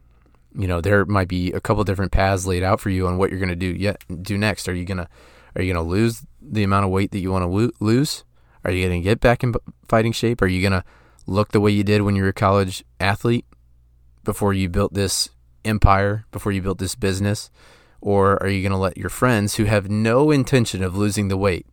you 0.54 0.66
know, 0.66 0.80
there 0.80 1.04
might 1.04 1.28
be 1.28 1.52
a 1.52 1.60
couple 1.60 1.84
different 1.84 2.12
paths 2.12 2.46
laid 2.46 2.62
out 2.62 2.80
for 2.80 2.90
you 2.90 3.06
on 3.06 3.18
what 3.18 3.30
you're 3.30 3.38
going 3.38 3.50
to 3.50 3.56
do 3.56 3.66
yet 3.66 4.02
do 4.22 4.36
next. 4.36 4.68
Are 4.68 4.74
you 4.74 4.84
going 4.84 4.98
to, 4.98 5.08
are 5.54 5.62
you 5.62 5.72
going 5.72 5.84
to 5.84 5.90
lose 5.90 6.22
the 6.40 6.64
amount 6.64 6.84
of 6.84 6.90
weight 6.90 7.12
that 7.12 7.20
you 7.20 7.30
want 7.30 7.42
to 7.42 7.46
lo- 7.46 7.70
lose? 7.80 8.24
Are 8.64 8.70
you 8.70 8.86
going 8.86 9.00
to 9.00 9.04
get 9.04 9.20
back 9.20 9.42
in 9.42 9.54
fighting 9.88 10.12
shape? 10.12 10.42
Are 10.42 10.46
you 10.46 10.60
going 10.60 10.80
to 10.80 10.84
look 11.26 11.52
the 11.52 11.60
way 11.60 11.70
you 11.70 11.84
did 11.84 12.02
when 12.02 12.16
you 12.16 12.22
were 12.22 12.28
a 12.28 12.34
college 12.34 12.84
athlete 12.98 13.46
before 14.24 14.52
you 14.52 14.68
built 14.68 14.94
this 14.94 15.30
empire, 15.64 16.26
before 16.30 16.52
you 16.52 16.62
built 16.62 16.78
this 16.78 16.94
business? 16.94 17.50
Or 18.00 18.42
are 18.42 18.48
you 18.48 18.62
going 18.62 18.72
to 18.72 18.78
let 18.78 18.96
your 18.96 19.10
friends 19.10 19.56
who 19.56 19.64
have 19.64 19.90
no 19.90 20.30
intention 20.30 20.82
of 20.82 20.96
losing 20.96 21.28
the 21.28 21.36
weight, 21.36 21.66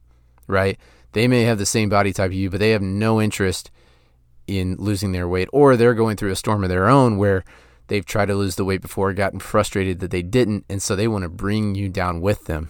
right? 0.45 0.78
They 1.13 1.28
may 1.28 1.43
have 1.43 1.58
the 1.58 1.65
same 1.65 1.89
body 1.89 2.13
type 2.13 2.32
as 2.32 2.38
you, 2.38 2.50
but 2.50 2.60
they 2.60 2.71
have 2.71 2.82
no 2.82 3.21
interest 3.21 3.71
in 4.45 4.76
losing 4.78 5.12
their 5.12 5.28
weight, 5.28 5.50
or 5.52 5.76
they're 5.76 5.93
going 5.93 6.15
through 6.15 6.32
a 6.32 6.36
storm 6.36 6.63
of 6.63 6.69
their 6.69 6.88
own 6.88 7.17
where 7.17 7.43
they've 7.88 8.06
tried 8.06 8.28
to 8.28 8.36
lose 8.36 8.56
the 8.56 8.65
weight 8.65 8.82
before, 8.82 9.13
gotten 9.13 9.39
frustrated 9.39 10.00
that 10.00 10.12
they 10.12 10.21
didn't, 10.21 10.65
and 10.69 10.82
so 10.82 10.95
they 10.95 11.08
want 11.08 11.23
to 11.23 11.30
bring 11.30 11.76
you 11.76 11.89
down 11.89 12.21
with 12.21 12.45
them. 12.45 12.69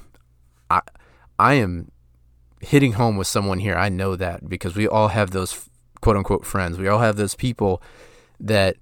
I, 0.69 0.81
I 1.37 1.55
am 1.55 1.91
hitting 2.61 2.93
home 2.93 3.17
with 3.17 3.27
someone 3.27 3.59
here. 3.59 3.75
I 3.75 3.89
know 3.89 4.15
that 4.15 4.49
because 4.49 4.75
we 4.75 4.87
all 4.87 5.09
have 5.09 5.31
those 5.31 5.69
quote 6.01 6.17
unquote 6.17 6.45
friends. 6.45 6.77
We 6.77 6.87
all 6.87 6.99
have 6.99 7.15
those 7.15 7.35
people 7.35 7.81
that 8.39 8.77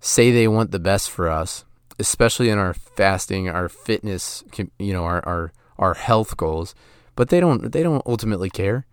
say 0.00 0.30
they 0.30 0.48
want 0.48 0.70
the 0.70 0.78
best 0.78 1.10
for 1.10 1.28
us, 1.28 1.64
especially 1.98 2.48
in 2.48 2.58
our 2.58 2.74
fasting, 2.74 3.48
our 3.48 3.68
fitness, 3.68 4.44
you 4.78 4.92
know, 4.92 5.04
our 5.04 5.24
our 5.26 5.52
our 5.78 5.94
health 5.94 6.36
goals, 6.36 6.74
but 7.16 7.28
they 7.28 7.40
don't 7.40 7.72
they 7.72 7.82
don't 7.82 8.06
ultimately 8.06 8.50
care. 8.50 8.86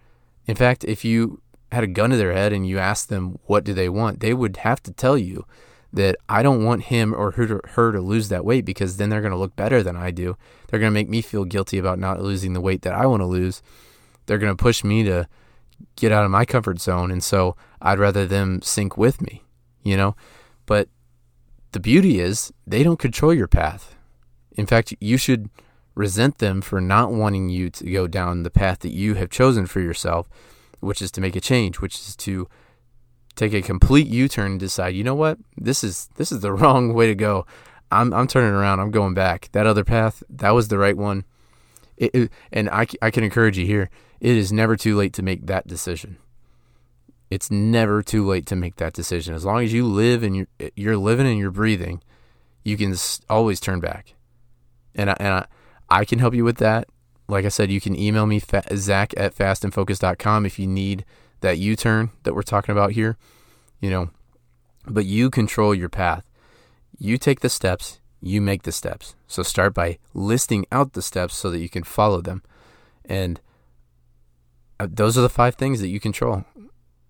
In 0.45 0.55
fact, 0.55 0.83
if 0.85 1.03
you 1.03 1.41
had 1.71 1.83
a 1.83 1.87
gun 1.87 2.11
to 2.11 2.17
their 2.17 2.33
head 2.33 2.53
and 2.53 2.67
you 2.67 2.79
asked 2.79 3.09
them 3.09 3.39
what 3.45 3.63
do 3.63 3.73
they 3.73 3.89
want, 3.89 4.21
they 4.21 4.33
would 4.33 4.57
have 4.57 4.81
to 4.83 4.93
tell 4.93 5.17
you 5.17 5.45
that 5.91 6.15
I 6.29 6.43
don't 6.43 6.63
want 6.63 6.83
him 6.83 7.13
or 7.13 7.31
her 7.31 7.47
to, 7.47 7.61
her 7.71 7.91
to 7.91 8.01
lose 8.01 8.29
that 8.29 8.45
weight 8.45 8.65
because 8.65 8.97
then 8.97 9.09
they're 9.09 9.21
going 9.21 9.31
to 9.31 9.37
look 9.37 9.55
better 9.55 9.81
than 9.81 9.95
I 9.95 10.11
do. 10.11 10.37
They're 10.67 10.79
going 10.79 10.91
to 10.91 10.93
make 10.93 11.09
me 11.09 11.21
feel 11.21 11.45
guilty 11.45 11.77
about 11.77 11.99
not 11.99 12.21
losing 12.21 12.53
the 12.53 12.61
weight 12.61 12.81
that 12.83 12.93
I 12.93 13.05
want 13.05 13.21
to 13.21 13.25
lose 13.25 13.61
they're 14.27 14.37
going 14.37 14.55
to 14.55 14.61
push 14.61 14.83
me 14.83 15.03
to 15.03 15.27
get 15.95 16.11
out 16.11 16.23
of 16.23 16.31
my 16.31 16.45
comfort 16.45 16.79
zone. 16.79 17.11
And 17.11 17.23
so 17.23 17.55
I'd 17.81 17.99
rather 17.99 18.25
them 18.25 18.61
sink 18.61 18.97
with 18.97 19.21
me, 19.21 19.43
you 19.83 19.97
know? 19.97 20.15
But 20.65 20.89
the 21.71 21.79
beauty 21.79 22.19
is 22.19 22.53
they 22.65 22.83
don't 22.83 22.99
control 22.99 23.33
your 23.33 23.47
path. 23.47 23.95
In 24.51 24.65
fact, 24.65 24.93
you 24.99 25.17
should 25.17 25.49
resent 25.95 26.37
them 26.37 26.61
for 26.61 26.79
not 26.79 27.11
wanting 27.11 27.49
you 27.49 27.69
to 27.71 27.91
go 27.91 28.07
down 28.07 28.43
the 28.43 28.49
path 28.49 28.79
that 28.79 28.93
you 28.93 29.15
have 29.15 29.29
chosen 29.29 29.65
for 29.65 29.79
yourself, 29.79 30.29
which 30.79 31.01
is 31.01 31.11
to 31.11 31.21
make 31.21 31.35
a 31.35 31.41
change, 31.41 31.79
which 31.79 31.95
is 31.95 32.15
to 32.17 32.47
take 33.35 33.53
a 33.53 33.61
complete 33.61 34.07
U-turn 34.07 34.51
and 34.51 34.59
decide, 34.59 34.95
you 34.95 35.03
know 35.03 35.15
what? 35.15 35.37
This 35.55 35.83
is 35.83 36.09
this 36.15 36.31
is 36.31 36.41
the 36.41 36.51
wrong 36.59 36.93
way 36.93 37.07
to 37.07 37.15
go. 37.15 37.45
I'm 37.91 38.13
I'm 38.13 38.27
turning 38.27 38.53
around. 38.53 38.79
I'm 38.79 38.91
going 38.91 39.13
back. 39.13 39.49
That 39.53 39.67
other 39.67 39.83
path, 39.83 40.21
that 40.29 40.51
was 40.51 40.67
the 40.67 40.77
right 40.77 40.97
one. 40.97 41.23
It, 41.97 42.13
it, 42.13 42.31
and 42.51 42.69
I, 42.69 42.87
I 43.01 43.11
can 43.11 43.23
encourage 43.23 43.57
you 43.57 43.65
here 43.65 43.89
it 44.19 44.35
is 44.35 44.51
never 44.51 44.75
too 44.75 44.95
late 44.95 45.13
to 45.13 45.21
make 45.21 45.45
that 45.45 45.67
decision. 45.67 46.17
It's 47.29 47.51
never 47.51 48.01
too 48.01 48.25
late 48.25 48.45
to 48.47 48.55
make 48.55 48.77
that 48.77 48.93
decision. 48.93 49.35
As 49.35 49.45
long 49.45 49.63
as 49.63 49.73
you 49.73 49.85
live 49.85 50.23
and 50.23 50.35
you're, 50.35 50.47
you're 50.75 50.97
living 50.97 51.27
and 51.27 51.37
you're 51.37 51.51
breathing, 51.51 52.01
you 52.63 52.77
can 52.77 52.95
always 53.29 53.59
turn 53.59 53.79
back. 53.79 54.15
And 54.95 55.09
I, 55.09 55.17
and 55.19 55.27
I, 55.27 55.45
I 55.89 56.05
can 56.05 56.19
help 56.19 56.33
you 56.33 56.43
with 56.43 56.57
that. 56.57 56.87
Like 57.27 57.45
I 57.45 57.49
said, 57.49 57.69
you 57.69 57.81
can 57.81 57.99
email 57.99 58.25
me, 58.25 58.39
Zach 58.39 59.13
at 59.17 59.35
fastnfocus.com 59.35 60.45
if 60.45 60.57
you 60.57 60.65
need 60.65 61.03
that 61.41 61.57
U 61.57 61.75
turn 61.75 62.11
that 62.23 62.33
we're 62.33 62.41
talking 62.41 62.71
about 62.71 62.93
here. 62.93 63.17
You 63.81 63.89
know, 63.89 64.09
but 64.87 65.05
you 65.05 65.29
control 65.29 65.75
your 65.75 65.89
path. 65.89 66.23
You 66.97 67.17
take 67.17 67.41
the 67.41 67.49
steps, 67.49 67.99
you 68.21 68.41
make 68.41 68.63
the 68.63 68.71
steps. 68.71 69.15
So 69.27 69.43
start 69.43 69.73
by 69.73 69.99
listing 70.13 70.65
out 70.71 70.93
the 70.93 71.01
steps 71.01 71.35
so 71.35 71.51
that 71.51 71.59
you 71.59 71.69
can 71.69 71.83
follow 71.83 72.21
them. 72.21 72.43
And 73.05 73.39
uh, 74.79 74.87
those 74.89 75.17
are 75.17 75.21
the 75.21 75.29
five 75.29 75.55
things 75.55 75.79
that 75.81 75.89
you 75.89 75.99
control. 75.99 76.45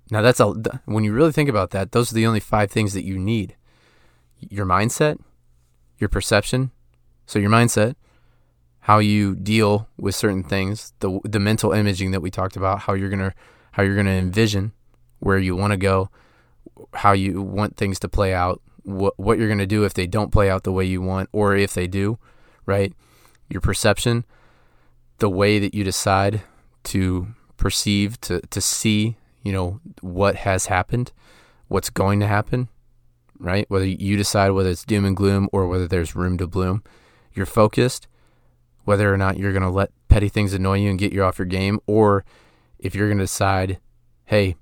Now 0.09 0.21
that's 0.21 0.39
a 0.39 0.53
when 0.85 1.03
you 1.03 1.11
really 1.11 1.31
think 1.31 1.49
about 1.49 1.71
that, 1.71 1.91
those 1.91 2.11
are 2.11 2.15
the 2.15 2.25
only 2.25 2.39
five 2.39 2.71
things 2.71 2.93
that 2.93 3.03
you 3.03 3.17
need. 3.17 3.55
Your 4.39 4.65
mindset, 4.65 5.19
your 5.97 6.07
perception, 6.07 6.71
so 7.25 7.39
your 7.39 7.49
mindset, 7.49 7.95
how 8.81 8.99
you 8.99 9.35
deal 9.35 9.89
with 9.97 10.15
certain 10.15 10.43
things, 10.43 10.93
the 10.99 11.19
the 11.23 11.39
mental 11.39 11.73
imaging 11.73 12.11
that 12.11 12.21
we 12.21 12.31
talked 12.31 12.55
about, 12.55 12.81
how 12.81 12.93
you're 12.93 13.09
going 13.09 13.19
to 13.19 13.33
how 13.71 13.83
you're 13.83 13.95
going 13.95 14.05
to 14.05 14.11
envision 14.11 14.71
where 15.19 15.37
you 15.37 15.55
want 15.55 15.71
to 15.71 15.77
go, 15.77 16.09
how 16.93 17.11
you 17.11 17.41
want 17.41 17.75
things 17.75 17.99
to 17.99 18.07
play 18.07 18.33
out, 18.33 18.61
what 18.87 19.19
what 19.19 19.37
you're 19.37 19.49
going 19.49 19.57
to 19.57 19.67
do 19.67 19.83
if 19.83 19.93
they 19.93 20.07
don't 20.07 20.31
play 20.31 20.49
out 20.49 20.63
the 20.63 20.71
way 20.71 20.85
you 20.85 21.01
want 21.01 21.29
or 21.33 21.55
if 21.55 21.73
they 21.73 21.87
do, 21.87 22.17
right? 22.65 22.93
Your 23.49 23.59
perception, 23.59 24.23
the 25.17 25.29
way 25.29 25.59
that 25.59 25.73
you 25.73 25.83
decide 25.83 26.41
to 26.85 27.27
perceive, 27.57 28.19
to, 28.21 28.39
to 28.41 28.61
see, 28.61 29.17
you 29.43 29.51
know, 29.51 29.81
what 29.99 30.35
has 30.35 30.67
happened, 30.67 31.11
what's 31.67 31.89
going 31.89 32.21
to 32.21 32.27
happen, 32.27 32.69
right? 33.39 33.69
Whether 33.69 33.85
you 33.85 34.15
decide 34.15 34.51
whether 34.51 34.69
it's 34.69 34.85
doom 34.85 35.03
and 35.03 35.17
gloom 35.17 35.49
or 35.51 35.67
whether 35.67 35.87
there's 35.87 36.15
room 36.15 36.37
to 36.37 36.47
bloom. 36.47 36.81
You're 37.33 37.45
focused, 37.45 38.07
whether 38.85 39.13
or 39.13 39.17
not 39.17 39.37
you're 39.37 39.51
going 39.53 39.63
to 39.63 39.69
let 39.69 39.91
petty 40.07 40.29
things 40.29 40.53
annoy 40.53 40.77
you 40.77 40.89
and 40.89 40.97
get 40.97 41.11
you 41.11 41.23
off 41.23 41.39
your 41.39 41.45
game, 41.45 41.79
or 41.87 42.23
if 42.79 42.95
you're 42.95 43.09
going 43.09 43.17
to 43.17 43.25
decide, 43.25 43.79
hey, 44.25 44.55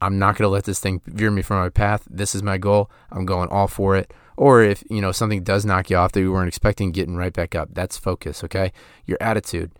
I'm 0.00 0.18
not 0.18 0.36
going 0.36 0.46
to 0.46 0.52
let 0.52 0.64
this 0.64 0.80
thing 0.80 1.00
veer 1.06 1.30
me 1.30 1.42
from 1.42 1.58
my 1.58 1.68
path. 1.68 2.06
This 2.10 2.34
is 2.34 2.42
my 2.42 2.58
goal. 2.58 2.90
I'm 3.10 3.26
going 3.26 3.48
all 3.48 3.68
for 3.68 3.96
it. 3.96 4.12
Or 4.36 4.62
if, 4.62 4.82
you 4.88 5.00
know, 5.00 5.12
something 5.12 5.42
does 5.42 5.66
knock 5.66 5.90
you 5.90 5.96
off 5.96 6.12
that 6.12 6.20
you 6.20 6.32
weren't 6.32 6.48
expecting, 6.48 6.92
getting 6.92 7.16
right 7.16 7.32
back 7.32 7.54
up. 7.54 7.68
That's 7.72 7.98
focus, 7.98 8.42
okay? 8.42 8.72
Your 9.04 9.18
attitude 9.20 9.72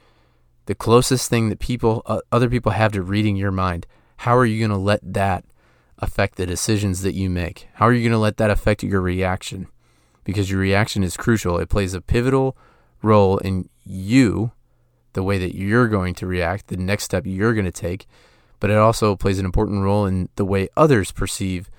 the 0.70 0.74
closest 0.76 1.28
thing 1.28 1.48
that 1.48 1.58
people 1.58 2.00
uh, 2.06 2.20
other 2.30 2.48
people 2.48 2.70
have 2.70 2.92
to 2.92 3.02
reading 3.02 3.34
your 3.34 3.50
mind 3.50 3.88
how 4.18 4.36
are 4.36 4.46
you 4.46 4.60
going 4.60 4.70
to 4.70 4.76
let 4.76 5.00
that 5.02 5.44
affect 5.98 6.36
the 6.36 6.46
decisions 6.46 7.02
that 7.02 7.12
you 7.14 7.28
make 7.28 7.68
how 7.74 7.86
are 7.86 7.92
you 7.92 8.02
going 8.02 8.12
to 8.12 8.18
let 8.18 8.36
that 8.36 8.50
affect 8.50 8.84
your 8.84 9.00
reaction 9.00 9.66
because 10.22 10.48
your 10.48 10.60
reaction 10.60 11.02
is 11.02 11.16
crucial 11.16 11.58
it 11.58 11.68
plays 11.68 11.92
a 11.92 12.00
pivotal 12.00 12.56
role 13.02 13.38
in 13.38 13.68
you 13.84 14.52
the 15.14 15.24
way 15.24 15.38
that 15.38 15.56
you're 15.56 15.88
going 15.88 16.14
to 16.14 16.24
react 16.24 16.68
the 16.68 16.76
next 16.76 17.02
step 17.02 17.26
you're 17.26 17.52
going 17.52 17.64
to 17.64 17.72
take 17.72 18.06
but 18.60 18.70
it 18.70 18.76
also 18.76 19.16
plays 19.16 19.38
an 19.38 19.44
important 19.44 19.82
role 19.82 20.06
in 20.06 20.28
the 20.36 20.44
way 20.44 20.68
others 20.76 21.10
perceive 21.10 21.70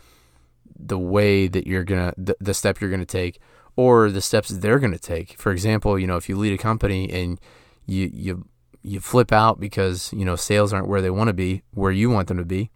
the 0.77 0.99
way 0.99 1.47
that 1.47 1.67
you're 1.67 1.83
going 1.83 2.11
to 2.11 2.13
the, 2.17 2.35
the 2.39 2.53
step 2.53 2.81
you're 2.81 2.89
going 2.89 2.99
to 2.99 3.05
take 3.05 3.39
or 3.75 4.11
the 4.11 4.21
steps 4.21 4.49
they're 4.49 4.79
going 4.79 4.91
to 4.91 4.99
take 4.99 5.39
for 5.39 5.51
example 5.51 5.97
you 5.97 6.07
know 6.07 6.17
if 6.17 6.27
you 6.27 6.35
lead 6.35 6.53
a 6.53 6.57
company 6.57 7.09
and 7.09 7.39
you 7.85 8.09
you 8.13 8.45
you 8.83 8.99
flip 8.99 9.31
out 9.31 9.59
because 9.59 10.11
you 10.13 10.25
know 10.25 10.35
sales 10.35 10.73
aren't 10.73 10.87
where 10.87 11.01
they 11.01 11.09
want 11.09 11.27
to 11.27 11.33
be, 11.33 11.63
where 11.71 11.91
you 11.91 12.09
want 12.09 12.27
them 12.27 12.37
to 12.37 12.45
be, 12.45 12.71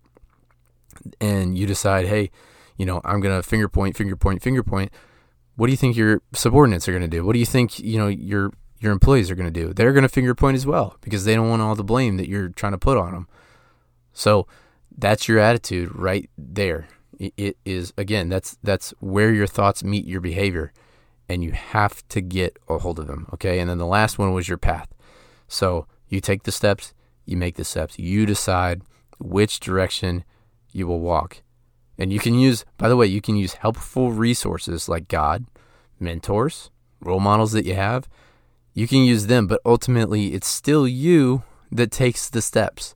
and 1.19 1.57
you 1.57 1.65
decide, 1.65 2.05
hey, 2.05 2.29
you 2.77 2.85
know, 2.85 3.01
I'm 3.03 3.21
gonna 3.21 3.41
finger 3.41 3.67
point, 3.67 3.97
finger 3.97 4.15
point, 4.15 4.41
finger 4.41 4.63
point. 4.63 4.91
What 5.55 5.67
do 5.67 5.71
you 5.71 5.77
think 5.77 5.95
your 5.95 6.21
subordinates 6.33 6.87
are 6.87 6.93
gonna 6.93 7.07
do? 7.07 7.25
What 7.25 7.33
do 7.33 7.39
you 7.39 7.45
think 7.45 7.79
you 7.79 7.97
know 7.97 8.07
your 8.07 8.51
your 8.79 8.91
employees 8.91 9.31
are 9.31 9.35
going 9.35 9.51
to 9.51 9.59
do. 9.59 9.73
They're 9.73 9.93
going 9.93 10.03
to 10.03 10.09
finger 10.09 10.35
point 10.35 10.55
as 10.55 10.65
well 10.65 10.97
because 11.01 11.25
they 11.25 11.33
don't 11.33 11.49
want 11.49 11.61
all 11.61 11.75
the 11.75 11.83
blame 11.83 12.17
that 12.17 12.27
you're 12.27 12.49
trying 12.49 12.73
to 12.73 12.77
put 12.77 12.97
on 12.97 13.13
them. 13.13 13.27
So 14.15 14.47
that's 14.97 15.27
your 15.27 15.37
attitude 15.37 15.93
right 15.93 16.27
there. 16.37 16.87
It 17.19 17.57
is 17.63 17.93
again 17.97 18.27
that's 18.27 18.57
that's 18.63 18.93
where 18.99 19.31
your 19.31 19.47
thoughts 19.47 19.83
meet 19.83 20.05
your 20.05 20.19
behavior 20.19 20.73
and 21.29 21.43
you 21.43 21.51
have 21.51 22.05
to 22.09 22.21
get 22.21 22.57
a 22.67 22.77
hold 22.79 22.99
of 22.99 23.07
them, 23.07 23.27
okay? 23.33 23.59
And 23.59 23.69
then 23.69 23.77
the 23.77 23.85
last 23.85 24.17
one 24.19 24.33
was 24.33 24.47
your 24.47 24.57
path. 24.57 24.93
So 25.47 25.87
you 26.07 26.19
take 26.19 26.43
the 26.43 26.51
steps, 26.51 26.93
you 27.25 27.37
make 27.37 27.55
the 27.55 27.63
steps. 27.63 27.97
You 27.97 28.25
decide 28.25 28.81
which 29.19 29.59
direction 29.59 30.23
you 30.71 30.87
will 30.87 30.99
walk. 30.99 31.41
And 31.97 32.11
you 32.11 32.19
can 32.19 32.35
use, 32.35 32.65
by 32.77 32.89
the 32.89 32.97
way, 32.97 33.07
you 33.07 33.21
can 33.21 33.35
use 33.35 33.53
helpful 33.53 34.11
resources 34.11 34.89
like 34.89 35.07
God, 35.07 35.45
mentors, 35.99 36.69
role 36.99 37.21
models 37.21 37.53
that 37.53 37.65
you 37.65 37.75
have. 37.75 38.07
You 38.73 38.87
can 38.87 38.99
use 38.99 39.27
them, 39.27 39.47
but 39.47 39.61
ultimately 39.65 40.33
it's 40.33 40.47
still 40.47 40.87
you 40.87 41.43
that 41.71 41.91
takes 41.91 42.29
the 42.29 42.41
steps. 42.41 42.93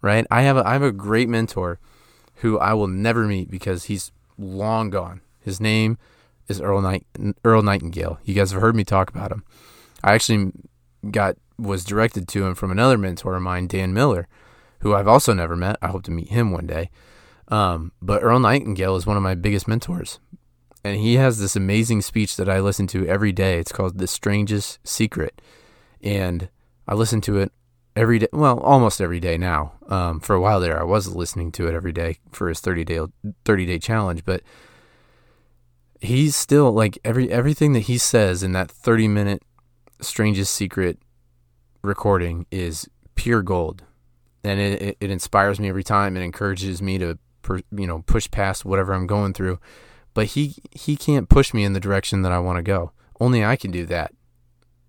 Right? 0.00 0.26
I 0.30 0.42
have 0.42 0.56
a, 0.56 0.66
I 0.66 0.72
have 0.74 0.82
a 0.82 0.92
great 0.92 1.28
mentor 1.28 1.78
who 2.36 2.58
I 2.58 2.72
will 2.74 2.86
never 2.86 3.26
meet 3.26 3.50
because 3.50 3.84
he's 3.84 4.12
long 4.36 4.90
gone. 4.90 5.20
His 5.40 5.60
name 5.60 5.98
is 6.46 6.60
Earl 6.60 6.80
Night 6.80 7.06
Earl 7.44 7.62
Nightingale. 7.62 8.18
You 8.24 8.34
guys 8.34 8.52
have 8.52 8.60
heard 8.60 8.76
me 8.76 8.84
talk 8.84 9.10
about 9.10 9.32
him. 9.32 9.44
I 10.02 10.14
actually 10.14 10.52
got 11.10 11.36
was 11.58 11.84
directed 11.84 12.28
to 12.28 12.46
him 12.46 12.54
from 12.54 12.70
another 12.70 12.96
mentor 12.96 13.34
of 13.34 13.42
mine, 13.42 13.66
Dan 13.66 13.92
Miller, 13.92 14.28
who 14.80 14.94
I've 14.94 15.08
also 15.08 15.34
never 15.34 15.56
met. 15.56 15.76
I 15.82 15.88
hope 15.88 16.04
to 16.04 16.10
meet 16.10 16.28
him 16.28 16.52
one 16.52 16.66
day. 16.66 16.90
Um, 17.48 17.92
but 18.00 18.22
Earl 18.22 18.38
Nightingale 18.38 18.96
is 18.96 19.06
one 19.06 19.16
of 19.16 19.22
my 19.22 19.34
biggest 19.34 19.66
mentors. 19.66 20.20
And 20.84 20.96
he 20.96 21.14
has 21.14 21.38
this 21.38 21.56
amazing 21.56 22.02
speech 22.02 22.36
that 22.36 22.48
I 22.48 22.60
listen 22.60 22.86
to 22.88 23.06
every 23.06 23.32
day. 23.32 23.58
It's 23.58 23.72
called 23.72 23.98
The 23.98 24.06
Strangest 24.06 24.78
Secret. 24.86 25.42
And 26.00 26.48
I 26.86 26.94
listen 26.94 27.20
to 27.22 27.38
it 27.38 27.52
every 27.98 28.20
day, 28.20 28.28
well, 28.32 28.60
almost 28.60 29.00
every 29.00 29.20
day 29.20 29.36
now. 29.36 29.72
Um, 29.88 30.20
for 30.20 30.34
a 30.34 30.40
while 30.40 30.60
there, 30.60 30.78
I 30.78 30.84
was 30.84 31.14
listening 31.14 31.50
to 31.52 31.66
it 31.66 31.74
every 31.74 31.92
day 31.92 32.18
for 32.30 32.48
his 32.48 32.60
30 32.60 32.84
day, 32.84 33.00
30 33.44 33.66
day 33.66 33.78
challenge. 33.78 34.24
But 34.24 34.42
he's 36.00 36.36
still 36.36 36.72
like 36.72 36.98
every 37.04 37.30
everything 37.30 37.72
that 37.72 37.80
he 37.80 37.98
says 37.98 38.42
in 38.42 38.52
that 38.52 38.70
30 38.70 39.08
minute 39.08 39.42
strangest 40.00 40.54
secret 40.54 40.98
recording 41.82 42.46
is 42.50 42.88
pure 43.16 43.42
gold 43.42 43.82
and 44.44 44.60
it, 44.60 44.96
it, 45.00 45.10
inspires 45.10 45.58
me 45.58 45.68
every 45.68 45.82
time 45.82 46.16
it 46.16 46.20
encourages 46.20 46.80
me 46.80 46.98
to 46.98 47.18
per, 47.42 47.60
you 47.72 47.86
know 47.86 48.02
push 48.06 48.30
past 48.30 48.64
whatever 48.64 48.92
i'm 48.92 49.08
going 49.08 49.32
through 49.32 49.58
but 50.14 50.26
he 50.26 50.54
he 50.70 50.96
can't 50.96 51.28
push 51.28 51.52
me 51.52 51.64
in 51.64 51.72
the 51.72 51.80
direction 51.80 52.22
that 52.22 52.30
i 52.30 52.38
want 52.38 52.56
to 52.56 52.62
go 52.62 52.92
only 53.18 53.44
i 53.44 53.56
can 53.56 53.72
do 53.72 53.84
that 53.84 54.12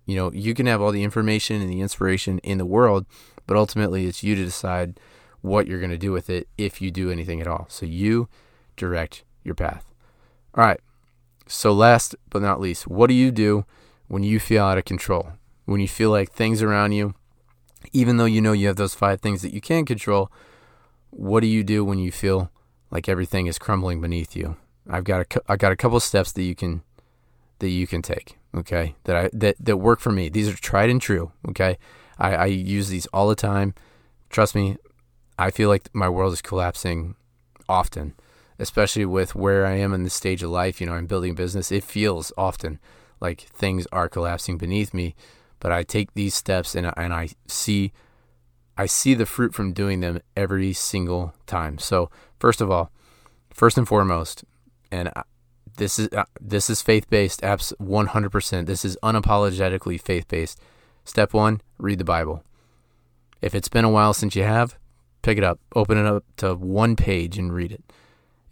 you 0.06 0.16
know 0.16 0.32
you 0.32 0.54
can 0.54 0.66
have 0.66 0.80
all 0.80 0.92
the 0.92 1.04
information 1.04 1.60
and 1.60 1.70
the 1.70 1.80
inspiration 1.80 2.38
in 2.40 2.58
the 2.58 2.66
world 2.66 3.06
but 3.46 3.56
ultimately 3.56 4.06
it's 4.06 4.22
you 4.22 4.34
to 4.34 4.44
decide 4.44 4.98
what 5.42 5.66
you're 5.66 5.80
going 5.80 5.90
to 5.90 5.98
do 5.98 6.12
with 6.12 6.28
it 6.28 6.48
if 6.58 6.82
you 6.82 6.90
do 6.90 7.10
anything 7.10 7.40
at 7.40 7.46
all 7.46 7.66
so 7.68 7.86
you 7.86 8.28
direct 8.76 9.24
your 9.42 9.54
path 9.54 9.84
all 10.54 10.64
right 10.64 10.80
so 11.46 11.72
last 11.72 12.14
but 12.28 12.42
not 12.42 12.60
least 12.60 12.86
what 12.86 13.08
do 13.08 13.14
you 13.14 13.30
do 13.30 13.64
when 14.08 14.22
you 14.22 14.38
feel 14.40 14.64
out 14.64 14.78
of 14.78 14.84
control 14.84 15.32
when 15.70 15.80
you 15.80 15.86
feel 15.86 16.10
like 16.10 16.32
things 16.32 16.62
around 16.62 16.90
you, 16.90 17.14
even 17.92 18.16
though 18.16 18.24
you 18.24 18.40
know 18.40 18.50
you 18.50 18.66
have 18.66 18.74
those 18.74 18.92
five 18.92 19.20
things 19.20 19.40
that 19.42 19.54
you 19.54 19.60
can 19.60 19.84
control, 19.84 20.28
what 21.10 21.40
do 21.40 21.46
you 21.46 21.62
do 21.62 21.84
when 21.84 22.00
you 22.00 22.10
feel 22.10 22.50
like 22.90 23.08
everything 23.08 23.46
is 23.46 23.56
crumbling 23.56 24.00
beneath 24.00 24.34
you? 24.34 24.56
I've 24.88 25.04
got 25.04 25.20
a, 25.36 25.42
I 25.48 25.54
got 25.54 25.70
a 25.70 25.76
couple 25.76 26.00
steps 26.00 26.32
that 26.32 26.42
you 26.42 26.56
can 26.56 26.82
that 27.60 27.68
you 27.68 27.86
can 27.86 28.02
take. 28.02 28.36
Okay, 28.54 28.96
that 29.04 29.16
I 29.16 29.30
that 29.32 29.56
that 29.60 29.76
work 29.76 30.00
for 30.00 30.10
me. 30.10 30.28
These 30.28 30.48
are 30.48 30.56
tried 30.56 30.90
and 30.90 31.00
true. 31.00 31.32
Okay, 31.48 31.78
I, 32.18 32.34
I 32.34 32.46
use 32.46 32.88
these 32.88 33.06
all 33.06 33.28
the 33.28 33.34
time. 33.34 33.74
Trust 34.28 34.54
me, 34.54 34.76
I 35.38 35.50
feel 35.50 35.68
like 35.68 35.88
my 35.92 36.08
world 36.08 36.32
is 36.32 36.42
collapsing 36.42 37.14
often, 37.68 38.14
especially 38.58 39.04
with 39.04 39.34
where 39.34 39.66
I 39.66 39.76
am 39.76 39.92
in 39.92 40.02
the 40.02 40.10
stage 40.10 40.42
of 40.42 40.50
life. 40.50 40.80
You 40.80 40.88
know, 40.88 40.94
I'm 40.94 41.06
building 41.06 41.32
a 41.32 41.34
business. 41.34 41.70
It 41.70 41.84
feels 41.84 42.32
often 42.36 42.80
like 43.20 43.42
things 43.42 43.86
are 43.92 44.08
collapsing 44.08 44.58
beneath 44.58 44.92
me 44.92 45.14
but 45.60 45.70
I 45.70 45.82
take 45.82 46.14
these 46.14 46.34
steps 46.34 46.74
and 46.74 46.90
and 46.96 47.12
I 47.14 47.28
see 47.46 47.92
I 48.76 48.86
see 48.86 49.14
the 49.14 49.26
fruit 49.26 49.54
from 49.54 49.74
doing 49.74 50.00
them 50.00 50.20
every 50.34 50.72
single 50.72 51.34
time. 51.46 51.78
So, 51.78 52.10
first 52.38 52.62
of 52.62 52.70
all, 52.70 52.90
first 53.52 53.76
and 53.76 53.86
foremost, 53.86 54.42
and 54.90 55.12
this 55.80 55.98
is 55.98 56.08
uh, 56.12 56.24
this 56.38 56.68
is 56.68 56.82
faith-based 56.82 57.40
apps 57.40 57.72
100%. 57.80 58.66
This 58.66 58.84
is 58.84 58.98
unapologetically 59.02 59.98
faith-based. 60.00 60.60
Step 61.04 61.32
1, 61.32 61.62
read 61.78 61.98
the 61.98 62.04
Bible. 62.04 62.44
If 63.40 63.54
it's 63.54 63.68
been 63.68 63.86
a 63.86 63.90
while 63.90 64.12
since 64.12 64.36
you 64.36 64.42
have, 64.42 64.76
pick 65.22 65.38
it 65.38 65.42
up, 65.42 65.58
open 65.74 65.96
it 65.96 66.04
up 66.04 66.22
to 66.36 66.54
one 66.54 66.96
page 66.96 67.38
and 67.38 67.50
read 67.52 67.72
it. 67.72 67.82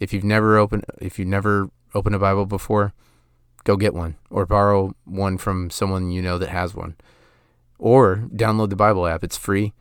If 0.00 0.14
you've 0.14 0.24
never 0.24 0.56
opened 0.56 0.86
if 1.00 1.18
you've 1.18 1.28
never 1.28 1.68
opened 1.94 2.14
a 2.14 2.18
Bible 2.18 2.46
before, 2.46 2.94
go 3.64 3.76
get 3.76 3.92
one 3.92 4.16
or 4.30 4.46
borrow 4.46 4.94
one 5.04 5.36
from 5.36 5.68
someone 5.68 6.10
you 6.10 6.22
know 6.22 6.38
that 6.38 6.48
has 6.48 6.74
one. 6.74 6.96
Or 7.78 8.24
download 8.34 8.70
the 8.70 8.76
Bible 8.76 9.06
app. 9.06 9.22
It's 9.22 9.36
free 9.36 9.74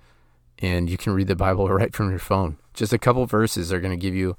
and 0.60 0.90
you 0.90 0.98
can 0.98 1.14
read 1.14 1.28
the 1.28 1.36
Bible 1.36 1.70
right 1.80 1.96
from 1.96 2.10
your 2.10 2.20
phone. 2.20 2.58
Just 2.74 2.92
a 2.92 2.98
couple 2.98 3.26
verses 3.26 3.72
are 3.72 3.80
going 3.80 3.98
to 3.98 4.02
give 4.02 4.14
you 4.14 4.36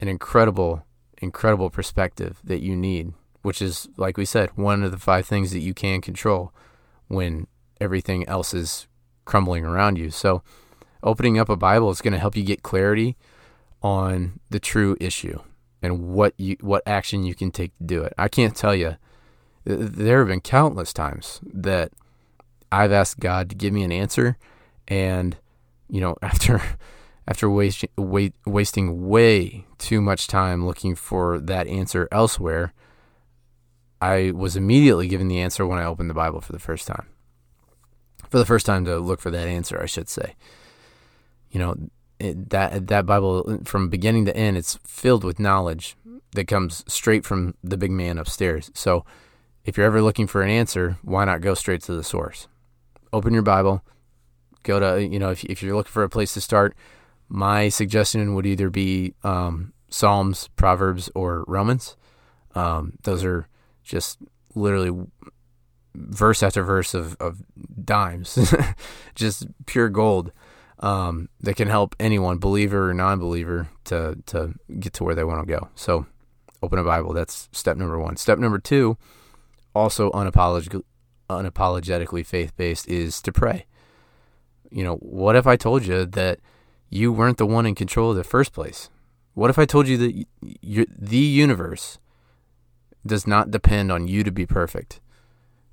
an 0.00 0.08
incredible, 0.08 0.86
incredible 1.20 1.70
perspective 1.70 2.38
that 2.44 2.60
you 2.60 2.76
need, 2.76 3.12
which 3.42 3.62
is, 3.62 3.88
like 3.96 4.16
we 4.16 4.24
said, 4.24 4.50
one 4.54 4.82
of 4.82 4.90
the 4.90 4.98
five 4.98 5.26
things 5.26 5.52
that 5.52 5.60
you 5.60 5.74
can 5.74 6.00
control 6.00 6.52
when 7.08 7.46
everything 7.80 8.26
else 8.28 8.54
is 8.54 8.86
crumbling 9.24 9.64
around 9.64 9.98
you. 9.98 10.10
So, 10.10 10.42
opening 11.02 11.38
up 11.38 11.48
a 11.48 11.56
Bible 11.56 11.90
is 11.90 12.00
going 12.00 12.12
to 12.12 12.18
help 12.18 12.36
you 12.36 12.42
get 12.42 12.62
clarity 12.62 13.16
on 13.82 14.40
the 14.50 14.58
true 14.58 14.96
issue 15.00 15.38
and 15.82 16.08
what 16.08 16.34
you 16.36 16.56
what 16.60 16.82
action 16.86 17.22
you 17.22 17.34
can 17.34 17.50
take 17.50 17.76
to 17.78 17.84
do 17.84 18.02
it. 18.02 18.12
I 18.18 18.28
can't 18.28 18.56
tell 18.56 18.74
you. 18.74 18.96
There 19.64 20.20
have 20.20 20.28
been 20.28 20.40
countless 20.40 20.94
times 20.94 21.40
that 21.52 21.92
I've 22.72 22.92
asked 22.92 23.20
God 23.20 23.50
to 23.50 23.54
give 23.54 23.74
me 23.74 23.82
an 23.82 23.92
answer, 23.92 24.38
and 24.86 25.36
you 25.88 26.00
know 26.00 26.16
after 26.22 26.62
after 27.28 27.50
wasting 27.50 27.90
wait, 27.98 28.34
wasting 28.46 29.06
way 29.06 29.66
too 29.76 30.00
much 30.00 30.26
time 30.26 30.66
looking 30.66 30.94
for 30.94 31.38
that 31.38 31.66
answer 31.66 32.08
elsewhere, 32.10 32.72
I 34.00 34.32
was 34.34 34.56
immediately 34.56 35.08
given 35.08 35.28
the 35.28 35.40
answer 35.40 35.66
when 35.66 35.78
I 35.78 35.84
opened 35.84 36.08
the 36.08 36.14
Bible 36.14 36.40
for 36.40 36.52
the 36.52 36.58
first 36.58 36.86
time. 36.86 37.06
For 38.30 38.38
the 38.38 38.46
first 38.46 38.64
time 38.64 38.86
to 38.86 38.98
look 38.98 39.20
for 39.20 39.30
that 39.30 39.46
answer, 39.46 39.78
I 39.80 39.84
should 39.84 40.08
say. 40.08 40.36
You 41.50 41.60
know, 41.60 41.76
it, 42.18 42.48
that 42.48 42.86
that 42.86 43.04
Bible 43.04 43.60
from 43.64 43.90
beginning 43.90 44.24
to 44.24 44.36
end, 44.36 44.56
it's 44.56 44.78
filled 44.86 45.22
with 45.22 45.38
knowledge 45.38 45.96
that 46.32 46.48
comes 46.48 46.82
straight 46.88 47.26
from 47.26 47.54
the 47.62 47.76
big 47.76 47.90
man 47.90 48.16
upstairs. 48.16 48.70
So, 48.72 49.04
if 49.66 49.76
you're 49.76 49.86
ever 49.86 50.00
looking 50.00 50.26
for 50.26 50.40
an 50.40 50.50
answer, 50.50 50.96
why 51.02 51.26
not 51.26 51.42
go 51.42 51.52
straight 51.52 51.82
to 51.82 51.92
the 51.92 52.04
source? 52.04 52.48
Open 53.12 53.34
your 53.34 53.42
Bible, 53.42 53.82
go 54.62 54.80
to 54.80 55.06
you 55.06 55.18
know 55.18 55.30
if 55.30 55.44
if 55.44 55.62
you're 55.62 55.76
looking 55.76 55.92
for 55.92 56.02
a 56.02 56.08
place 56.08 56.32
to 56.34 56.40
start, 56.40 56.74
my 57.28 57.68
suggestion 57.68 58.34
would 58.34 58.46
either 58.46 58.70
be 58.70 59.14
um, 59.22 59.72
Psalms, 59.90 60.48
Proverbs, 60.56 61.10
or 61.14 61.44
Romans. 61.46 61.96
Um, 62.54 62.94
those 63.02 63.24
are 63.24 63.48
just 63.84 64.18
literally 64.54 65.06
verse 65.94 66.42
after 66.42 66.62
verse 66.62 66.94
of, 66.94 67.16
of 67.20 67.42
dimes, 67.84 68.54
just 69.14 69.46
pure 69.66 69.88
gold 69.88 70.32
um, 70.80 71.28
that 71.40 71.56
can 71.56 71.68
help 71.68 71.94
anyone, 71.98 72.38
believer 72.38 72.90
or 72.90 72.94
non-believer, 72.94 73.68
to 73.84 74.18
to 74.26 74.54
get 74.78 74.92
to 74.94 75.04
where 75.04 75.14
they 75.14 75.24
want 75.24 75.46
to 75.46 75.52
go. 75.52 75.68
So, 75.74 76.06
open 76.62 76.78
a 76.78 76.84
Bible. 76.84 77.12
That's 77.12 77.48
step 77.52 77.76
number 77.76 77.98
one. 77.98 78.16
Step 78.16 78.38
number 78.38 78.58
two, 78.58 78.96
also 79.74 80.10
unapologetically, 80.12 80.84
unapologetically 81.28 82.24
faith-based, 82.24 82.88
is 82.88 83.20
to 83.22 83.32
pray. 83.32 83.66
You 84.70 84.84
know, 84.84 84.96
what 84.96 85.36
if 85.36 85.46
I 85.46 85.56
told 85.56 85.86
you 85.86 86.04
that 86.06 86.40
you 86.90 87.12
weren't 87.12 87.38
the 87.38 87.46
one 87.46 87.66
in 87.66 87.74
control 87.74 88.10
of 88.10 88.16
the 88.16 88.24
first 88.24 88.52
place? 88.52 88.90
What 89.34 89.50
if 89.50 89.58
I 89.58 89.66
told 89.66 89.86
you 89.86 89.96
that 89.98 90.26
you, 90.60 90.86
the 90.88 91.16
universe 91.18 91.98
does 93.06 93.26
not 93.26 93.50
depend 93.50 93.92
on 93.92 94.08
you 94.08 94.24
to 94.24 94.30
be 94.30 94.46
perfect? 94.46 95.00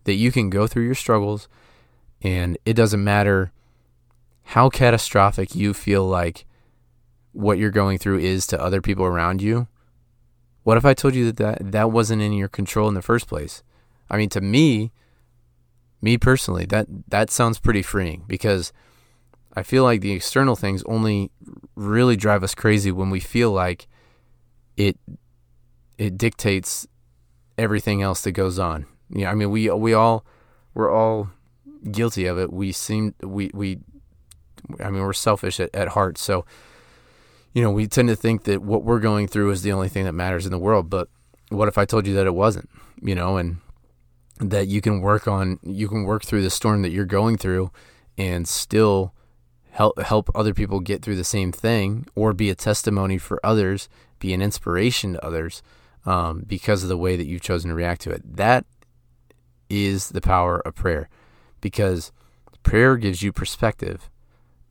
That 0.04 0.14
you 0.14 0.32
can 0.32 0.50
go 0.50 0.68
through 0.68 0.86
your 0.86 0.96
struggles, 0.96 1.48
and 2.22 2.58
it 2.66 2.74
doesn't 2.74 3.04
matter 3.04 3.52
how 4.44 4.70
catastrophic 4.70 5.56
you 5.56 5.74
feel 5.74 6.06
like 6.06 6.46
what 7.32 7.58
you're 7.58 7.72
going 7.72 7.98
through 7.98 8.20
is 8.20 8.46
to 8.48 8.62
other 8.62 8.82
people 8.82 9.06
around 9.06 9.42
you. 9.42 9.68
What 10.64 10.78
if 10.78 10.86
I 10.86 10.94
told 10.94 11.16
you 11.16 11.26
that 11.32 11.38
that, 11.38 11.72
that 11.72 11.92
wasn't 11.92 12.22
in 12.22 12.34
your 12.34 12.48
control 12.48 12.88
in 12.88 12.94
the 12.94 13.02
first 13.02 13.28
place? 13.28 13.64
I 14.10 14.18
mean, 14.18 14.30
to 14.30 14.42
me, 14.42 14.92
me 16.02 16.18
personally, 16.18 16.66
that 16.68 16.88
that 17.08 17.32
sounds 17.32 17.60
pretty 17.60 17.82
freeing 17.82 18.24
because 18.28 18.72
I 19.56 19.64
feel 19.64 19.84
like 19.84 20.02
the 20.02 20.12
external 20.12 20.56
things 20.56 20.84
only 20.84 21.32
really 21.76 22.16
drive 22.16 22.44
us 22.44 22.54
crazy 22.54 22.92
when 22.92 23.10
we 23.10 23.20
feel 23.20 23.52
like 23.52 23.88
it 24.76 24.98
it 25.98 26.18
dictates 26.18 26.88
everything 27.58 28.02
else 28.02 28.22
that 28.22 28.34
goes 28.34 28.60
on. 28.60 28.86
Yeah, 29.10 29.32
I 29.32 29.36
mean, 29.36 29.50
we 29.50 29.70
we 29.70 29.94
all 29.94 30.26
we're 30.74 30.94
all 30.94 31.30
guilty 31.90 32.26
of 32.26 32.38
it. 32.38 32.52
We 32.52 32.72
seem 32.72 33.16
we 33.22 33.50
we 33.54 33.80
I 34.84 34.90
mean 34.90 35.02
we're 35.02 35.14
selfish 35.14 35.60
at, 35.60 35.74
at 35.74 35.90
heart. 35.90 36.18
So 36.18 36.46
you 37.54 37.62
know, 37.62 37.72
we 37.72 37.88
tend 37.88 38.10
to 38.10 38.16
think 38.18 38.44
that 38.44 38.62
what 38.62 38.84
we're 38.84 39.00
going 39.00 39.30
through 39.30 39.52
is 39.52 39.62
the 39.62 39.72
only 39.72 39.88
thing 39.88 40.04
that 40.04 40.12
matters 40.12 40.46
in 40.46 40.52
the 40.52 40.60
world, 40.60 40.90
but 40.90 41.08
what 41.50 41.70
if 41.70 41.78
I 41.78 41.86
told 41.86 42.06
you 42.06 42.14
that 42.16 42.28
it 42.28 42.36
wasn't? 42.36 42.70
You 43.02 43.16
know, 43.16 43.38
and 43.38 43.58
that 44.40 44.68
you 44.68 44.82
can 44.82 45.00
work 45.00 45.28
on 45.28 45.60
you 45.64 45.88
can 45.88 46.04
work 46.04 46.26
through 46.26 46.42
the 46.42 46.50
storm 46.50 46.82
that 46.82 46.92
you're 46.92 47.06
going 47.06 47.38
through 47.38 47.72
and 48.18 48.48
still 48.48 49.14
help 49.76 50.02
help 50.02 50.30
other 50.34 50.54
people 50.54 50.80
get 50.80 51.02
through 51.02 51.18
the 51.18 51.24
same 51.26 51.52
thing 51.52 52.08
or 52.16 52.32
be 52.34 52.50
a 52.50 52.56
testimony 52.56 53.18
for 53.18 53.46
others, 53.46 53.90
be 54.20 54.34
an 54.34 54.42
inspiration 54.42 55.14
to 55.14 55.26
others 55.26 55.62
um, 56.06 56.46
because 56.48 56.82
of 56.82 56.88
the 56.88 56.98
way 56.98 57.18
that 57.18 57.26
you've 57.26 57.42
chosen 57.42 57.70
to 57.70 57.76
react 57.76 58.00
to 58.00 58.10
it. 58.10 58.22
That 58.38 58.66
is 59.70 60.10
the 60.10 60.22
power 60.22 60.60
of 60.60 60.76
prayer 60.76 61.10
because 61.60 62.14
prayer 62.64 62.96
gives 62.96 63.22
you 63.22 63.34
perspective 63.34 64.10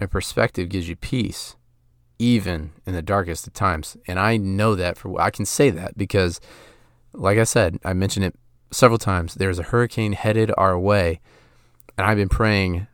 and 0.00 0.10
perspective 0.10 0.70
gives 0.70 0.88
you 0.88 0.96
peace 0.96 1.54
even 2.18 2.70
in 2.86 2.94
the 2.94 3.02
darkest 3.02 3.46
of 3.46 3.52
times. 3.52 3.98
And 4.08 4.18
I 4.18 4.38
know 4.38 4.74
that 4.74 4.96
for 4.96 5.20
I 5.20 5.28
can 5.28 5.44
say 5.44 5.68
that 5.68 5.98
because 5.98 6.40
like 7.12 7.36
I 7.36 7.44
said, 7.44 7.78
I 7.84 7.92
mentioned 7.92 8.24
it 8.24 8.36
several 8.70 8.98
times. 8.98 9.34
There's 9.34 9.58
a 9.58 9.64
hurricane 9.64 10.14
headed 10.14 10.50
our 10.56 10.78
way 10.78 11.20
and 11.98 12.06
I've 12.06 12.16
been 12.16 12.30
praying 12.30 12.86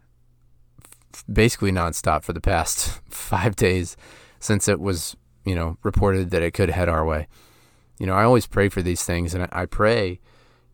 basically 1.33 1.73
nonstop 1.73 2.23
for 2.23 2.33
the 2.33 2.41
past 2.41 3.01
5 3.09 3.57
days 3.57 3.97
since 4.39 4.69
it 4.69 4.81
was, 4.81 5.17
you 5.45 5.55
know, 5.55 5.77
reported 5.83 6.31
that 6.31 6.43
it 6.43 6.53
could 6.53 6.71
head 6.71 6.89
our 6.89 7.05
way. 7.05 7.29
You 7.99 8.07
know, 8.07 8.15
I 8.15 8.25
always 8.25 8.47
pray 8.47 8.69
for 8.69 8.83
these 8.83 9.05
things 9.05 9.35
and 9.35 9.49
I 9.53 9.67
pray 9.67 10.21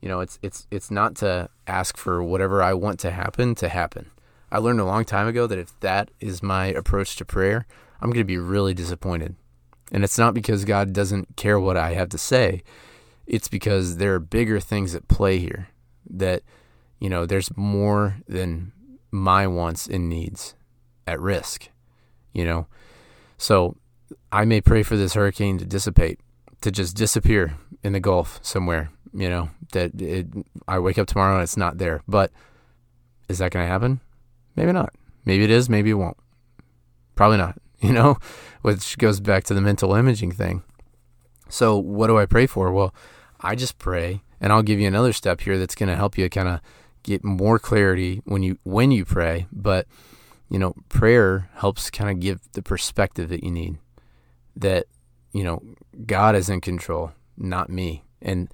you 0.01 0.09
know, 0.09 0.21
it's 0.21 0.39
it's 0.43 0.67
it's 0.71 0.91
not 0.91 1.17
to 1.17 1.49
ask 1.67 1.97
for 1.97 2.23
whatever 2.23 2.63
I 2.63 2.75
want 2.75 3.01
to 3.01 3.11
happen 3.11 3.55
to 3.57 3.69
happen. 3.69 4.11
I 4.53 4.59
learned 4.59 4.81
a 4.81 4.85
long 4.85 5.05
time 5.05 5.27
ago 5.27 5.47
that 5.47 5.59
if 5.59 5.79
that 5.81 6.11
is 6.21 6.43
my 6.43 6.67
approach 6.67 7.17
to 7.17 7.25
prayer, 7.25 7.67
I'm 8.01 8.11
going 8.11 8.21
to 8.21 8.25
be 8.25 8.39
really 8.39 8.75
disappointed. 8.75 9.35
And 9.91 10.05
it's 10.05 10.19
not 10.19 10.35
because 10.35 10.65
God 10.65 10.93
doesn't 10.93 11.37
care 11.37 11.59
what 11.59 11.77
I 11.77 11.95
have 11.95 12.09
to 12.11 12.19
say. 12.19 12.63
It's 13.27 13.49
because 13.49 13.97
there 13.97 14.15
are 14.15 14.21
bigger 14.21 14.61
things 14.61 14.95
at 14.95 15.09
play 15.09 15.39
here 15.39 15.69
that 16.09 16.43
you 17.01 17.11
know, 17.11 17.27
there's 17.27 17.55
more 17.57 18.19
than 18.29 18.73
my 19.11 19.47
wants 19.47 19.87
and 19.87 20.09
needs 20.09 20.55
at 21.07 21.21
risk, 21.21 21.69
you 22.33 22.45
know. 22.45 22.67
So 23.39 23.77
I 24.33 24.45
may 24.45 24.61
pray 24.61 24.83
for 24.83 24.97
this 24.97 25.15
hurricane 25.15 25.59
to 25.59 25.65
dissipate, 25.65 26.21
to 26.61 26.71
just 26.71 26.97
disappear 26.97 27.57
in 27.83 27.93
the 27.93 28.01
Gulf 28.01 28.41
somewhere 28.43 28.91
you 29.17 29.31
know, 29.31 29.49
that 29.73 30.01
it, 30.01 30.27
I 30.69 30.79
wake 30.79 30.99
up 30.99 31.07
tomorrow 31.07 31.37
and 31.37 31.43
it's 31.43 31.57
not 31.57 31.79
there. 31.79 32.03
But 32.07 32.31
is 33.29 33.39
that 33.39 33.51
going 33.51 33.65
to 33.65 33.71
happen? 33.71 34.01
Maybe 34.55 34.73
not. 34.73 34.93
Maybe 35.25 35.43
it 35.43 35.51
is, 35.51 35.69
maybe 35.69 35.91
it 35.91 35.95
won't. 35.95 36.19
Probably 37.15 37.39
not, 37.39 37.59
you 37.81 37.93
know, 37.93 38.19
which 38.63 38.99
goes 38.99 39.21
back 39.21 39.45
to 39.45 39.55
the 39.55 39.61
mental 39.61 39.95
imaging 39.95 40.33
thing. 40.33 40.63
So, 41.49 41.79
what 41.79 42.09
do 42.09 42.19
I 42.19 42.27
pray 42.27 42.47
for? 42.47 42.73
Well, 42.73 42.95
I 43.41 43.55
just 43.55 43.79
pray, 43.79 44.23
and 44.41 44.53
I'll 44.53 44.63
give 44.63 44.81
you 44.81 44.89
another 44.89 45.13
step 45.13 45.41
here 45.41 45.59
that's 45.59 45.77
going 45.77 45.89
to 45.89 45.97
help 45.97 46.19
you 46.19 46.29
kind 46.29 46.49
of 46.49 46.61
get 47.07 47.25
more 47.25 47.59
clarity 47.59 48.21
when 48.25 48.43
you 48.43 48.59
when 48.65 48.91
you 48.91 49.05
pray, 49.05 49.47
but 49.53 49.87
you 50.51 50.59
know, 50.59 50.75
prayer 50.89 51.49
helps 51.55 51.89
kind 51.89 52.11
of 52.11 52.21
give 52.21 52.41
the 52.53 52.63
perspective 52.63 53.29
that 53.31 53.43
you 53.43 53.51
need 53.51 53.79
that 54.57 54.87
you 55.33 55.45
know, 55.45 55.63
God 56.07 56.35
is 56.35 56.49
in 56.49 56.61
control, 56.61 57.13
not 57.37 57.69
me. 57.69 58.05
And 58.23 58.49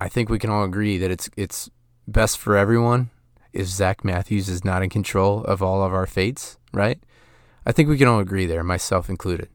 I 0.00 0.08
think 0.08 0.28
we 0.28 0.38
can 0.38 0.50
all 0.50 0.64
agree 0.64 0.98
that 0.98 1.10
it's 1.10 1.30
it's 1.36 1.70
best 2.06 2.38
for 2.38 2.56
everyone 2.56 3.10
if 3.52 3.66
Zach 3.66 4.04
Matthews 4.04 4.48
is 4.48 4.64
not 4.64 4.82
in 4.82 4.90
control 4.90 5.44
of 5.44 5.62
all 5.62 5.82
of 5.82 5.92
our 5.94 6.06
fates, 6.06 6.58
right? 6.72 6.98
I 7.64 7.72
think 7.72 7.88
we 7.88 7.98
can 7.98 8.08
all 8.08 8.20
agree 8.20 8.46
there, 8.46 8.64
myself 8.64 9.08
included. 9.08 9.48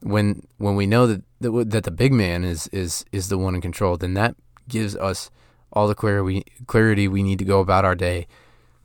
When 0.00 0.46
when 0.58 0.76
we 0.76 0.86
know 0.86 1.06
that 1.06 1.22
that, 1.40 1.70
that 1.70 1.84
the 1.84 1.90
big 1.90 2.12
man 2.12 2.44
is 2.44 2.68
is 2.68 3.04
is 3.12 3.28
the 3.28 3.38
one 3.38 3.54
in 3.54 3.60
control, 3.60 3.96
then 3.96 4.14
that 4.14 4.36
gives 4.68 4.96
us 4.96 5.30
all 5.74 5.86
the 5.86 5.94
clarity 5.94 6.22
we, 6.22 6.44
clarity 6.66 7.06
we 7.06 7.22
need 7.22 7.38
to 7.38 7.44
go 7.44 7.60
about 7.60 7.84
our 7.84 7.94
day, 7.94 8.26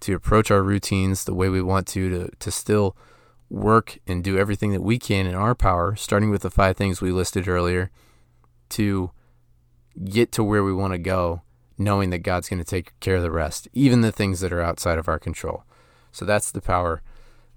to 0.01 0.15
approach 0.15 0.51
our 0.51 0.63
routines 0.63 1.23
the 1.23 1.33
way 1.33 1.47
we 1.47 1.61
want 1.61 1.87
to, 1.87 2.09
to 2.09 2.35
to 2.39 2.51
still 2.51 2.97
work 3.49 3.97
and 4.05 4.23
do 4.23 4.37
everything 4.37 4.71
that 4.73 4.81
we 4.81 4.99
can 4.99 5.25
in 5.25 5.35
our 5.35 5.55
power, 5.55 5.95
starting 5.95 6.29
with 6.29 6.41
the 6.41 6.51
five 6.51 6.77
things 6.77 7.01
we 7.01 7.11
listed 7.11 7.47
earlier, 7.47 7.89
to 8.69 9.11
get 10.05 10.31
to 10.31 10.43
where 10.43 10.63
we 10.63 10.73
want 10.73 10.93
to 10.93 10.99
go, 10.99 11.41
knowing 11.77 12.09
that 12.11 12.19
God's 12.19 12.49
going 12.49 12.59
to 12.59 12.65
take 12.65 12.97
care 12.99 13.15
of 13.15 13.23
the 13.23 13.31
rest, 13.31 13.67
even 13.73 14.01
the 14.01 14.11
things 14.11 14.39
that 14.39 14.53
are 14.53 14.61
outside 14.61 14.97
of 14.99 15.07
our 15.07 15.19
control. 15.19 15.63
So 16.11 16.25
that's 16.25 16.51
the 16.51 16.61
power 16.61 17.01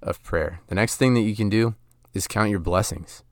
of 0.03 0.23
prayer. 0.23 0.61
The 0.69 0.75
next 0.75 0.97
thing 0.97 1.15
that 1.15 1.21
you 1.21 1.37
can 1.37 1.49
do 1.49 1.75
is 2.15 2.27
count 2.27 2.51
your 2.51 2.59
blessings. 2.59 3.23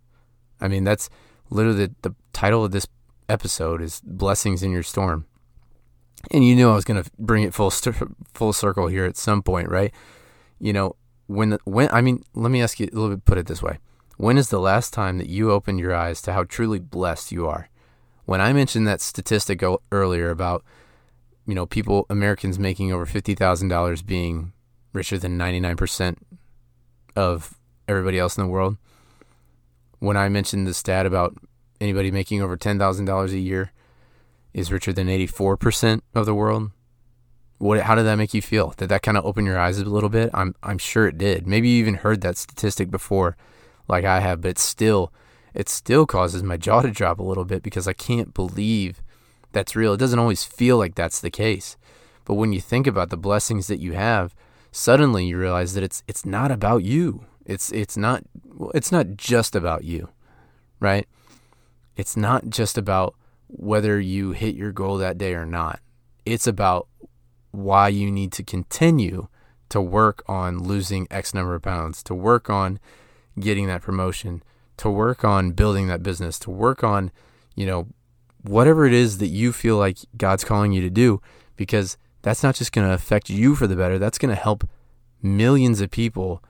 I 0.60 0.68
mean, 0.68 0.84
that's 0.84 1.08
literally 1.48 1.86
the, 1.86 1.94
the 2.02 2.14
title 2.32 2.64
of 2.64 2.72
this 2.72 2.86
episode 3.28 3.80
is 3.80 4.00
Blessings 4.04 4.62
in 4.62 4.70
Your 4.70 4.82
Storm. 4.82 5.26
And 6.30 6.44
you 6.46 6.54
knew 6.54 6.70
I 6.70 6.74
was 6.74 6.84
going 6.84 7.02
to 7.02 7.10
bring 7.18 7.44
it 7.44 7.54
full 7.54 7.70
full 7.70 8.52
circle 8.52 8.88
here 8.88 9.06
at 9.06 9.16
some 9.16 9.42
point, 9.42 9.68
right? 9.68 9.92
You 10.58 10.72
know, 10.72 10.96
when 11.26 11.50
the, 11.50 11.58
when 11.64 11.88
I 11.90 12.00
mean, 12.00 12.22
let 12.34 12.50
me 12.50 12.62
ask 12.62 12.78
you 12.78 12.88
a 12.92 12.94
little 12.94 13.16
bit 13.16 13.24
put 13.24 13.38
it 13.38 13.46
this 13.46 13.62
way. 13.62 13.78
When 14.18 14.36
is 14.36 14.50
the 14.50 14.60
last 14.60 14.92
time 14.92 15.16
that 15.18 15.30
you 15.30 15.50
opened 15.50 15.80
your 15.80 15.94
eyes 15.94 16.20
to 16.22 16.32
how 16.34 16.44
truly 16.44 16.78
blessed 16.78 17.32
you 17.32 17.46
are? 17.46 17.70
when 18.30 18.40
I 18.40 18.52
mentioned 18.52 18.86
that 18.86 19.00
statistic 19.00 19.60
earlier 19.90 20.30
about 20.30 20.64
you 21.46 21.54
know 21.56 21.66
people 21.66 22.06
Americans 22.08 22.60
making 22.60 22.92
over 22.92 23.04
fifty 23.04 23.34
thousand 23.34 23.70
dollars 23.70 24.02
being 24.02 24.52
richer 24.92 25.18
than 25.18 25.36
ninety 25.36 25.58
nine 25.58 25.76
percent 25.76 26.24
of 27.16 27.54
everybody 27.88 28.20
else 28.20 28.38
in 28.38 28.44
the 28.44 28.48
world, 28.48 28.76
when 29.98 30.16
I 30.16 30.28
mentioned 30.28 30.68
the 30.68 30.74
stat 30.74 31.06
about 31.06 31.36
anybody 31.80 32.12
making 32.12 32.40
over 32.40 32.56
ten 32.56 32.78
thousand 32.78 33.06
dollars 33.06 33.32
a 33.32 33.38
year 33.40 33.72
is 34.52 34.72
richer 34.72 34.92
than 34.92 35.08
eighty 35.08 35.26
four 35.26 35.56
percent 35.56 36.04
of 36.14 36.26
the 36.26 36.34
world, 36.34 36.70
what 37.58 37.80
how 37.82 37.94
did 37.94 38.04
that 38.04 38.16
make 38.16 38.34
you 38.34 38.42
feel? 38.42 38.74
Did 38.76 38.88
that 38.88 39.02
kind 39.02 39.16
of 39.16 39.24
open 39.24 39.44
your 39.44 39.58
eyes 39.58 39.78
a 39.78 39.84
little 39.84 40.08
bit? 40.08 40.30
I'm 40.32 40.54
I'm 40.62 40.78
sure 40.78 41.06
it 41.06 41.18
did. 41.18 41.46
Maybe 41.46 41.68
you 41.68 41.78
even 41.78 41.94
heard 41.94 42.22
that 42.22 42.38
statistic 42.38 42.90
before, 42.90 43.36
like 43.88 44.04
I 44.04 44.20
have, 44.20 44.40
but 44.40 44.58
still 44.58 45.12
it 45.54 45.68
still 45.68 46.06
causes 46.06 46.42
my 46.42 46.56
jaw 46.56 46.82
to 46.82 46.90
drop 46.90 47.18
a 47.18 47.24
little 47.24 47.44
bit 47.44 47.62
because 47.62 47.86
I 47.88 47.92
can't 47.92 48.32
believe 48.32 49.02
that's 49.52 49.76
real. 49.76 49.94
It 49.94 49.98
doesn't 49.98 50.18
always 50.18 50.44
feel 50.44 50.78
like 50.78 50.94
that's 50.94 51.20
the 51.20 51.30
case. 51.30 51.76
But 52.24 52.34
when 52.34 52.52
you 52.52 52.60
think 52.60 52.86
about 52.86 53.10
the 53.10 53.16
blessings 53.16 53.66
that 53.66 53.80
you 53.80 53.92
have, 53.92 54.34
suddenly 54.70 55.26
you 55.26 55.38
realize 55.38 55.74
that 55.74 55.82
it's 55.82 56.02
it's 56.06 56.24
not 56.24 56.50
about 56.50 56.84
you. 56.84 57.26
It's 57.44 57.70
it's 57.72 57.96
not 57.96 58.24
it's 58.74 58.92
not 58.92 59.16
just 59.16 59.54
about 59.56 59.84
you. 59.84 60.08
Right? 60.78 61.06
It's 61.96 62.16
not 62.16 62.48
just 62.48 62.78
about 62.78 63.14
whether 63.52 63.98
you 63.98 64.32
hit 64.32 64.54
your 64.54 64.72
goal 64.72 64.96
that 64.98 65.18
day 65.18 65.34
or 65.34 65.46
not. 65.46 65.80
It's 66.24 66.46
about 66.46 66.88
why 67.50 67.88
you 67.88 68.10
need 68.10 68.32
to 68.32 68.42
continue 68.42 69.28
to 69.70 69.80
work 69.80 70.22
on 70.28 70.62
losing 70.62 71.06
X 71.10 71.34
number 71.34 71.54
of 71.54 71.62
pounds, 71.62 72.02
to 72.04 72.14
work 72.14 72.48
on 72.48 72.78
getting 73.38 73.66
that 73.66 73.82
promotion, 73.82 74.42
to 74.76 74.90
work 74.90 75.24
on 75.24 75.52
building 75.52 75.88
that 75.88 76.02
business, 76.02 76.38
to 76.40 76.50
work 76.50 76.84
on, 76.84 77.10
you 77.54 77.66
know, 77.66 77.88
whatever 78.42 78.86
it 78.86 78.92
is 78.92 79.18
that 79.18 79.28
you 79.28 79.52
feel 79.52 79.76
like 79.76 79.98
God's 80.16 80.44
calling 80.44 80.72
you 80.72 80.80
to 80.82 80.90
do, 80.90 81.20
because 81.56 81.96
that's 82.22 82.42
not 82.42 82.54
just 82.54 82.72
going 82.72 82.86
to 82.86 82.94
affect 82.94 83.30
you 83.30 83.54
for 83.54 83.66
the 83.66 83.76
better, 83.76 83.98
that's 83.98 84.18
going 84.18 84.34
to 84.34 84.40
help 84.40 84.68
millions 85.22 85.80
of 85.80 85.90
people 85.90 86.42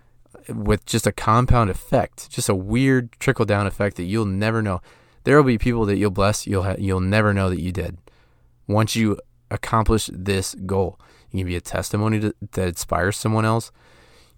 with 0.49 0.85
just 0.87 1.07
a 1.07 1.13
compound 1.13 1.71
effect, 1.71 2.31
just 2.31 2.49
a 2.49 2.55
weird 2.55 3.13
trickle 3.19 3.45
down 3.45 3.67
effect 3.67 3.97
that 3.97 4.05
you'll 4.05 4.25
never 4.25 4.63
know. 4.63 4.81
There 5.25 5.37
will 5.37 5.45
be 5.45 5.59
people 5.59 5.85
that 5.87 5.97
you'll 5.97 6.11
bless, 6.11 6.47
you'll 6.47 6.63
ha- 6.63 6.77
you'll 6.79 7.01
never 7.01 7.35
know 7.35 7.51
that 7.51 7.61
you 7.61 7.73
did. 7.73 7.99
Once 8.67 8.97
you 8.97 9.19
accomplish 9.51 10.09
this 10.13 10.55
goal, 10.67 10.99
you 11.31 11.41
can 11.41 11.47
be 11.47 11.57
a 11.57 11.61
testimony 11.61 12.21
to, 12.21 12.35
that 12.53 12.69
inspires 12.69 13.17
someone 13.17 13.45
else. 13.45 13.71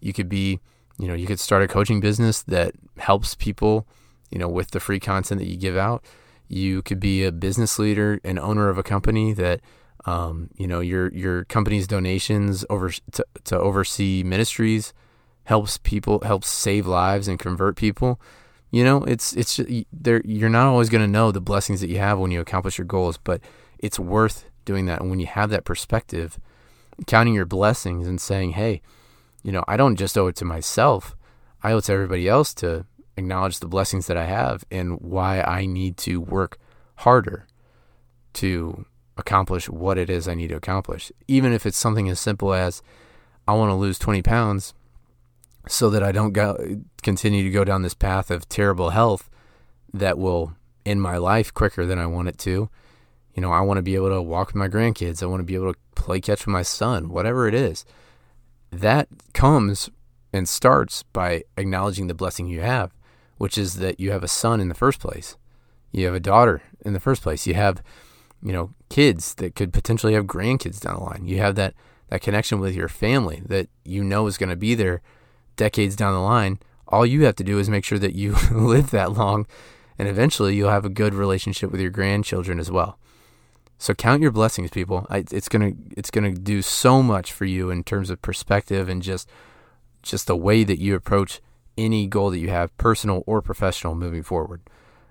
You 0.01 0.13
could 0.13 0.29
be 0.29 0.61
you 0.99 1.09
know, 1.09 1.15
you 1.15 1.27
could 1.27 1.41
start 1.41 1.63
a 1.63 1.69
coaching 1.69 2.01
business 2.01 2.43
that 2.43 2.75
helps 2.99 3.35
people, 3.35 3.87
you 4.31 4.39
know, 4.39 4.49
with 4.49 4.71
the 4.71 4.81
free 4.81 5.01
content 5.01 5.41
that 5.41 5.49
you 5.49 5.57
give 5.57 5.77
out. 5.77 6.05
You 6.49 6.83
could 6.83 7.01
be 7.01 7.25
a 7.25 7.33
business 7.33 7.79
leader 7.79 8.21
and 8.23 8.39
owner 8.39 8.69
of 8.69 8.79
a 8.79 8.83
company 8.83 9.33
that, 9.33 9.61
um, 10.05 10.51
you 10.57 10.67
know, 10.67 10.81
your 10.81 11.13
your 11.13 11.45
company's 11.45 11.87
donations 11.87 12.65
over 12.69 12.91
to, 12.91 13.27
to 13.45 13.59
oversee 13.59 14.23
ministries 14.23 14.93
helps 15.45 15.79
people, 15.79 16.21
helps 16.21 16.49
save 16.49 16.87
lives 16.87 17.27
and 17.27 17.39
convert 17.39 17.75
people. 17.75 18.21
You 18.73 18.85
know, 18.85 19.05
it's 19.05 19.35
it's 19.35 19.61
there. 19.93 20.23
You're 20.25 20.49
not 20.49 20.67
always 20.67 20.89
going 20.89 21.05
to 21.05 21.11
know 21.11 21.31
the 21.31 21.43
blessings 21.43 21.83
that 21.83 21.91
you 21.91 21.99
have 21.99 22.19
when 22.19 22.31
you 22.31 22.41
accomplish 22.41 22.79
your 22.79 22.87
goals, 22.87 23.19
but 23.19 23.41
it's 23.79 23.99
worth 23.99 24.47
doing 24.65 24.87
that. 24.87 25.01
And 25.01 25.11
when 25.11 25.21
you 25.21 25.27
have 25.27 25.51
that 25.51 25.65
perspective, 25.65 26.41
counting 27.07 27.35
your 27.35 27.45
blessings 27.45 28.09
and 28.09 28.19
saying, 28.19 28.53
"Hey, 28.53 28.81
you 29.43 29.53
know, 29.53 29.63
I 29.69 29.77
don't 29.77 29.97
just 29.97 30.17
owe 30.17 30.27
it 30.27 30.37
to 30.37 30.47
myself. 30.47 31.15
I 31.63 31.73
owe 31.73 31.79
it 31.79 31.85
to 31.85 31.93
everybody 31.93 32.27
else 32.27 32.55
to 32.55 32.87
acknowledge 33.17 33.61
the 33.61 33.69
blessings 33.69 34.07
that 34.07 34.17
I 34.17 34.25
have 34.25 34.65
and 34.71 34.99
why 35.01 35.43
I 35.43 35.67
need 35.67 35.99
to 35.99 36.19
work 36.19 36.59
harder 36.97 37.47
to 38.35 38.87
accomplish 39.19 39.69
what 39.69 39.99
it 39.99 40.09
is 40.09 40.27
I 40.27 40.35
need 40.35 40.49
to 40.49 40.57
accomplish. 40.57 41.13
Even 41.29 41.53
if 41.53 41.67
it's 41.67 41.77
something 41.77 42.09
as 42.09 42.19
simple 42.19 42.55
as 42.55 42.83
I 43.47 43.53
want 43.53 43.71
to 43.71 43.75
lose 43.75 43.99
20 43.99 44.23
pounds 44.23 44.73
so 45.69 45.91
that 45.91 46.03
I 46.03 46.11
don't 46.13 46.33
go, 46.33 46.57
continue 47.03 47.43
to 47.43 47.51
go 47.51 47.65
down 47.65 47.83
this 47.83 47.95
path 47.95 48.31
of 48.31 48.49
terrible 48.49 48.91
health 48.91 49.29
that 49.93 50.19
will 50.19 50.55
end 50.85 51.03
my 51.03 51.17
life 51.17 51.53
quicker 51.53 51.87
than 51.87 51.99
I 51.99 52.07
want 52.07 52.29
it 52.29 52.39
to. 52.39 52.71
You 53.35 53.43
know, 53.43 53.53
I 53.53 53.61
want 53.61 53.79
to 53.79 53.83
be 53.83 53.95
able 53.95 54.11
to 54.11 54.23
walk 54.23 54.49
with 54.49 54.57
my 54.57 54.69
grandkids. 54.69 55.23
I 55.23 55.27
want 55.27 55.41
to 55.41 55.45
be 55.45 55.55
able 55.55 55.73
to 55.73 55.79
play 55.95 56.21
catch 56.21 56.41
with 56.41 56.53
my 56.53 56.63
son, 56.63 57.09
whatever 57.09 57.49
it 57.49 57.55
is. 57.55 57.85
That 58.71 59.09
comes 59.33 59.91
and 60.33 60.49
starts 60.49 61.03
by 61.03 61.45
acknowledging 61.57 62.07
the 62.07 62.15
blessing 62.15 62.47
you 62.47 62.61
have, 62.61 62.93
which 63.39 63.59
is 63.59 63.75
that 63.77 64.01
you 64.01 64.11
have 64.13 64.25
a 64.25 64.29
son 64.29 64.61
in 64.61 64.69
the 64.69 64.75
first 64.75 64.99
place. 64.99 65.37
You 65.93 66.07
have 66.07 66.15
a 66.15 66.21
daughter 66.21 66.63
in 66.85 66.95
the 66.95 67.01
first 67.01 67.23
place. 67.23 67.47
You 67.47 67.55
have, 67.55 67.83
you 68.43 68.53
know, 68.53 68.73
kids 68.89 69.35
that 69.35 69.55
could 69.55 69.73
potentially 69.73 70.15
have 70.15 70.25
grandkids 70.25 70.81
down 70.81 70.97
the 70.97 71.03
line. 71.03 71.27
You 71.27 71.39
have 71.39 71.55
that 71.57 71.75
that 72.09 72.21
connection 72.21 72.61
with 72.61 72.75
your 72.75 72.89
family 72.89 73.41
that 73.47 73.69
you 73.85 74.05
know 74.05 74.27
is 74.27 74.37
going 74.37 74.51
to 74.51 74.57
be 74.57 74.75
there 74.75 75.01
decades 75.57 75.97
down 75.97 76.13
the 76.13 76.21
line. 76.21 76.59
All 76.93 77.07
you 77.07 77.25
have 77.25 77.37
to 77.37 77.45
do 77.45 77.59
is 77.59 77.69
make 77.71 77.85
sure 77.85 77.99
that 77.99 78.15
you 78.15 78.37
live 78.53 78.91
that 78.91 79.13
long 79.13 79.47
and 79.99 80.09
eventually 80.09 80.55
you'll 80.55 80.71
have 80.71 80.85
a 80.85 80.91
good 80.91 81.15
relationship 81.15 81.71
with 81.71 81.81
your 81.81 81.91
grandchildren 81.91 82.59
as 82.59 82.71
well. 82.71 82.99
So 83.79 83.95
count 83.95 84.23
your 84.23 84.31
blessings, 84.31 84.71
people. 84.71 85.07
It's 85.11 85.49
gonna 85.49 85.73
it's 85.97 86.11
gonna 86.11 86.33
do 86.33 86.63
so 86.63 87.03
much 87.03 87.33
for 87.33 87.45
you 87.45 87.71
in 87.71 87.83
terms 87.83 88.11
of 88.11 88.23
perspective 88.23 88.89
and 88.89 89.03
just 89.03 89.29
just 90.03 90.27
the 90.27 90.37
way 90.37 90.63
that 90.63 90.79
you 90.79 90.95
approach 90.95 91.41
any 91.77 92.07
goal 92.07 92.31
that 92.31 92.39
you 92.39 92.51
have, 92.51 92.77
personal 92.79 93.25
or 93.27 93.43
professional, 93.43 93.95
moving 93.95 94.23
forward. 94.23 94.61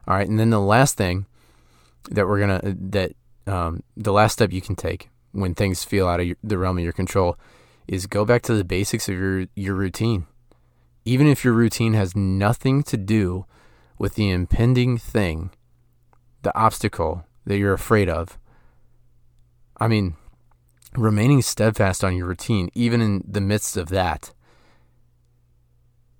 All 0.07 0.15
right, 0.15 0.27
and 0.27 0.39
then 0.39 0.51
the 0.51 0.59
last 0.59 0.95
thing 0.95 1.25
that 2.09 2.27
we're 2.27 2.39
gonna 2.39 2.61
that 2.63 3.13
um, 3.45 3.83
the 3.97 4.13
last 4.13 4.33
step 4.33 4.53
you 4.53 4.61
can 4.61 4.75
take 4.75 5.09
when 5.33 5.53
things 5.53 5.83
feel 5.83 6.07
out 6.07 6.19
of 6.19 6.27
your, 6.27 6.37
the 6.43 6.57
realm 6.57 6.77
of 6.77 6.83
your 6.83 6.93
control 6.93 7.37
is 7.87 8.07
go 8.07 8.23
back 8.23 8.41
to 8.43 8.53
the 8.53 8.63
basics 8.63 9.09
of 9.09 9.15
your 9.15 9.47
your 9.55 9.75
routine. 9.75 10.27
Even 11.03 11.27
if 11.27 11.43
your 11.43 11.53
routine 11.53 11.93
has 11.93 12.15
nothing 12.15 12.83
to 12.83 12.97
do 12.97 13.45
with 13.97 14.15
the 14.15 14.29
impending 14.29 14.97
thing, 14.97 15.51
the 16.41 16.55
obstacle 16.57 17.25
that 17.45 17.57
you're 17.57 17.73
afraid 17.73 18.09
of. 18.09 18.37
I 19.77 19.87
mean, 19.87 20.15
remaining 20.95 21.41
steadfast 21.41 22.03
on 22.03 22.15
your 22.15 22.27
routine, 22.27 22.69
even 22.73 23.01
in 23.01 23.23
the 23.27 23.41
midst 23.41 23.77
of 23.77 23.89
that, 23.89 24.33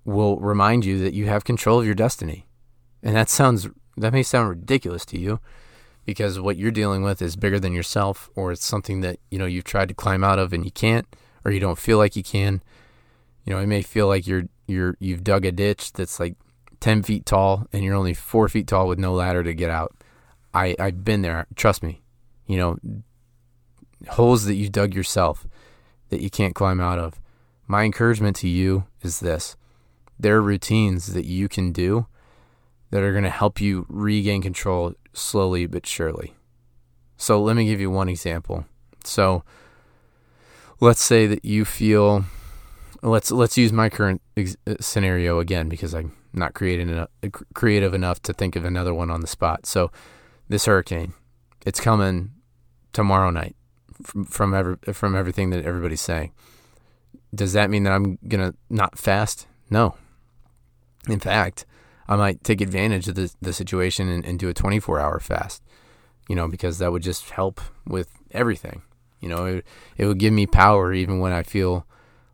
will 0.04 0.38
remind 0.38 0.84
you 0.84 0.98
that 0.98 1.14
you 1.14 1.26
have 1.26 1.44
control 1.44 1.80
of 1.80 1.86
your 1.86 1.94
destiny. 1.94 2.46
And 3.02 3.14
that 3.14 3.28
sounds, 3.28 3.68
that 3.96 4.12
may 4.12 4.22
sound 4.22 4.48
ridiculous 4.48 5.04
to 5.06 5.18
you 5.18 5.40
because 6.04 6.40
what 6.40 6.56
you're 6.56 6.72
dealing 6.72 7.02
with 7.02 7.22
is 7.22 7.36
bigger 7.36 7.60
than 7.60 7.72
yourself, 7.72 8.28
or 8.34 8.50
it's 8.50 8.64
something 8.64 9.00
that, 9.02 9.18
you 9.30 9.38
know, 9.38 9.46
you've 9.46 9.64
tried 9.64 9.88
to 9.88 9.94
climb 9.94 10.24
out 10.24 10.38
of 10.38 10.52
and 10.52 10.64
you 10.64 10.72
can't, 10.72 11.06
or 11.44 11.52
you 11.52 11.60
don't 11.60 11.78
feel 11.78 11.98
like 11.98 12.16
you 12.16 12.24
can. 12.24 12.62
You 13.44 13.54
know, 13.54 13.60
it 13.60 13.66
may 13.66 13.82
feel 13.82 14.08
like 14.08 14.26
you're, 14.26 14.44
you're, 14.72 14.96
you've 14.98 15.24
dug 15.24 15.44
a 15.44 15.52
ditch 15.52 15.92
that's 15.92 16.18
like 16.18 16.36
10 16.80 17.02
feet 17.02 17.26
tall 17.26 17.66
and 17.72 17.84
you're 17.84 17.94
only 17.94 18.14
four 18.14 18.48
feet 18.48 18.66
tall 18.66 18.88
with 18.88 18.98
no 18.98 19.12
ladder 19.14 19.42
to 19.42 19.54
get 19.54 19.70
out. 19.70 19.94
I, 20.52 20.74
I've 20.78 21.04
been 21.04 21.22
there. 21.22 21.46
Trust 21.54 21.82
me. 21.82 22.02
You 22.46 22.58
know, 22.58 22.78
holes 24.10 24.44
that 24.46 24.54
you 24.54 24.68
dug 24.68 24.94
yourself 24.94 25.46
that 26.10 26.20
you 26.20 26.28
can't 26.28 26.54
climb 26.54 26.80
out 26.80 26.98
of. 26.98 27.20
My 27.66 27.84
encouragement 27.84 28.36
to 28.36 28.48
you 28.48 28.84
is 29.02 29.20
this 29.20 29.56
there 30.18 30.36
are 30.36 30.42
routines 30.42 31.14
that 31.14 31.24
you 31.24 31.48
can 31.48 31.72
do 31.72 32.06
that 32.90 33.02
are 33.02 33.12
going 33.12 33.24
to 33.24 33.30
help 33.30 33.60
you 33.60 33.86
regain 33.88 34.42
control 34.42 34.94
slowly 35.12 35.66
but 35.66 35.86
surely. 35.86 36.34
So 37.16 37.42
let 37.42 37.56
me 37.56 37.66
give 37.66 37.80
you 37.80 37.90
one 37.90 38.08
example. 38.08 38.66
So 39.04 39.44
let's 40.80 41.00
say 41.00 41.26
that 41.26 41.44
you 41.44 41.64
feel 41.64 42.24
let's 43.02 43.30
let's 43.30 43.58
use 43.58 43.72
my 43.72 43.88
current 43.88 44.22
ex- 44.36 44.56
uh, 44.66 44.74
scenario 44.80 45.38
again 45.38 45.68
because 45.68 45.94
I'm 45.94 46.16
not 46.32 46.54
creative 46.54 46.88
enough, 46.88 47.08
creative 47.54 47.94
enough 47.94 48.22
to 48.22 48.32
think 48.32 48.56
of 48.56 48.64
another 48.64 48.94
one 48.94 49.10
on 49.10 49.20
the 49.20 49.26
spot. 49.26 49.66
So 49.66 49.90
this 50.48 50.66
hurricane, 50.66 51.12
it's 51.66 51.80
coming 51.80 52.30
tomorrow 52.92 53.30
night 53.30 53.56
from 54.02 54.24
from, 54.24 54.54
every, 54.54 54.76
from 54.92 55.16
everything 55.16 55.50
that 55.50 55.64
everybody's 55.64 56.00
saying. 56.00 56.32
Does 57.34 57.52
that 57.54 57.70
mean 57.70 57.82
that 57.84 57.92
I'm 57.92 58.18
gonna 58.28 58.54
not 58.70 58.98
fast? 58.98 59.46
No. 59.68 59.96
In 61.08 61.18
fact, 61.18 61.66
I 62.06 62.16
might 62.16 62.44
take 62.44 62.60
advantage 62.60 63.08
of 63.08 63.16
the 63.16 63.32
the 63.40 63.52
situation 63.52 64.08
and, 64.08 64.24
and 64.24 64.38
do 64.38 64.48
a 64.48 64.54
24 64.54 65.00
hour 65.00 65.18
fast. 65.18 65.62
You 66.28 66.36
know, 66.36 66.46
because 66.46 66.78
that 66.78 66.92
would 66.92 67.02
just 67.02 67.30
help 67.30 67.60
with 67.86 68.08
everything. 68.30 68.82
You 69.20 69.28
know, 69.28 69.44
it, 69.46 69.66
it 69.96 70.06
would 70.06 70.18
give 70.18 70.32
me 70.32 70.46
power 70.46 70.92
even 70.92 71.18
when 71.18 71.32
I 71.32 71.42
feel 71.42 71.86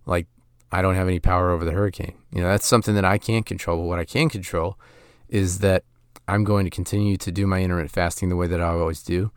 like 0.07 0.27
I 0.71 0.83
don't 0.83 0.95
have 0.95 1.09
any 1.09 1.21
power 1.21 1.51
over 1.51 1.64
the 1.64 1.73
hurricane. 1.73 2.14
You 2.33 2.43
know, 2.43 2.49
that's 2.49 2.66
something 2.66 2.95
that 2.95 3.05
I 3.05 3.19
can't 3.19 3.47
control. 3.47 3.79
But 3.79 3.87
what 3.87 3.99
I 3.99 4.05
can 4.05 4.29
control 4.29 4.79
is 5.29 5.61
that 5.61 5.85
I'm 6.27 6.45
going 6.45 6.64
to 6.64 6.71
continue 6.71 7.16
to 7.16 7.33
do 7.33 7.47
my 7.47 7.62
intermittent 7.62 7.91
fasting 7.91 8.29
the 8.29 8.37
way 8.37 8.47
that 8.47 8.61
I 8.61 8.69
always 8.69 9.03
do. 9.03 9.33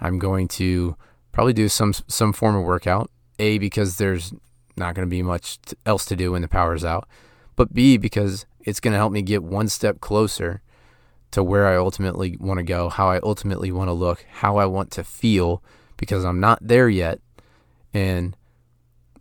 I'm 0.00 0.18
going 0.18 0.48
to 0.48 0.96
probably 1.32 1.52
do 1.52 1.68
some 1.68 1.92
some 1.92 2.32
form 2.32 2.56
of 2.56 2.64
workout. 2.64 3.10
A 3.38 3.58
because 3.58 3.96
there's 3.96 4.32
not 4.76 4.94
going 4.94 5.06
to 5.06 5.10
be 5.10 5.22
much 5.22 5.58
else 5.84 6.04
to 6.06 6.16
do 6.16 6.32
when 6.32 6.42
the 6.42 6.48
power's 6.48 6.84
out, 6.84 7.08
but 7.56 7.72
B 7.72 7.96
because 7.96 8.46
it's 8.60 8.80
going 8.80 8.92
to 8.92 8.98
help 8.98 9.12
me 9.12 9.22
get 9.22 9.42
one 9.42 9.68
step 9.68 10.00
closer 10.00 10.62
to 11.30 11.42
where 11.42 11.66
I 11.68 11.76
ultimately 11.76 12.36
want 12.38 12.58
to 12.58 12.64
go, 12.64 12.88
how 12.88 13.08
I 13.08 13.20
ultimately 13.22 13.70
want 13.70 13.88
to 13.88 13.92
look, 13.92 14.24
how 14.30 14.56
I 14.56 14.66
want 14.66 14.90
to 14.92 15.04
feel 15.04 15.62
because 15.96 16.24
I'm 16.24 16.40
not 16.40 16.58
there 16.60 16.88
yet. 16.88 17.20
And 17.94 18.36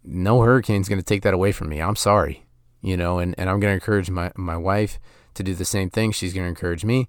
no 0.04 0.41
hurricane's 0.41 0.89
going 0.89 1.00
to 1.00 1.06
take 1.06 1.24
that 1.24 1.34
away 1.34 1.52
from 1.52 1.70
me. 1.70 1.82
I'm 1.82 1.95
sorry, 1.95 2.45
you 2.82 2.97
know, 2.97 3.20
and, 3.20 3.36
and 3.38 3.50
I'm 3.50 3.60
going 3.60 3.72
to 3.72 3.76
encourage 3.76 4.10
my, 4.10 4.32
my 4.36 4.58
wife 4.58 5.00
to 5.36 5.43
do 5.43 5.54
the 5.54 5.66
same 5.66 5.89
thing. 5.89 6.12
She's 6.12 6.34
going 6.34 6.45
to 6.45 6.50
encourage 6.50 6.86
me. 6.86 7.08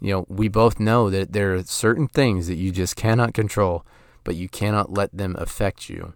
You 0.00 0.12
know, 0.12 0.26
we 0.28 0.48
both 0.48 0.80
know 0.80 1.10
that 1.10 1.32
there 1.32 1.54
are 1.54 1.62
certain 1.62 2.08
things 2.08 2.48
that 2.48 2.56
you 2.56 2.72
just 2.72 2.96
cannot 2.96 3.34
control, 3.34 3.86
but 4.24 4.34
you 4.34 4.48
cannot 4.48 4.92
let 4.92 5.16
them 5.16 5.36
affect 5.38 5.88
you. 5.88 6.14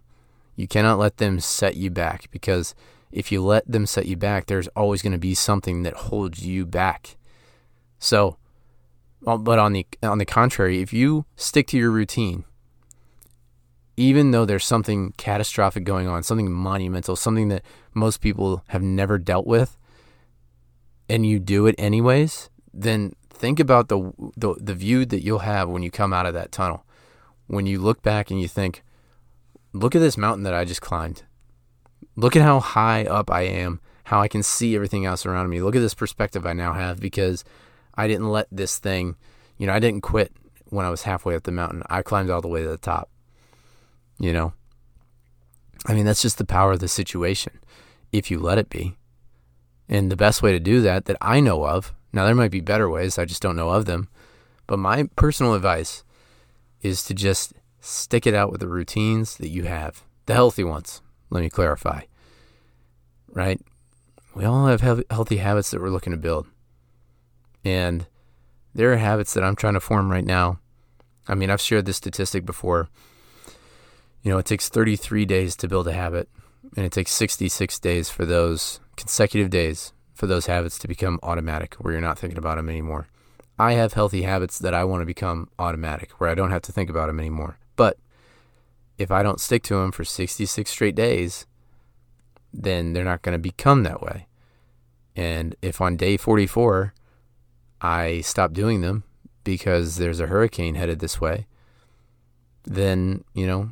You 0.55 0.67
cannot 0.67 0.99
let 0.99 1.17
them 1.17 1.39
set 1.39 1.77
you 1.77 1.89
back 1.89 2.29
because 2.31 2.75
if 3.11 3.31
you 3.31 3.41
let 3.41 3.69
them 3.71 3.85
set 3.85 4.05
you 4.05 4.17
back, 4.17 4.47
there's 4.47 4.67
always 4.69 5.01
going 5.01 5.13
to 5.13 5.17
be 5.17 5.35
something 5.35 5.83
that 5.83 5.93
holds 5.93 6.45
you 6.45 6.65
back. 6.65 7.15
So, 7.99 8.37
but 9.21 9.59
on 9.59 9.73
the 9.73 9.87
on 10.03 10.17
the 10.17 10.25
contrary, 10.25 10.81
if 10.81 10.93
you 10.93 11.25
stick 11.35 11.67
to 11.67 11.77
your 11.77 11.91
routine, 11.91 12.43
even 13.97 14.29
though 14.29 14.45
there's 14.45 14.63
something 14.63 15.13
catastrophic 15.17 15.83
going 15.83 16.07
on, 16.07 16.21
something 16.21 16.51
monumental, 16.51 17.15
something 17.15 17.49
that 17.49 17.63
most 17.95 18.21
people 18.21 18.63
have 18.67 18.83
never 18.83 19.17
dealt 19.17 19.47
with, 19.47 19.75
and 21.09 21.25
you 21.25 21.39
do 21.39 21.65
it 21.65 21.75
anyways, 21.79 22.51
then 22.71 23.15
think 23.29 23.59
about 23.59 23.87
the, 23.87 24.13
the 24.37 24.55
the 24.59 24.75
view 24.75 25.05
that 25.05 25.23
you'll 25.23 25.39
have 25.39 25.67
when 25.67 25.81
you 25.81 25.89
come 25.89 26.13
out 26.13 26.27
of 26.27 26.35
that 26.35 26.51
tunnel. 26.51 26.85
When 27.47 27.65
you 27.65 27.79
look 27.79 28.03
back 28.03 28.29
and 28.29 28.39
you 28.39 28.47
think, 28.47 28.83
look 29.73 29.95
at 29.95 29.99
this 29.99 30.17
mountain 30.17 30.43
that 30.43 30.53
I 30.53 30.63
just 30.63 30.81
climbed. 30.81 31.23
Look 32.15 32.35
at 32.35 32.41
how 32.43 32.59
high 32.59 33.05
up 33.05 33.31
I 33.31 33.41
am, 33.43 33.79
how 34.05 34.21
I 34.21 34.27
can 34.27 34.43
see 34.43 34.75
everything 34.75 35.05
else 35.05 35.25
around 35.25 35.49
me. 35.49 35.61
Look 35.61 35.75
at 35.75 35.79
this 35.79 35.93
perspective 35.93 36.45
I 36.45 36.53
now 36.53 36.73
have 36.73 36.99
because 36.99 37.43
I 37.95 38.07
didn't 38.07 38.29
let 38.29 38.47
this 38.51 38.77
thing, 38.77 39.15
you 39.57 39.65
know, 39.65 39.73
I 39.73 39.79
didn't 39.79 40.01
quit 40.01 40.33
when 40.65 40.85
I 40.85 40.89
was 40.89 41.03
halfway 41.03 41.35
up 41.35 41.43
the 41.43 41.51
mountain. 41.51 41.83
I 41.89 42.01
climbed 42.01 42.29
all 42.29 42.41
the 42.41 42.47
way 42.47 42.61
to 42.63 42.69
the 42.69 42.77
top 42.77 43.09
you 44.19 44.33
know? 44.33 44.53
I 45.85 45.93
mean, 45.93 46.05
that's 46.05 46.21
just 46.21 46.37
the 46.37 46.45
power 46.45 46.73
of 46.73 46.79
the 46.79 46.87
situation 46.87 47.59
if 48.11 48.29
you 48.31 48.39
let 48.39 48.57
it 48.57 48.69
be. 48.69 48.95
And 49.89 50.11
the 50.11 50.17
best 50.17 50.41
way 50.41 50.51
to 50.51 50.59
do 50.59 50.81
that, 50.81 51.05
that 51.05 51.17
I 51.21 51.39
know 51.39 51.65
of, 51.65 51.93
now 52.11 52.25
there 52.25 52.35
might 52.35 52.51
be 52.51 52.61
better 52.61 52.89
ways, 52.89 53.17
I 53.17 53.25
just 53.25 53.41
don't 53.41 53.55
know 53.55 53.69
of 53.69 53.85
them. 53.85 54.09
But 54.65 54.79
my 54.79 55.03
personal 55.15 55.53
advice 55.53 56.03
is 56.81 57.03
to 57.05 57.13
just 57.13 57.53
stick 57.79 58.27
it 58.27 58.33
out 58.33 58.51
with 58.51 58.59
the 58.59 58.67
routines 58.67 59.37
that 59.37 59.49
you 59.49 59.63
have, 59.63 60.03
the 60.25 60.33
healthy 60.33 60.63
ones. 60.63 61.01
Let 61.29 61.41
me 61.41 61.49
clarify. 61.49 62.01
Right? 63.29 63.61
We 64.35 64.45
all 64.45 64.67
have 64.67 64.81
healthy 65.09 65.37
habits 65.37 65.71
that 65.71 65.81
we're 65.81 65.89
looking 65.89 66.11
to 66.11 66.17
build. 66.17 66.47
And 67.63 68.07
there 68.73 68.91
are 68.93 68.97
habits 68.97 69.33
that 69.33 69.43
I'm 69.43 69.55
trying 69.55 69.73
to 69.73 69.79
form 69.79 70.11
right 70.11 70.25
now. 70.25 70.59
I 71.27 71.35
mean, 71.35 71.49
I've 71.49 71.61
shared 71.61 71.85
this 71.85 71.97
statistic 71.97 72.45
before 72.45 72.89
you 74.23 74.31
know, 74.31 74.37
it 74.37 74.45
takes 74.45 74.69
33 74.69 75.25
days 75.25 75.55
to 75.57 75.67
build 75.67 75.87
a 75.87 75.93
habit, 75.93 76.29
and 76.75 76.85
it 76.85 76.91
takes 76.91 77.11
66 77.11 77.79
days 77.79 78.09
for 78.09 78.25
those 78.25 78.79
consecutive 78.95 79.49
days 79.49 79.93
for 80.13 80.27
those 80.27 80.47
habits 80.47 80.79
to 80.79 80.87
become 80.87 81.19
automatic, 81.23 81.75
where 81.75 81.93
you're 81.93 82.01
not 82.01 82.17
thinking 82.17 82.37
about 82.37 82.57
them 82.57 82.69
anymore. 82.69 83.07
I 83.59 83.73
have 83.73 83.93
healthy 83.93 84.23
habits 84.23 84.59
that 84.59 84.73
I 84.73 84.83
want 84.83 85.01
to 85.01 85.05
become 85.05 85.49
automatic, 85.57 86.11
where 86.19 86.29
I 86.29 86.35
don't 86.35 86.51
have 86.51 86.61
to 86.63 86.71
think 86.71 86.89
about 86.89 87.07
them 87.07 87.19
anymore. 87.19 87.57
But 87.75 87.97
if 88.97 89.11
I 89.11 89.23
don't 89.23 89.39
stick 89.39 89.63
to 89.63 89.75
them 89.75 89.91
for 89.91 90.03
66 90.03 90.69
straight 90.69 90.95
days, 90.95 91.45
then 92.53 92.93
they're 92.93 93.03
not 93.03 93.21
going 93.21 93.33
to 93.33 93.39
become 93.39 93.83
that 93.83 94.01
way. 94.01 94.27
And 95.15 95.55
if 95.61 95.81
on 95.81 95.97
day 95.97 96.17
44 96.17 96.93
I 97.81 98.21
stop 98.21 98.53
doing 98.53 98.81
them 98.81 99.03
because 99.43 99.97
there's 99.97 100.19
a 100.19 100.27
hurricane 100.27 100.75
headed 100.75 100.99
this 100.99 101.21
way, 101.21 101.47
then, 102.63 103.23
you 103.33 103.47
know, 103.47 103.71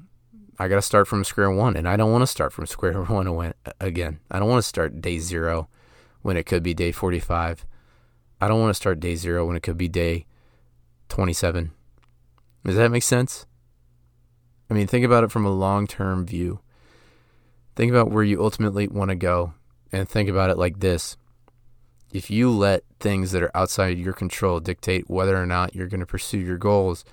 I 0.57 0.67
got 0.67 0.75
to 0.75 0.81
start 0.81 1.07
from 1.07 1.23
square 1.23 1.51
one. 1.51 1.75
And 1.75 1.87
I 1.87 1.97
don't 1.97 2.11
want 2.11 2.21
to 2.21 2.27
start 2.27 2.53
from 2.53 2.65
square 2.67 3.01
one 3.03 3.53
again. 3.79 4.19
I 4.31 4.39
don't 4.39 4.49
want 4.49 4.63
to 4.63 4.67
start 4.67 5.01
day 5.01 5.19
zero 5.19 5.67
when 6.21 6.37
it 6.37 6.45
could 6.45 6.63
be 6.63 6.73
day 6.73 6.91
45. 6.91 7.65
I 8.41 8.47
don't 8.47 8.59
want 8.59 8.69
to 8.69 8.75
start 8.75 8.99
day 8.99 9.15
zero 9.15 9.45
when 9.45 9.55
it 9.55 9.63
could 9.63 9.77
be 9.77 9.87
day 9.87 10.25
27. 11.09 11.71
Does 12.65 12.75
that 12.75 12.91
make 12.91 13.03
sense? 13.03 13.45
I 14.69 14.73
mean, 14.73 14.87
think 14.87 15.05
about 15.05 15.23
it 15.23 15.31
from 15.31 15.45
a 15.45 15.51
long 15.51 15.87
term 15.87 16.25
view. 16.25 16.59
Think 17.75 17.91
about 17.91 18.09
where 18.09 18.23
you 18.23 18.43
ultimately 18.43 18.87
want 18.87 19.09
to 19.09 19.15
go 19.15 19.53
and 19.91 20.07
think 20.07 20.29
about 20.29 20.49
it 20.49 20.57
like 20.57 20.79
this. 20.79 21.17
If 22.11 22.29
you 22.29 22.49
let 22.49 22.83
things 22.99 23.31
that 23.31 23.43
are 23.43 23.51
outside 23.53 23.97
your 23.97 24.13
control 24.13 24.59
dictate 24.59 25.09
whether 25.09 25.35
or 25.35 25.45
not 25.45 25.75
you're 25.75 25.87
going 25.87 25.99
to 25.99 26.05
pursue 26.05 26.39
your 26.39 26.57
goals, 26.57 27.03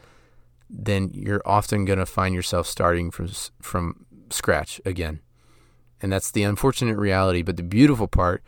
then 0.72 1.10
you're 1.12 1.42
often 1.44 1.84
going 1.84 1.98
to 1.98 2.06
find 2.06 2.34
yourself 2.34 2.66
starting 2.66 3.10
from 3.10 3.30
from 3.60 4.06
scratch 4.30 4.80
again. 4.84 5.20
And 6.00 6.10
that's 6.10 6.30
the 6.30 6.42
unfortunate 6.42 6.96
reality, 6.96 7.42
but 7.42 7.56
the 7.56 7.62
beautiful 7.62 8.08
part 8.08 8.42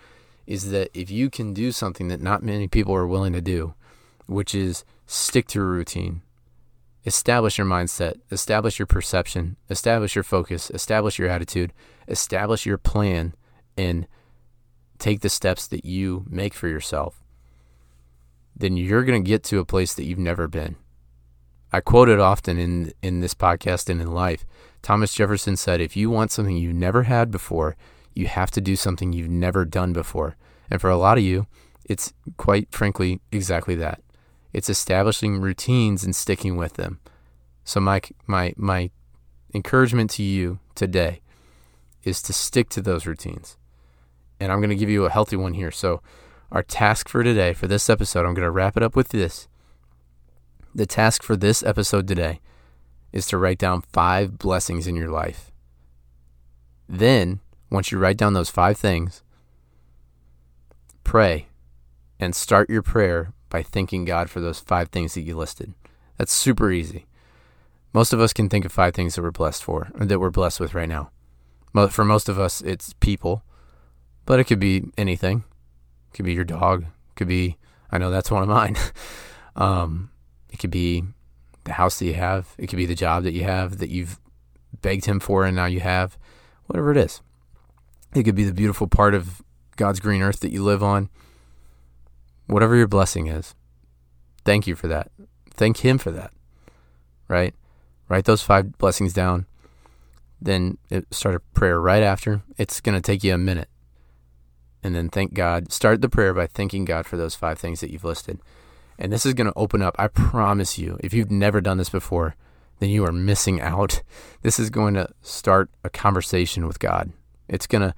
is 0.46 0.70
that 0.70 0.90
if 0.92 1.10
you 1.10 1.30
can 1.30 1.54
do 1.54 1.70
something 1.70 2.08
that 2.08 2.20
not 2.20 2.42
many 2.42 2.66
people 2.66 2.94
are 2.94 3.06
willing 3.06 3.32
to 3.34 3.40
do, 3.40 3.74
which 4.26 4.54
is 4.54 4.84
stick 5.06 5.46
to 5.48 5.60
a 5.60 5.64
routine, 5.64 6.22
establish 7.04 7.58
your 7.58 7.66
mindset, 7.66 8.14
establish 8.30 8.78
your 8.78 8.86
perception, 8.86 9.56
establish 9.70 10.14
your 10.14 10.24
focus, 10.24 10.70
establish 10.70 11.18
your 11.18 11.28
attitude, 11.28 11.72
establish 12.08 12.66
your 12.66 12.78
plan, 12.78 13.34
and 13.76 14.06
take 14.98 15.20
the 15.20 15.28
steps 15.28 15.66
that 15.68 15.84
you 15.84 16.24
make 16.28 16.54
for 16.54 16.68
yourself, 16.68 17.22
then 18.56 18.76
you're 18.76 19.04
going 19.04 19.22
to 19.22 19.28
get 19.28 19.42
to 19.44 19.58
a 19.58 19.64
place 19.64 19.94
that 19.94 20.04
you've 20.04 20.18
never 20.18 20.48
been. 20.48 20.76
I 21.74 21.80
quote 21.80 22.08
it 22.08 22.20
often 22.20 22.56
in 22.56 22.92
in 23.02 23.18
this 23.18 23.34
podcast 23.34 23.90
and 23.90 24.00
in 24.00 24.12
life. 24.12 24.46
Thomas 24.80 25.12
Jefferson 25.12 25.56
said, 25.56 25.80
"If 25.80 25.96
you 25.96 26.08
want 26.08 26.30
something 26.30 26.56
you've 26.56 26.72
never 26.72 27.02
had 27.02 27.32
before, 27.32 27.74
you 28.14 28.28
have 28.28 28.52
to 28.52 28.60
do 28.60 28.76
something 28.76 29.12
you've 29.12 29.28
never 29.28 29.64
done 29.64 29.92
before." 29.92 30.36
And 30.70 30.80
for 30.80 30.88
a 30.88 30.96
lot 30.96 31.18
of 31.18 31.24
you, 31.24 31.48
it's 31.84 32.12
quite 32.36 32.72
frankly 32.72 33.20
exactly 33.32 33.74
that. 33.74 34.00
It's 34.52 34.70
establishing 34.70 35.40
routines 35.40 36.04
and 36.04 36.14
sticking 36.14 36.56
with 36.56 36.74
them. 36.74 37.00
So 37.64 37.80
my 37.80 38.02
my 38.28 38.54
my 38.56 38.90
encouragement 39.52 40.10
to 40.10 40.22
you 40.22 40.60
today 40.76 41.22
is 42.04 42.22
to 42.22 42.32
stick 42.32 42.68
to 42.68 42.82
those 42.82 43.04
routines. 43.04 43.56
And 44.38 44.52
I'm 44.52 44.60
going 44.60 44.70
to 44.70 44.76
give 44.76 44.90
you 44.90 45.06
a 45.06 45.10
healthy 45.10 45.36
one 45.36 45.54
here. 45.54 45.72
So 45.72 46.02
our 46.52 46.62
task 46.62 47.08
for 47.08 47.24
today 47.24 47.52
for 47.52 47.66
this 47.66 47.90
episode, 47.90 48.26
I'm 48.26 48.34
going 48.34 48.46
to 48.46 48.58
wrap 48.58 48.76
it 48.76 48.84
up 48.84 48.94
with 48.94 49.08
this. 49.08 49.48
The 50.74 50.86
task 50.86 51.22
for 51.22 51.36
this 51.36 51.62
episode 51.62 52.08
today 52.08 52.40
is 53.12 53.26
to 53.28 53.38
write 53.38 53.58
down 53.58 53.82
5 53.92 54.38
blessings 54.38 54.86
in 54.86 54.96
your 54.96 55.10
life. 55.10 55.52
Then, 56.88 57.40
once 57.70 57.92
you 57.92 57.98
write 57.98 58.16
down 58.16 58.32
those 58.32 58.50
5 58.50 58.76
things, 58.76 59.22
pray 61.04 61.46
and 62.18 62.34
start 62.34 62.70
your 62.70 62.82
prayer 62.82 63.32
by 63.50 63.62
thanking 63.62 64.04
God 64.04 64.30
for 64.30 64.40
those 64.40 64.58
five 64.58 64.88
things 64.88 65.14
that 65.14 65.22
you 65.22 65.36
listed. 65.36 65.74
That's 66.18 66.32
super 66.32 66.72
easy. 66.72 67.06
Most 67.92 68.12
of 68.12 68.20
us 68.20 68.32
can 68.32 68.48
think 68.48 68.64
of 68.64 68.72
five 68.72 68.94
things 68.94 69.14
that 69.14 69.22
we're 69.22 69.30
blessed 69.30 69.62
for, 69.62 69.92
or 69.94 70.06
that 70.06 70.18
we're 70.18 70.30
blessed 70.30 70.58
with 70.58 70.74
right 70.74 70.88
now. 70.88 71.10
For 71.90 72.04
most 72.04 72.28
of 72.28 72.38
us, 72.38 72.60
it's 72.62 72.94
people, 72.94 73.44
but 74.26 74.40
it 74.40 74.44
could 74.44 74.58
be 74.58 74.86
anything. 74.98 75.44
It 76.10 76.16
could 76.16 76.24
be 76.24 76.32
your 76.32 76.44
dog. 76.44 76.82
It 76.82 77.14
could 77.14 77.28
be, 77.28 77.56
I 77.92 77.98
know 77.98 78.10
that's 78.10 78.30
one 78.30 78.42
of 78.42 78.48
mine. 78.48 78.76
um, 79.56 80.10
it 80.55 80.59
could 80.59 80.70
be 80.70 81.05
the 81.64 81.74
house 81.74 81.98
that 81.98 82.07
you 82.07 82.14
have. 82.14 82.55
It 82.57 82.68
could 82.68 82.78
be 82.78 82.86
the 82.86 82.94
job 82.94 83.24
that 83.24 83.34
you 83.34 83.44
have 83.44 83.76
that 83.78 83.90
you've 83.90 84.18
begged 84.80 85.05
Him 85.05 85.20
for 85.20 85.44
and 85.44 85.55
now 85.55 85.66
you 85.66 85.80
have. 85.80 86.16
Whatever 86.64 86.92
it 86.92 86.96
is. 86.96 87.20
It 88.14 88.22
could 88.22 88.34
be 88.34 88.44
the 88.44 88.55
beautiful 88.55 88.86
part 88.86 89.14
of 89.14 89.42
God's 89.76 90.00
green 90.00 90.22
earth 90.22 90.40
that 90.40 90.52
you 90.52 90.62
live 90.62 90.82
on 90.82 91.11
whatever 92.46 92.76
your 92.76 92.88
blessing 92.88 93.26
is, 93.26 93.55
thank 94.44 94.66
you 94.66 94.76
for 94.76 94.88
that. 94.88 95.11
Thank 95.50 95.78
Him 95.78 95.98
for 95.98 96.11
that, 96.11 96.32
right? 97.28 97.55
Write 98.09 98.24
those 98.24 98.42
five 98.42 98.76
blessings 98.78 99.12
down. 99.12 99.46
Then 100.40 100.78
start 101.11 101.36
a 101.36 101.40
prayer 101.40 101.80
right 101.80 102.02
after. 102.02 102.42
It's 102.59 102.80
going 102.80 102.94
to 102.94 103.00
take 103.00 103.24
you 103.24 103.32
a 103.32 103.38
minute. 103.38 103.68
And 104.82 104.94
then 104.94 105.09
thank 105.09 105.32
God. 105.32 105.72
Start 105.72 106.02
the 106.02 106.11
prayer 106.11 106.34
by 106.34 106.46
thanking 106.46 106.84
God 106.84 107.07
for 107.07 107.16
those 107.16 107.34
five 107.34 107.59
things 107.59 107.80
that 107.80 107.90
you've 107.90 108.05
listed. 108.05 108.40
And 108.99 109.12
this 109.12 109.26
is 109.26 109.34
going 109.34 109.47
to 109.47 109.59
open 109.59 109.82
up, 109.82 109.97
I 109.99 110.09
promise 110.09 110.78
you, 110.78 110.99
if 111.03 111.12
you've 111.12 111.30
never 111.30 111.61
done 111.61 111.78
this 111.78 111.90
before, 111.90 112.36
then 112.78 112.90
you 112.90 113.05
are 113.05 113.12
missing 113.12 113.61
out. 113.61 114.03
This 114.42 114.59
is 114.59 114.70
going 114.70 114.95
to 114.95 115.09
start 115.22 115.70
a 115.82 115.90
conversation 115.90 116.66
with 116.66 116.78
God. 116.78 117.12
It's 117.49 117.66
going 117.66 117.82
to 117.82 117.95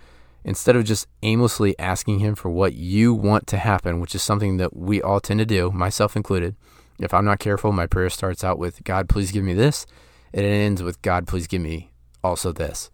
instead 0.46 0.76
of 0.76 0.84
just 0.84 1.08
aimlessly 1.22 1.76
asking 1.78 2.20
Him 2.20 2.36
for 2.36 2.48
what 2.48 2.74
you 2.74 3.12
want 3.12 3.46
to 3.48 3.58
happen, 3.58 4.00
which 4.00 4.14
is 4.14 4.22
something 4.22 4.56
that 4.58 4.74
we 4.74 5.02
all 5.02 5.20
tend 5.20 5.40
to 5.40 5.44
do, 5.44 5.70
myself 5.72 6.16
included. 6.16 6.54
If 7.00 7.12
I'm 7.12 7.24
not 7.24 7.40
careful, 7.40 7.72
my 7.72 7.86
prayer 7.86 8.08
starts 8.08 8.44
out 8.44 8.58
with, 8.58 8.82
God, 8.84 9.08
please 9.08 9.32
give 9.32 9.44
me 9.44 9.52
this. 9.52 9.86
And 10.32 10.46
it 10.46 10.48
ends 10.48 10.82
with, 10.82 11.02
God, 11.02 11.26
please 11.26 11.46
give 11.46 11.60
me 11.60 11.90
also 12.22 12.52
this, 12.52 12.90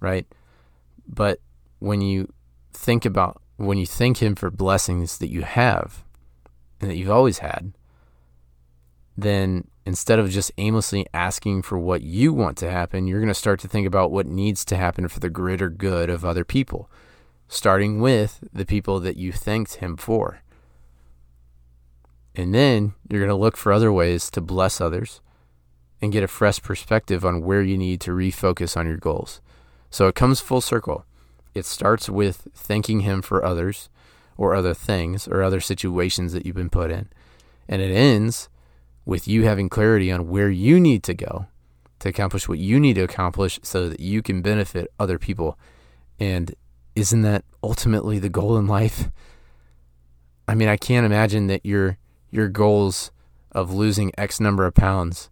right? 0.00 0.26
But 1.08 1.40
when 1.78 2.02
you 2.02 2.32
think 2.72 3.04
about, 3.04 3.40
when 3.56 3.78
you 3.78 3.86
thank 3.86 4.18
Him 4.18 4.34
for 4.34 4.50
blessings 4.50 5.16
that 5.18 5.30
you 5.30 5.42
have 5.42 6.04
and 6.82 6.90
that 6.90 6.96
you've 6.96 7.10
always 7.10 7.38
had, 7.38 7.72
then 9.16 9.68
instead 9.86 10.18
of 10.18 10.30
just 10.30 10.52
aimlessly 10.58 11.06
asking 11.14 11.62
for 11.62 11.78
what 11.78 12.02
you 12.02 12.32
want 12.32 12.58
to 12.58 12.70
happen, 12.70 13.06
you're 13.06 13.20
going 13.20 13.28
to 13.28 13.34
start 13.34 13.60
to 13.60 13.68
think 13.68 13.86
about 13.86 14.10
what 14.10 14.26
needs 14.26 14.64
to 14.64 14.76
happen 14.76 15.08
for 15.08 15.20
the 15.20 15.30
greater 15.30 15.70
good 15.70 16.10
of 16.10 16.24
other 16.24 16.44
people, 16.44 16.90
starting 17.48 18.00
with 18.00 18.42
the 18.52 18.66
people 18.66 19.00
that 19.00 19.16
you 19.16 19.32
thanked 19.32 19.76
him 19.76 19.96
for. 19.96 20.42
And 22.34 22.54
then 22.54 22.94
you're 23.08 23.20
going 23.20 23.28
to 23.28 23.34
look 23.34 23.56
for 23.56 23.72
other 23.72 23.92
ways 23.92 24.30
to 24.30 24.40
bless 24.40 24.80
others 24.80 25.20
and 26.00 26.12
get 26.12 26.24
a 26.24 26.28
fresh 26.28 26.60
perspective 26.60 27.24
on 27.24 27.42
where 27.42 27.62
you 27.62 27.78
need 27.78 28.00
to 28.00 28.10
refocus 28.10 28.76
on 28.76 28.86
your 28.86 28.96
goals. 28.96 29.40
So 29.90 30.08
it 30.08 30.14
comes 30.14 30.40
full 30.40 30.62
circle. 30.62 31.04
It 31.54 31.66
starts 31.66 32.08
with 32.08 32.48
thanking 32.54 33.00
him 33.00 33.22
for 33.22 33.44
others 33.44 33.90
or 34.42 34.56
other 34.56 34.74
things 34.74 35.28
or 35.28 35.40
other 35.40 35.60
situations 35.60 36.32
that 36.32 36.44
you've 36.44 36.56
been 36.56 36.68
put 36.68 36.90
in. 36.90 37.08
And 37.68 37.80
it 37.80 37.94
ends 37.94 38.48
with 39.04 39.28
you 39.28 39.44
having 39.44 39.68
clarity 39.68 40.10
on 40.10 40.28
where 40.28 40.50
you 40.50 40.80
need 40.80 41.04
to 41.04 41.14
go 41.14 41.46
to 42.00 42.08
accomplish 42.08 42.48
what 42.48 42.58
you 42.58 42.80
need 42.80 42.94
to 42.94 43.04
accomplish 43.04 43.60
so 43.62 43.88
that 43.88 44.00
you 44.00 44.20
can 44.20 44.42
benefit 44.42 44.92
other 44.98 45.16
people. 45.16 45.56
And 46.18 46.56
isn't 46.96 47.22
that 47.22 47.44
ultimately 47.62 48.18
the 48.18 48.28
goal 48.28 48.56
in 48.56 48.66
life? 48.66 49.10
I 50.48 50.56
mean, 50.56 50.68
I 50.68 50.76
can't 50.76 51.06
imagine 51.06 51.46
that 51.46 51.64
your 51.64 51.98
your 52.30 52.48
goals 52.48 53.12
of 53.52 53.72
losing 53.72 54.10
X 54.18 54.40
number 54.40 54.66
of 54.66 54.74
pounds 54.74 55.30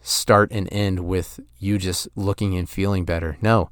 start 0.00 0.50
and 0.50 0.66
end 0.72 1.00
with 1.00 1.40
you 1.58 1.76
just 1.76 2.08
looking 2.16 2.56
and 2.56 2.68
feeling 2.68 3.04
better. 3.04 3.36
No. 3.42 3.70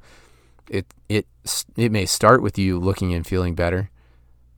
It 0.68 0.92
it 1.08 1.26
it 1.74 1.90
may 1.90 2.04
start 2.04 2.42
with 2.42 2.58
you 2.58 2.78
looking 2.78 3.14
and 3.14 3.26
feeling 3.26 3.54
better, 3.54 3.90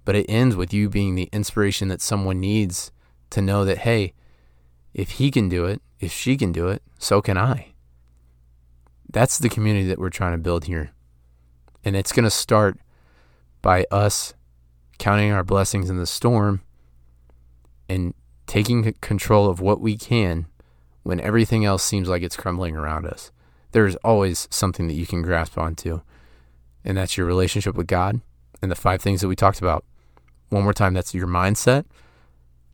but 0.04 0.16
it 0.16 0.26
ends 0.28 0.56
with 0.56 0.72
you 0.72 0.88
being 0.88 1.14
the 1.14 1.28
inspiration 1.32 1.88
that 1.88 2.00
someone 2.00 2.40
needs 2.40 2.90
to 3.30 3.40
know 3.40 3.64
that 3.64 3.78
hey, 3.78 4.12
if 4.92 5.12
he 5.12 5.30
can 5.30 5.48
do 5.48 5.64
it, 5.66 5.80
if 6.00 6.12
she 6.12 6.36
can 6.36 6.52
do 6.52 6.68
it, 6.68 6.82
so 6.98 7.20
can 7.20 7.38
I. 7.38 7.72
That's 9.08 9.38
the 9.38 9.48
community 9.48 9.86
that 9.88 9.98
we're 9.98 10.10
trying 10.10 10.32
to 10.32 10.38
build 10.38 10.64
here. 10.64 10.92
And 11.84 11.96
it's 11.96 12.12
going 12.12 12.24
to 12.24 12.30
start 12.30 12.78
by 13.62 13.84
us 13.90 14.34
counting 14.98 15.32
our 15.32 15.44
blessings 15.44 15.90
in 15.90 15.96
the 15.96 16.06
storm 16.06 16.62
and 17.88 18.14
taking 18.46 18.92
control 19.00 19.48
of 19.48 19.60
what 19.60 19.80
we 19.80 19.96
can 19.96 20.46
when 21.02 21.20
everything 21.20 21.64
else 21.64 21.82
seems 21.82 22.08
like 22.08 22.22
it's 22.22 22.36
crumbling 22.36 22.76
around 22.76 23.06
us. 23.06 23.30
There's 23.72 23.96
always 23.96 24.48
something 24.50 24.88
that 24.88 24.94
you 24.94 25.06
can 25.06 25.22
grasp 25.22 25.56
onto, 25.56 26.00
and 26.84 26.96
that's 26.96 27.16
your 27.16 27.26
relationship 27.26 27.74
with 27.74 27.86
God 27.86 28.20
and 28.60 28.70
the 28.70 28.76
five 28.76 29.00
things 29.00 29.20
that 29.20 29.28
we 29.28 29.36
talked 29.36 29.60
about. 29.60 29.84
One 30.50 30.64
more 30.64 30.72
time 30.72 30.94
that's 30.94 31.14
your 31.14 31.26
mindset, 31.26 31.86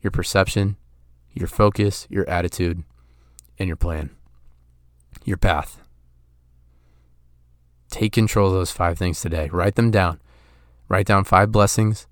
your 0.02 0.10
perception, 0.10 0.76
your 1.32 1.46
focus, 1.46 2.06
your 2.10 2.28
attitude, 2.28 2.82
and 3.58 3.68
your 3.68 3.76
plan, 3.76 4.10
your 5.24 5.36
path. 5.36 5.80
Take 7.90 8.12
control 8.12 8.48
of 8.48 8.54
those 8.54 8.72
five 8.72 8.98
things 8.98 9.20
today. 9.20 9.48
Write 9.52 9.76
them 9.76 9.90
down. 9.90 10.20
Write 10.88 11.06
down 11.06 11.24
five 11.24 11.52
blessings. 11.52 12.06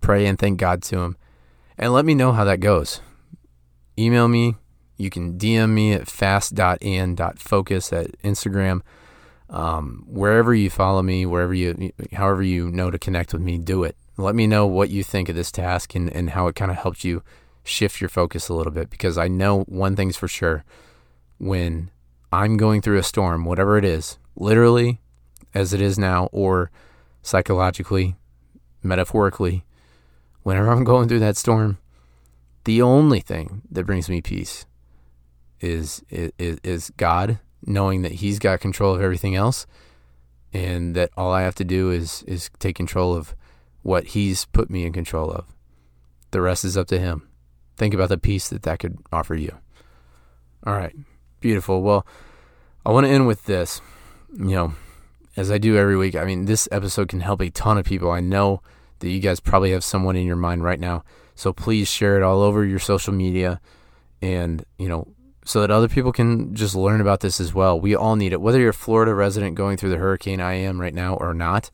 Pray 0.00 0.26
and 0.26 0.38
thank 0.38 0.58
God 0.58 0.82
to 0.84 0.96
them. 0.96 1.16
And 1.78 1.92
let 1.92 2.04
me 2.04 2.14
know 2.14 2.32
how 2.32 2.44
that 2.44 2.60
goes. 2.60 3.00
Email 3.98 4.28
me. 4.28 4.56
You 4.96 5.08
can 5.08 5.38
DM 5.38 5.70
me 5.70 5.92
at 5.94 6.08
fast.and.focus 6.08 7.92
at 7.92 8.22
Instagram. 8.22 8.82
Um, 9.48 10.04
wherever 10.06 10.54
you 10.54 10.68
follow 10.68 11.02
me, 11.02 11.26
wherever 11.26 11.54
you, 11.54 11.92
however 12.12 12.42
you 12.42 12.70
know 12.70 12.90
to 12.90 12.98
connect 12.98 13.32
with 13.32 13.42
me, 13.42 13.58
do 13.58 13.82
it. 13.84 13.96
Let 14.20 14.34
me 14.34 14.46
know 14.46 14.66
what 14.66 14.90
you 14.90 15.02
think 15.02 15.28
of 15.28 15.34
this 15.34 15.50
task 15.50 15.94
and, 15.94 16.14
and 16.14 16.30
how 16.30 16.46
it 16.46 16.54
kind 16.54 16.70
of 16.70 16.76
helped 16.76 17.04
you 17.04 17.22
shift 17.64 18.00
your 18.00 18.08
focus 18.08 18.48
a 18.48 18.54
little 18.54 18.72
bit 18.72 18.90
because 18.90 19.16
I 19.16 19.28
know 19.28 19.62
one 19.62 19.96
thing's 19.96 20.16
for 20.16 20.28
sure. 20.28 20.64
When 21.38 21.90
I'm 22.32 22.56
going 22.56 22.82
through 22.82 22.98
a 22.98 23.02
storm, 23.02 23.44
whatever 23.44 23.78
it 23.78 23.84
is, 23.84 24.18
literally 24.36 25.00
as 25.54 25.72
it 25.72 25.80
is 25.80 25.98
now, 25.98 26.28
or 26.32 26.70
psychologically, 27.22 28.16
metaphorically, 28.82 29.64
whenever 30.42 30.70
I'm 30.72 30.84
going 30.84 31.08
through 31.08 31.20
that 31.20 31.36
storm, 31.36 31.78
the 32.64 32.82
only 32.82 33.20
thing 33.20 33.62
that 33.70 33.86
brings 33.86 34.08
me 34.08 34.20
peace 34.20 34.66
is 35.60 36.02
is 36.10 36.32
is 36.62 36.90
God, 36.96 37.38
knowing 37.66 38.02
that 38.02 38.12
He's 38.12 38.38
got 38.38 38.60
control 38.60 38.94
of 38.94 39.02
everything 39.02 39.34
else, 39.34 39.66
and 40.52 40.94
that 40.94 41.10
all 41.16 41.32
I 41.32 41.42
have 41.42 41.54
to 41.56 41.64
do 41.64 41.90
is 41.90 42.22
is 42.24 42.50
take 42.58 42.76
control 42.76 43.14
of 43.14 43.34
what 43.82 44.08
He's 44.08 44.44
put 44.46 44.70
me 44.70 44.84
in 44.84 44.92
control 44.92 45.30
of. 45.30 45.46
The 46.30 46.40
rest 46.40 46.64
is 46.64 46.76
up 46.76 46.86
to 46.88 46.98
Him. 46.98 47.28
Think 47.76 47.94
about 47.94 48.08
the 48.08 48.18
peace 48.18 48.48
that 48.48 48.62
that 48.62 48.78
could 48.78 48.98
offer 49.12 49.34
you. 49.34 49.56
All 50.66 50.74
right, 50.74 50.94
beautiful. 51.40 51.82
Well, 51.82 52.06
I 52.84 52.90
want 52.90 53.06
to 53.06 53.12
end 53.12 53.26
with 53.26 53.46
this. 53.46 53.80
You 54.32 54.54
know, 54.54 54.74
as 55.36 55.50
I 55.50 55.58
do 55.58 55.76
every 55.76 55.96
week. 55.96 56.14
I 56.14 56.24
mean, 56.24 56.44
this 56.44 56.68
episode 56.70 57.08
can 57.08 57.20
help 57.20 57.40
a 57.40 57.50
ton 57.50 57.78
of 57.78 57.84
people. 57.84 58.10
I 58.10 58.20
know 58.20 58.62
that 58.98 59.08
you 59.08 59.20
guys 59.20 59.40
probably 59.40 59.72
have 59.72 59.84
someone 59.84 60.16
in 60.16 60.26
your 60.26 60.36
mind 60.36 60.62
right 60.62 60.78
now. 60.78 61.04
So 61.34 61.52
please 61.52 61.88
share 61.88 62.16
it 62.16 62.22
all 62.22 62.42
over 62.42 62.64
your 62.64 62.78
social 62.78 63.14
media 63.14 63.60
and, 64.20 64.64
you 64.78 64.88
know, 64.88 65.08
so 65.44 65.62
that 65.62 65.70
other 65.70 65.88
people 65.88 66.12
can 66.12 66.54
just 66.54 66.74
learn 66.74 67.00
about 67.00 67.20
this 67.20 67.40
as 67.40 67.54
well. 67.54 67.80
We 67.80 67.94
all 67.94 68.16
need 68.16 68.34
it. 68.34 68.42
Whether 68.42 68.60
you're 68.60 68.70
a 68.70 68.74
Florida 68.74 69.14
resident 69.14 69.54
going 69.54 69.78
through 69.78 69.90
the 69.90 69.96
hurricane 69.96 70.40
I 70.40 70.54
am 70.54 70.80
right 70.80 70.92
now 70.92 71.14
or 71.14 71.32
not, 71.32 71.70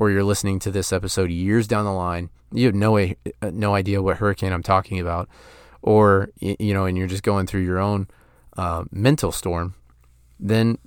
or 0.00 0.10
you're 0.10 0.24
listening 0.24 0.58
to 0.58 0.70
this 0.70 0.94
episode 0.94 1.30
years 1.30 1.66
down 1.68 1.84
the 1.84 1.92
line, 1.92 2.30
you 2.50 2.64
have 2.64 2.74
no 2.74 2.98
uh, 2.98 3.12
no 3.52 3.74
idea 3.74 4.00
what 4.00 4.16
hurricane 4.16 4.50
I'm 4.50 4.62
talking 4.62 4.98
about, 4.98 5.28
or 5.82 6.30
you 6.40 6.72
know, 6.72 6.86
and 6.86 6.96
you're 6.96 7.06
just 7.06 7.22
going 7.22 7.46
through 7.46 7.64
your 7.64 7.78
own 7.78 8.08
uh, 8.56 8.84
mental 8.90 9.30
storm, 9.30 9.74
then 10.40 10.78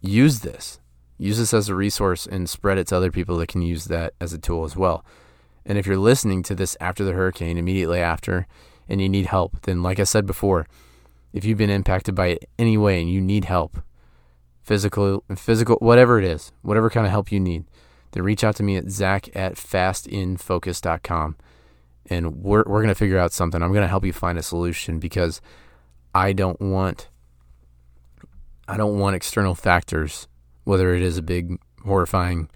use 0.00 0.40
this. 0.40 0.78
Use 1.18 1.38
this 1.38 1.52
as 1.52 1.68
a 1.68 1.74
resource 1.74 2.28
and 2.28 2.48
spread 2.48 2.78
it 2.78 2.86
to 2.86 2.96
other 2.96 3.10
people 3.10 3.36
that 3.38 3.48
can 3.48 3.60
use 3.60 3.86
that 3.86 4.14
as 4.20 4.32
a 4.32 4.38
tool 4.38 4.62
as 4.64 4.76
well. 4.76 5.04
And 5.66 5.76
if 5.76 5.84
you're 5.84 5.96
listening 5.96 6.44
to 6.44 6.54
this 6.54 6.76
after 6.78 7.04
the 7.04 7.12
hurricane, 7.12 7.58
immediately 7.58 7.98
after, 7.98 8.46
and 8.88 9.00
you 9.00 9.08
need 9.08 9.26
help, 9.26 9.62
then 9.62 9.82
like 9.82 9.98
I 9.98 10.04
said 10.04 10.26
before, 10.26 10.68
if 11.32 11.44
you've 11.44 11.58
been 11.58 11.70
impacted 11.70 12.14
by 12.14 12.28
it 12.28 12.48
any 12.56 12.78
way 12.78 13.00
and 13.00 13.10
you 13.10 13.20
need 13.20 13.46
help, 13.46 13.78
physical, 14.62 15.24
physical, 15.34 15.74
whatever 15.80 16.20
it 16.20 16.24
is, 16.24 16.52
whatever 16.62 16.88
kind 16.88 17.04
of 17.04 17.10
help 17.10 17.32
you 17.32 17.40
need, 17.40 17.64
then 18.14 18.22
reach 18.22 18.44
out 18.44 18.54
to 18.56 18.62
me 18.62 18.76
at 18.76 18.90
zach 18.90 19.28
at 19.34 19.54
fastnfocus.com 19.54 21.36
and 22.06 22.42
we're, 22.42 22.62
we're 22.66 22.80
going 22.80 22.88
to 22.88 22.94
figure 22.94 23.18
out 23.18 23.32
something. 23.32 23.62
I'm 23.62 23.72
going 23.72 23.82
to 23.82 23.88
help 23.88 24.04
you 24.04 24.12
find 24.12 24.38
a 24.38 24.42
solution 24.42 24.98
because 25.00 25.40
I 26.14 26.32
don't 26.32 26.60
want, 26.60 27.08
I 28.68 28.76
don't 28.76 28.98
want 28.98 29.16
external 29.16 29.54
factors, 29.54 30.28
whether 30.62 30.94
it 30.94 31.02
is 31.02 31.18
a 31.18 31.22
big 31.22 31.58
horrifying 31.84 32.50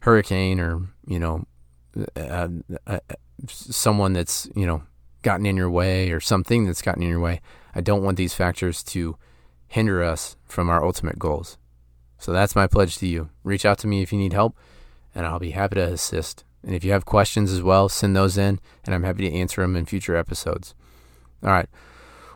hurricane 0.00 0.58
or, 0.58 0.80
you 1.06 1.18
know, 1.18 1.44
uh, 2.16 2.48
uh, 2.86 2.98
someone 3.46 4.14
that's, 4.14 4.48
you 4.56 4.66
know, 4.66 4.82
gotten 5.22 5.44
in 5.44 5.56
your 5.56 5.70
way 5.70 6.12
or 6.12 6.20
something 6.20 6.64
that's 6.64 6.82
gotten 6.82 7.02
in 7.02 7.08
your 7.08 7.20
way. 7.20 7.40
I 7.74 7.80
don't 7.80 8.02
want 8.02 8.16
these 8.16 8.34
factors 8.34 8.82
to 8.84 9.16
hinder 9.66 10.02
us 10.02 10.36
from 10.44 10.70
our 10.70 10.84
ultimate 10.84 11.18
goals. 11.18 11.58
So 12.18 12.32
that's 12.32 12.56
my 12.56 12.66
pledge 12.66 12.96
to 12.98 13.06
you. 13.06 13.28
Reach 13.42 13.66
out 13.66 13.78
to 13.78 13.86
me 13.86 14.02
if 14.02 14.12
you 14.12 14.18
need 14.18 14.32
help, 14.32 14.56
and 15.14 15.26
I'll 15.26 15.38
be 15.38 15.50
happy 15.50 15.76
to 15.76 15.92
assist. 15.92 16.44
And 16.62 16.74
if 16.74 16.84
you 16.84 16.92
have 16.92 17.04
questions 17.04 17.52
as 17.52 17.62
well, 17.62 17.88
send 17.88 18.16
those 18.16 18.38
in, 18.38 18.58
and 18.84 18.94
I'm 18.94 19.02
happy 19.02 19.28
to 19.28 19.36
answer 19.36 19.60
them 19.60 19.76
in 19.76 19.86
future 19.86 20.16
episodes. 20.16 20.74
All 21.42 21.50
right. 21.50 21.68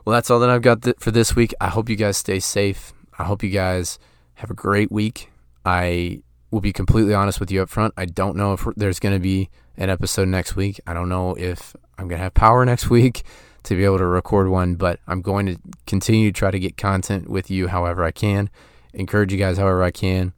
Well, 0.05 0.15
that's 0.15 0.31
all 0.31 0.39
that 0.41 0.51
I've 0.51 0.63
got 0.63 0.83
th- 0.83 0.97
for 0.99 1.11
this 1.11 1.35
week. 1.35 1.55
I 1.61 1.69
hope 1.69 1.89
you 1.89 1.97
guys 1.97 2.17
stay 2.17 2.41
safe. 2.41 2.93
I 3.19 3.25
hope 3.25 3.43
you 3.43 3.51
guys 3.51 3.99
have 4.35 4.51
a 4.51 4.55
great 4.55 4.93
week. 4.93 5.31
I 5.65 6.23
will 6.51 6.61
be 6.61 6.73
completely 6.73 7.15
honest 7.15 7.41
with 7.41 7.51
you 7.51 7.63
up 7.63 7.69
front. 7.69 7.95
I 7.97 8.07
don't 8.07 8.37
know 8.37 8.53
if 8.53 8.65
there's 8.77 9.01
going 9.01 9.15
to 9.15 9.21
be 9.21 9.51
an 9.77 9.91
episode 9.91 10.29
next 10.29 10.57
week. 10.57 10.81
I 10.87 10.95
don't 10.95 11.09
know 11.09 11.35
if 11.35 11.75
I'm 11.99 12.09
going 12.09 12.19
to 12.19 12.23
have 12.23 12.35
power 12.35 12.65
next 12.67 12.91
week 12.91 13.23
to 13.65 13.75
be 13.75 13.85
able 13.85 13.99
to 13.99 14.07
record 14.07 14.49
one, 14.49 14.77
but 14.77 15.01
I'm 15.07 15.21
going 15.21 15.47
to 15.47 15.59
continue 15.87 16.31
to 16.31 16.39
try 16.39 16.51
to 16.51 16.59
get 16.59 16.77
content 16.77 17.29
with 17.29 17.51
you 17.51 17.69
however 17.69 18.05
I 18.05 18.11
can. 18.11 18.51
Encourage 18.95 19.33
you 19.33 19.39
guys 19.39 19.59
however 19.59 19.83
I 19.83 19.91
can. 19.91 20.33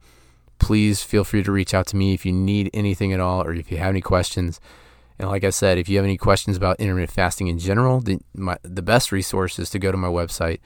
Please 0.61 1.01
feel 1.01 1.23
free 1.23 1.41
to 1.41 1.51
reach 1.51 1.73
out 1.73 1.87
to 1.87 1.97
me 1.97 2.13
if 2.13 2.23
you 2.23 2.31
need 2.31 2.69
anything 2.71 3.11
at 3.11 3.19
all 3.19 3.41
or 3.41 3.51
if 3.51 3.71
you 3.71 3.77
have 3.77 3.89
any 3.89 3.99
questions. 3.99 4.61
And 5.17 5.27
like 5.27 5.43
I 5.43 5.49
said, 5.49 5.79
if 5.79 5.89
you 5.89 5.97
have 5.97 6.05
any 6.05 6.17
questions 6.17 6.55
about 6.55 6.79
intermittent 6.79 7.11
fasting 7.11 7.47
in 7.47 7.57
general, 7.57 7.99
the, 7.99 8.19
my, 8.35 8.57
the 8.61 8.83
best 8.83 9.11
resource 9.11 9.57
is 9.57 9.71
to 9.71 9.79
go 9.79 9.91
to 9.91 9.97
my 9.97 10.07
website, 10.07 10.59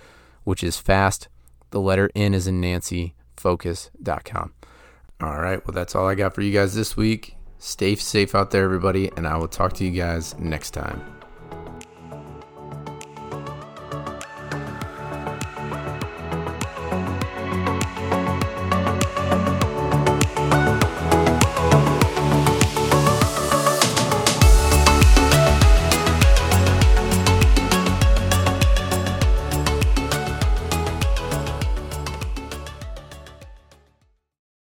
which 0.43 0.65
is 0.65 0.77
fast, 0.77 1.29
the 1.71 1.79
letter 1.79 2.11
N 2.13 2.33
is 2.33 2.45
in 2.45 2.59
Nancy, 2.59 3.15
focus.com. 3.37 4.53
All 5.21 5.39
right. 5.39 5.65
Well, 5.65 5.73
that's 5.73 5.95
all 5.95 6.07
I 6.07 6.15
got 6.15 6.35
for 6.35 6.41
you 6.41 6.51
guys 6.51 6.75
this 6.75 6.97
week. 6.97 7.37
Stay 7.57 7.95
safe 7.95 8.35
out 8.35 8.51
there, 8.51 8.65
everybody, 8.65 9.09
and 9.15 9.25
I 9.25 9.37
will 9.37 9.47
talk 9.47 9.73
to 9.73 9.85
you 9.85 9.91
guys 9.91 10.37
next 10.37 10.71
time. 10.71 11.14